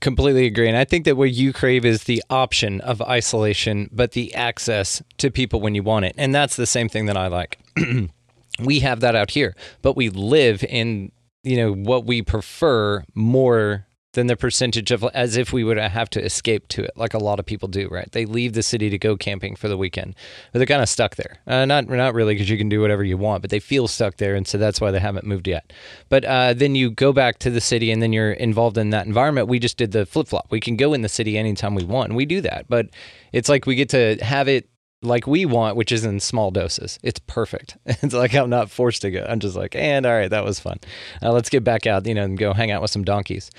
Completely 0.00 0.46
agree. 0.46 0.68
And 0.68 0.76
I 0.76 0.84
think 0.84 1.04
that 1.06 1.16
what 1.16 1.30
you 1.30 1.52
crave 1.52 1.84
is 1.84 2.04
the 2.04 2.22
option 2.28 2.80
of 2.82 3.00
isolation, 3.02 3.88
but 3.92 4.12
the 4.12 4.34
access 4.34 5.02
to 5.18 5.30
people 5.30 5.60
when 5.60 5.74
you 5.74 5.82
want 5.82 6.04
it. 6.04 6.14
And 6.18 6.34
that's 6.34 6.56
the 6.56 6.66
same 6.66 6.88
thing 6.88 7.06
that 7.06 7.16
I 7.16 7.28
like. 7.28 7.58
we 8.62 8.80
have 8.80 9.00
that 9.00 9.16
out 9.16 9.30
here, 9.30 9.54
but 9.80 9.96
we 9.96 10.10
live 10.10 10.62
in, 10.64 11.12
you 11.44 11.56
know, 11.56 11.72
what 11.72 12.04
we 12.04 12.20
prefer 12.20 13.04
more 13.14 13.85
than 14.16 14.26
the 14.26 14.36
percentage 14.36 14.90
of 14.90 15.04
as 15.14 15.36
if 15.36 15.52
we 15.52 15.62
would 15.62 15.76
have 15.76 16.10
to 16.10 16.24
escape 16.24 16.66
to 16.68 16.82
it, 16.82 16.90
like 16.96 17.14
a 17.14 17.18
lot 17.18 17.38
of 17.38 17.44
people 17.44 17.68
do, 17.68 17.86
right? 17.88 18.10
They 18.10 18.24
leave 18.24 18.54
the 18.54 18.62
city 18.62 18.88
to 18.88 18.98
go 18.98 19.16
camping 19.16 19.54
for 19.54 19.68
the 19.68 19.76
weekend, 19.76 20.16
but 20.50 20.58
they're 20.58 20.66
kind 20.66 20.82
of 20.82 20.88
stuck 20.88 21.16
there. 21.16 21.38
Uh, 21.46 21.66
not 21.66 21.86
not 21.88 22.14
really 22.14 22.34
because 22.34 22.48
you 22.48 22.56
can 22.56 22.70
do 22.70 22.80
whatever 22.80 23.04
you 23.04 23.18
want, 23.18 23.42
but 23.42 23.50
they 23.50 23.60
feel 23.60 23.86
stuck 23.86 24.16
there, 24.16 24.34
and 24.34 24.48
so 24.48 24.56
that's 24.58 24.80
why 24.80 24.90
they 24.90 24.98
haven't 24.98 25.26
moved 25.26 25.46
yet. 25.46 25.70
But 26.08 26.24
uh, 26.24 26.54
then 26.54 26.74
you 26.74 26.90
go 26.90 27.12
back 27.12 27.38
to 27.40 27.50
the 27.50 27.60
city, 27.60 27.92
and 27.92 28.02
then 28.02 28.12
you're 28.12 28.32
involved 28.32 28.78
in 28.78 28.90
that 28.90 29.06
environment. 29.06 29.48
We 29.48 29.58
just 29.58 29.76
did 29.76 29.92
the 29.92 30.06
flip 30.06 30.28
flop. 30.28 30.46
We 30.50 30.60
can 30.60 30.76
go 30.76 30.94
in 30.94 31.02
the 31.02 31.08
city 31.08 31.36
anytime 31.36 31.74
we 31.74 31.84
want, 31.84 32.08
and 32.08 32.16
we 32.16 32.24
do 32.24 32.40
that. 32.40 32.66
But 32.68 32.88
it's 33.32 33.48
like 33.48 33.66
we 33.66 33.74
get 33.74 33.90
to 33.90 34.16
have 34.24 34.48
it 34.48 34.68
like 35.02 35.26
we 35.26 35.44
want, 35.46 35.76
which 35.76 35.92
is 35.92 36.04
in 36.04 36.20
small 36.20 36.50
doses. 36.50 36.98
It's 37.02 37.20
perfect. 37.20 37.76
It's 37.86 38.14
like 38.14 38.34
I'm 38.34 38.50
not 38.50 38.70
forced 38.70 39.02
to 39.02 39.10
go. 39.10 39.24
I'm 39.28 39.40
just 39.40 39.56
like, 39.56 39.74
and 39.74 40.06
all 40.06 40.12
right, 40.12 40.28
that 40.30 40.44
was 40.44 40.60
fun. 40.60 40.78
Uh, 41.22 41.32
let's 41.32 41.48
get 41.48 41.64
back 41.64 41.86
out, 41.86 42.06
you 42.06 42.14
know, 42.14 42.24
and 42.24 42.38
go 42.38 42.52
hang 42.52 42.70
out 42.70 42.82
with 42.82 42.90
some 42.90 43.04
donkeys. 43.04 43.50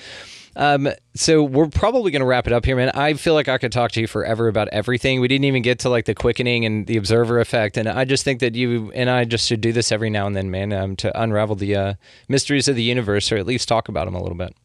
Um, 0.56 0.90
so 1.14 1.44
we're 1.44 1.68
probably 1.68 2.10
going 2.10 2.22
to 2.22 2.26
wrap 2.26 2.48
it 2.48 2.54
up 2.54 2.66
here, 2.66 2.76
man. 2.76 2.90
I 2.96 3.14
feel 3.14 3.36
like 3.36 3.48
I 3.48 3.60
could 3.60 3.72
talk 3.72 3.92
to 3.92 4.02
you 4.02 4.08
forever 4.08 4.48
about 4.48 4.68
everything. 4.70 5.22
We 5.22 5.28
didn't 5.28 5.46
even 5.46 5.62
get 5.62 5.78
to 5.80 5.90
like 5.90 6.06
the 6.06 6.16
quickening 6.16 6.66
and 6.66 6.88
the 6.88 6.98
observer 6.98 7.40
effect, 7.40 7.78
and 7.78 7.88
I 7.88 8.06
just 8.06 8.24
think 8.24 8.40
that 8.40 8.56
you 8.56 8.92
and 8.94 9.08
I 9.08 9.24
just 9.26 9.48
should 9.48 9.62
do 9.62 9.72
this 9.72 9.92
every 9.92 10.10
now 10.10 10.26
and 10.26 10.36
then, 10.36 10.50
man, 10.50 10.74
um, 10.74 10.96
to 10.98 11.22
unravel 11.22 11.56
the 11.56 11.76
uh, 11.76 11.94
mysteries 12.28 12.68
of 12.68 12.76
the 12.76 12.82
universe, 12.82 13.32
or 13.32 13.38
at 13.38 13.46
least 13.46 13.68
talk 13.68 13.88
about 13.88 14.06
them 14.06 14.16
a 14.16 14.22
little 14.22 14.38
bit. 14.38 14.56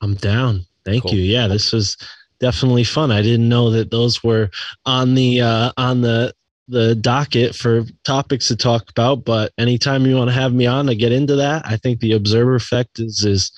I'm 0.00 0.14
down. 0.14 0.64
Thank 0.84 1.02
Cool. 1.02 1.14
you. 1.14 1.22
Yeah, 1.22 1.48
this 1.48 1.72
was 1.72 1.96
definitely 2.42 2.84
fun. 2.84 3.12
I 3.12 3.22
didn't 3.22 3.48
know 3.48 3.70
that 3.70 3.92
those 3.92 4.22
were 4.22 4.50
on 4.84 5.14
the 5.14 5.40
uh, 5.40 5.72
on 5.78 6.02
the 6.02 6.34
the 6.68 6.94
docket 6.94 7.54
for 7.54 7.84
topics 8.04 8.48
to 8.48 8.56
talk 8.56 8.90
about. 8.90 9.24
But 9.24 9.52
anytime 9.58 10.04
you 10.04 10.16
want 10.16 10.28
to 10.28 10.34
have 10.34 10.52
me 10.52 10.66
on 10.66 10.86
to 10.86 10.94
get 10.94 11.12
into 11.12 11.36
that, 11.36 11.62
I 11.64 11.76
think 11.76 12.00
the 12.00 12.12
observer 12.12 12.56
effect 12.56 12.98
is 12.98 13.24
is 13.24 13.52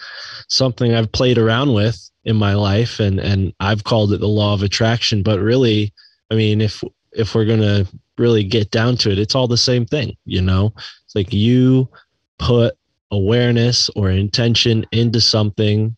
something 0.48 0.94
I've 0.94 1.10
played 1.10 1.38
around 1.38 1.72
with 1.72 1.98
in 2.24 2.36
my 2.36 2.54
life, 2.54 3.00
and 3.00 3.18
and 3.18 3.52
I've 3.58 3.84
called 3.84 4.12
it 4.12 4.20
the 4.20 4.28
law 4.28 4.54
of 4.54 4.62
attraction. 4.62 5.22
But 5.22 5.40
really, 5.40 5.92
I 6.30 6.34
mean, 6.34 6.60
if 6.60 6.84
if 7.12 7.34
we're 7.34 7.46
gonna 7.46 7.86
really 8.18 8.44
get 8.44 8.70
down 8.70 8.96
to 8.98 9.10
it, 9.10 9.18
it's 9.18 9.34
all 9.34 9.48
the 9.48 9.56
same 9.56 9.86
thing. 9.86 10.14
You 10.26 10.42
know, 10.42 10.74
it's 10.76 11.14
like 11.14 11.32
you 11.32 11.88
put 12.38 12.76
awareness 13.10 13.88
or 13.96 14.10
intention 14.10 14.84
into 14.92 15.20
something 15.20 15.96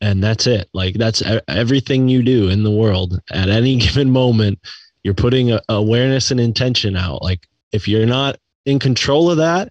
and 0.00 0.22
that's 0.22 0.46
it. 0.46 0.68
Like 0.74 0.94
that's 0.94 1.22
everything 1.48 2.08
you 2.08 2.22
do 2.22 2.48
in 2.48 2.62
the 2.62 2.70
world 2.70 3.20
at 3.30 3.48
any 3.48 3.76
given 3.80 4.10
moment 4.10 4.58
you're 5.02 5.14
putting 5.14 5.52
a, 5.52 5.60
awareness 5.68 6.30
and 6.30 6.40
intention 6.40 6.96
out. 6.96 7.22
Like 7.22 7.46
if 7.72 7.86
you're 7.86 8.06
not 8.06 8.36
in 8.64 8.78
control 8.78 9.30
of 9.30 9.36
that 9.36 9.68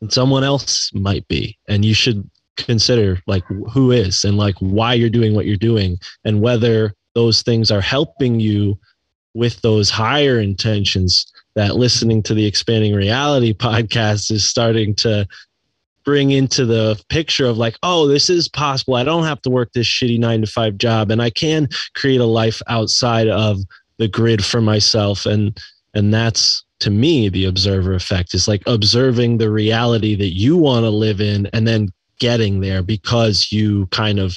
then 0.00 0.10
someone 0.10 0.44
else 0.44 0.92
might 0.94 1.26
be. 1.28 1.58
And 1.68 1.84
you 1.84 1.94
should 1.94 2.28
consider 2.56 3.20
like 3.26 3.44
who 3.72 3.92
is 3.92 4.24
and 4.24 4.36
like 4.36 4.56
why 4.58 4.94
you're 4.94 5.08
doing 5.08 5.34
what 5.34 5.46
you're 5.46 5.56
doing 5.56 5.98
and 6.24 6.40
whether 6.40 6.92
those 7.14 7.42
things 7.42 7.70
are 7.70 7.80
helping 7.80 8.40
you 8.40 8.78
with 9.34 9.60
those 9.62 9.90
higher 9.90 10.40
intentions 10.40 11.32
that 11.54 11.76
listening 11.76 12.22
to 12.24 12.34
the 12.34 12.46
expanding 12.46 12.94
reality 12.94 13.52
podcast 13.54 14.30
is 14.30 14.44
starting 14.44 14.94
to 14.96 15.26
bring 16.08 16.30
into 16.30 16.64
the 16.64 16.98
picture 17.10 17.44
of 17.44 17.58
like, 17.58 17.76
oh, 17.82 18.08
this 18.08 18.30
is 18.30 18.48
possible. 18.48 18.94
I 18.94 19.04
don't 19.04 19.24
have 19.24 19.42
to 19.42 19.50
work 19.50 19.74
this 19.74 19.86
shitty 19.86 20.18
nine 20.18 20.40
to 20.40 20.46
five 20.46 20.78
job, 20.78 21.10
and 21.10 21.20
I 21.20 21.28
can 21.28 21.68
create 21.94 22.22
a 22.22 22.24
life 22.24 22.62
outside 22.66 23.28
of 23.28 23.58
the 23.98 24.08
grid 24.08 24.42
for 24.42 24.62
myself. 24.62 25.26
And 25.26 25.60
and 25.92 26.14
that's 26.14 26.64
to 26.80 26.88
me 26.88 27.28
the 27.28 27.44
observer 27.44 27.92
effect 27.92 28.32
is 28.32 28.48
like 28.48 28.62
observing 28.66 29.36
the 29.36 29.50
reality 29.50 30.14
that 30.14 30.32
you 30.32 30.56
want 30.56 30.84
to 30.84 30.90
live 30.90 31.20
in, 31.20 31.44
and 31.52 31.68
then 31.68 31.90
getting 32.18 32.60
there 32.60 32.82
because 32.82 33.52
you 33.52 33.86
kind 33.88 34.18
of 34.18 34.34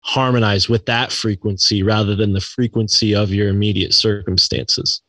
harmonize 0.00 0.68
with 0.68 0.84
that 0.86 1.12
frequency 1.12 1.84
rather 1.84 2.16
than 2.16 2.32
the 2.32 2.40
frequency 2.40 3.14
of 3.14 3.30
your 3.30 3.46
immediate 3.48 3.94
circumstances. 3.94 5.00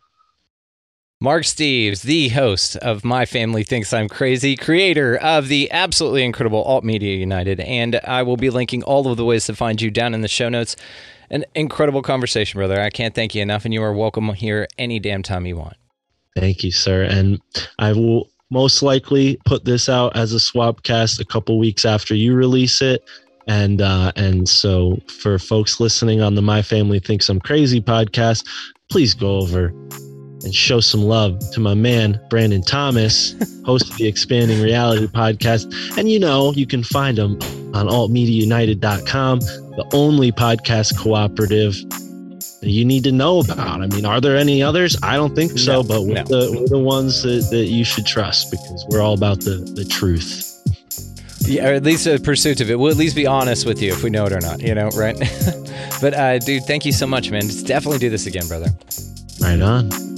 Mark 1.24 1.44
Steeves, 1.44 2.02
the 2.02 2.28
host 2.28 2.76
of 2.76 3.06
My 3.06 3.26
Family 3.26 3.64
Thinks 3.64 3.94
I'm 3.94 4.10
Crazy, 4.10 4.58
creator 4.58 5.16
of 5.16 5.48
the 5.48 5.72
absolutely 5.72 6.22
incredible 6.22 6.62
Alt 6.64 6.84
Media 6.84 7.16
United, 7.16 7.62
and 7.62 7.96
I 8.04 8.24
will 8.24 8.36
be 8.36 8.50
linking 8.50 8.84
all 8.84 9.08
of 9.08 9.16
the 9.16 9.24
ways 9.24 9.46
to 9.46 9.56
find 9.56 9.82
you 9.82 9.90
down 9.90 10.14
in 10.14 10.20
the 10.20 10.28
show 10.28 10.50
notes. 10.50 10.76
An 11.30 11.46
incredible 11.56 12.02
conversation, 12.02 12.58
brother. 12.58 12.78
I 12.82 12.90
can't 12.90 13.16
thank 13.16 13.34
you 13.34 13.42
enough, 13.42 13.64
and 13.64 13.74
you 13.74 13.82
are 13.82 13.94
welcome 13.94 14.34
here 14.34 14.68
any 14.78 15.00
damn 15.00 15.24
time 15.24 15.46
you 15.46 15.56
want. 15.56 15.78
Thank 16.36 16.62
you, 16.62 16.74
sir. 16.74 17.04
And 17.04 17.40
I 17.80 17.94
will 17.94 18.30
most 18.50 18.84
likely 18.84 19.40
put 19.46 19.64
this 19.64 19.88
out 19.88 20.18
as 20.18 20.34
a 20.34 20.40
swapcast 20.40 21.22
a 21.22 21.26
couple 21.26 21.58
weeks 21.58 21.86
after 21.86 22.14
you 22.14 22.36
release 22.36 22.82
it. 22.82 23.02
And 23.48 23.82
uh, 23.82 24.12
and 24.18 24.50
so 24.50 24.98
for 25.22 25.40
folks 25.40 25.80
listening 25.80 26.20
on 26.20 26.36
the 26.36 26.42
My 26.42 26.62
Family 26.62 27.00
Thinks 27.00 27.30
I'm 27.30 27.40
Crazy 27.40 27.80
podcast, 27.80 28.46
please 28.90 29.14
go 29.14 29.38
over 29.38 29.74
and 30.44 30.54
show 30.54 30.80
some 30.80 31.04
love 31.04 31.39
to 31.52 31.60
my 31.60 31.74
man 31.74 32.20
Brandon 32.30 32.62
Thomas, 32.62 33.36
host 33.66 33.89
of 33.89 33.98
the 33.98 34.08
Expanding 34.08 34.62
Reality 34.62 35.08
podcast. 35.08 35.98
And 35.98 36.10
you 36.10 36.20
know, 36.20 36.52
you 36.54 36.68
can 36.68 36.84
find 36.84 37.18
him 37.18 37.34
on 37.74 37.88
altmediaunited.com, 37.88 39.39
the 39.39 39.89
only 39.94 40.32
podcast 40.32 40.98
cooperative 40.98 41.76
that 42.64 42.70
you 42.70 42.86
need 42.86 43.04
to 43.04 43.12
know 43.12 43.39
about. 43.39 43.82
I 43.82 43.88
mean, 43.88 44.06
are 44.06 44.22
there 44.22 44.38
any 44.38 44.64
others? 44.64 44.98
I 45.04 45.16
don't 45.16 45.36
think 45.36 45.58
so, 45.58 45.82
No, 45.82 45.84
but 45.84 46.02
we're, 46.04 46.14
no. 46.14 46.24
the, 46.24 46.58
we're 46.60 46.68
the 46.68 46.80
ones 46.80 47.24
that, 47.24 47.48
that 47.52 47.66
you 47.66 47.84
should 47.84 48.06
trust 48.06 48.52
because 48.52 48.86
we're 48.89 49.02
all 49.02 49.14
about 49.14 49.41
the, 49.41 49.58
the 49.76 49.86
truth. 49.86 50.50
Yeah, 51.46 51.68
or 51.68 51.74
at 51.74 51.84
least 51.84 52.08
a 52.08 52.20
pursuit 52.20 52.62
of 52.62 52.72
it. 52.72 52.80
We'll 52.80 52.91
at 52.91 52.98
least 52.98 53.18
be 53.18 53.28
honest 53.28 53.66
with 53.66 53.82
you 53.82 53.91
if 53.91 54.02
we 54.02 54.10
know 54.10 54.26
it 54.26 54.32
or 54.32 54.39
not, 54.39 54.62
you 54.62 54.74
know, 54.74 54.89
right? 54.96 55.18
but, 56.02 56.14
uh, 56.14 56.39
dude, 56.39 56.64
thank 56.64 56.86
you 56.86 56.94
so 56.94 57.06
much, 57.06 57.32
man. 57.32 57.41
Just 57.41 57.68
definitely 57.68 58.00
do 58.00 58.10
this 58.10 58.28
again, 58.28 58.48
brother. 58.48 58.70
Right 59.41 59.62
on. 59.62 60.12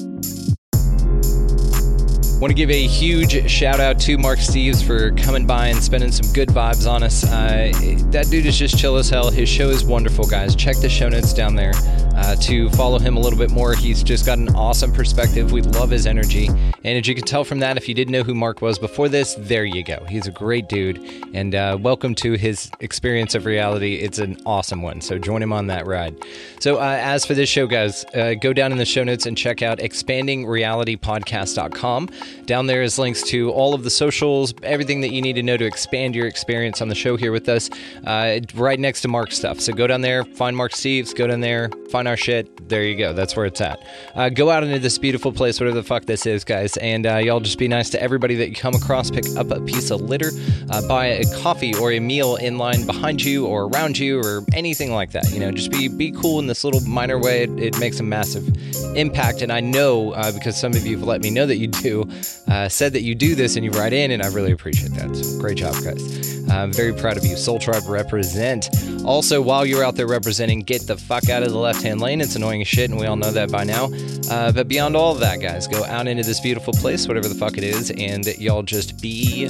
Want 2.39 2.51
to 2.51 2.53
give 2.53 2.69
a 2.69 2.85
huge 2.85 3.49
shout 3.49 3.79
out 3.79 3.97
to 4.01 4.17
Mark 4.17 4.39
Steeves 4.39 4.85
for 4.85 5.11
coming 5.11 5.47
by 5.47 5.67
and 5.67 5.81
spending 5.81 6.11
some 6.11 6.31
good 6.33 6.49
vibes 6.49 6.89
on 6.89 7.01
us. 7.01 7.23
Uh, 7.23 7.71
that 8.11 8.27
dude 8.29 8.45
is 8.45 8.57
just 8.59 8.77
chill 8.77 8.97
as 8.97 9.09
hell. 9.09 9.31
His 9.31 9.47
show 9.47 9.69
is 9.69 9.85
wonderful, 9.85 10.25
guys. 10.25 10.53
Check 10.53 10.77
the 10.77 10.89
show 10.89 11.07
notes 11.07 11.33
down 11.33 11.55
there 11.55 11.71
uh, 12.15 12.35
to 12.35 12.69
follow 12.71 12.99
him 12.99 13.15
a 13.17 13.19
little 13.19 13.37
bit 13.37 13.51
more. 13.51 13.73
He's 13.73 14.03
just 14.03 14.25
got 14.25 14.37
an 14.37 14.55
awesome 14.55 14.91
perspective. 14.91 15.51
We 15.51 15.61
love 15.61 15.89
his 15.89 16.07
energy. 16.07 16.47
And 16.47 16.97
as 16.97 17.07
you 17.07 17.15
can 17.15 17.25
tell 17.25 17.43
from 17.43 17.59
that, 17.59 17.77
if 17.77 17.89
you 17.89 17.95
didn't 17.95 18.11
know 18.11 18.23
who 18.23 18.35
Mark 18.35 18.61
was 18.61 18.79
before 18.79 19.09
this, 19.09 19.35
there 19.37 19.65
you 19.65 19.83
go. 19.83 20.05
He's 20.07 20.27
a 20.27 20.31
great 20.31 20.69
dude. 20.69 20.97
And 21.33 21.55
uh, 21.55 21.77
welcome 21.79 22.15
to 22.15 22.33
his 22.33 22.69
experience 22.79 23.35
of 23.35 23.45
reality. 23.45 23.95
It's 23.95 24.19
an 24.19 24.37
awesome 24.45 24.81
one. 24.81 25.01
So 25.01 25.17
join 25.17 25.41
him 25.41 25.51
on 25.51 25.67
that 25.67 25.87
ride. 25.87 26.15
So, 26.59 26.77
uh, 26.77 26.97
as 27.01 27.25
for 27.25 27.33
this 27.33 27.49
show, 27.49 27.67
guys, 27.67 28.05
uh, 28.15 28.35
go 28.35 28.53
down 28.53 28.71
in 28.71 28.77
the 28.77 28.85
show 28.85 29.03
notes 29.03 29.25
and 29.25 29.37
check 29.37 29.61
out 29.61 29.79
expandingrealitypodcast.com. 29.79 32.09
Down 32.45 32.67
there 32.67 32.83
is 32.83 32.97
links 32.97 33.23
to 33.23 33.51
all 33.51 33.73
of 33.73 33.83
the 33.83 33.89
socials, 33.89 34.53
everything 34.63 35.01
that 35.01 35.11
you 35.11 35.21
need 35.21 35.33
to 35.33 35.43
know 35.43 35.57
to 35.57 35.65
expand 35.65 36.15
your 36.15 36.27
experience 36.27 36.81
on 36.81 36.87
the 36.87 36.95
show 36.95 37.17
here 37.17 37.31
with 37.31 37.49
us, 37.49 37.69
uh, 38.05 38.39
right 38.55 38.79
next 38.79 39.01
to 39.01 39.07
Mark's 39.07 39.37
stuff. 39.37 39.59
So 39.59 39.73
go 39.73 39.87
down 39.87 40.01
there, 40.01 40.23
find 40.23 40.55
Mark 40.55 40.71
Steeves, 40.71 41.15
go 41.15 41.27
down 41.27 41.41
there, 41.41 41.69
find 41.89 42.04
our 42.07 42.17
shit. 42.17 42.69
There 42.69 42.83
you 42.83 42.97
go. 42.97 43.13
That's 43.13 43.35
where 43.35 43.45
it's 43.45 43.61
at. 43.61 43.79
Uh, 44.15 44.29
go 44.29 44.49
out 44.49 44.63
into 44.63 44.79
this 44.79 44.97
beautiful 44.97 45.31
place, 45.31 45.59
whatever 45.59 45.75
the 45.75 45.83
fuck 45.83 46.05
this 46.05 46.25
is, 46.25 46.43
guys, 46.43 46.77
and 46.77 47.05
uh, 47.05 47.17
y'all 47.17 47.39
just 47.39 47.59
be 47.59 47.67
nice 47.67 47.89
to 47.91 48.01
everybody 48.01 48.35
that 48.35 48.49
you 48.49 48.55
come 48.55 48.73
across. 48.73 49.11
Pick 49.11 49.25
up 49.37 49.51
a 49.51 49.61
piece 49.61 49.91
of 49.91 50.01
litter, 50.01 50.31
uh, 50.69 50.87
buy 50.87 51.07
a 51.07 51.23
coffee 51.37 51.75
or 51.75 51.91
a 51.91 51.99
meal 51.99 52.35
in 52.37 52.57
line 52.57 52.85
behind 52.85 53.23
you 53.23 53.45
or 53.45 53.65
around 53.65 53.97
you 53.97 54.19
or 54.19 54.43
anything 54.53 54.91
like 54.91 55.11
that. 55.11 55.31
You 55.31 55.39
know, 55.39 55.51
just 55.51 55.71
be 55.71 55.87
be 55.87 56.11
cool 56.11 56.39
in 56.39 56.47
this 56.47 56.63
little 56.63 56.81
minor 56.81 57.19
way. 57.19 57.43
It, 57.43 57.59
it 57.59 57.79
makes 57.79 57.99
a 57.99 58.03
massive 58.03 58.47
impact, 58.95 59.41
and 59.41 59.51
I 59.51 59.59
know 59.59 60.11
uh, 60.13 60.31
because 60.31 60.59
some 60.59 60.73
of 60.73 60.85
you 60.85 60.97
have 60.97 61.07
let 61.07 61.21
me 61.21 61.29
know 61.29 61.45
that 61.45 61.57
you 61.57 61.67
do, 61.67 62.09
uh, 62.47 62.69
said 62.69 62.93
that 62.93 63.01
you 63.01 63.15
do 63.15 63.35
this 63.35 63.55
and 63.55 63.65
you 63.65 63.71
write 63.71 63.93
in, 63.93 64.11
and 64.11 64.23
I 64.23 64.27
really 64.27 64.51
appreciate 64.51 64.93
that. 64.93 65.15
So 65.15 65.39
great 65.39 65.57
job, 65.57 65.75
guys. 65.83 66.35
I'm 66.49 66.71
very 66.71 66.93
proud 66.93 67.17
of 67.17 67.25
you. 67.25 67.35
Soul 67.35 67.59
Tribe 67.59 67.83
represent. 67.87 68.69
Also, 69.03 69.41
while 69.41 69.65
you're 69.65 69.83
out 69.83 69.95
there 69.95 70.07
representing, 70.07 70.61
get 70.61 70.85
the 70.87 70.95
fuck 70.95 71.29
out 71.29 71.43
of 71.43 71.51
the 71.51 71.57
left 71.57 71.81
hand 71.81 71.94
lane. 71.99 72.21
It's 72.21 72.35
annoying 72.35 72.61
as 72.61 72.67
shit, 72.67 72.89
and 72.89 72.99
we 72.99 73.07
all 73.07 73.15
know 73.15 73.31
that 73.31 73.51
by 73.51 73.63
now. 73.63 73.89
Uh, 74.29 74.51
but 74.51 74.67
beyond 74.67 74.95
all 74.95 75.13
of 75.13 75.19
that, 75.19 75.41
guys, 75.41 75.67
go 75.67 75.83
out 75.85 76.07
into 76.07 76.23
this 76.23 76.39
beautiful 76.39 76.73
place, 76.73 77.07
whatever 77.07 77.27
the 77.27 77.35
fuck 77.35 77.57
it 77.57 77.63
is, 77.63 77.91
and 77.91 78.25
y'all 78.37 78.63
just 78.63 79.01
be 79.01 79.45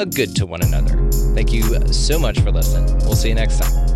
a 0.00 0.06
good 0.06 0.34
to 0.36 0.46
one 0.46 0.62
another. 0.62 1.10
Thank 1.34 1.52
you 1.52 1.62
so 1.92 2.18
much 2.18 2.40
for 2.40 2.50
listening. 2.50 2.96
We'll 2.98 3.16
see 3.16 3.28
you 3.28 3.34
next 3.34 3.60
time. 3.60 3.93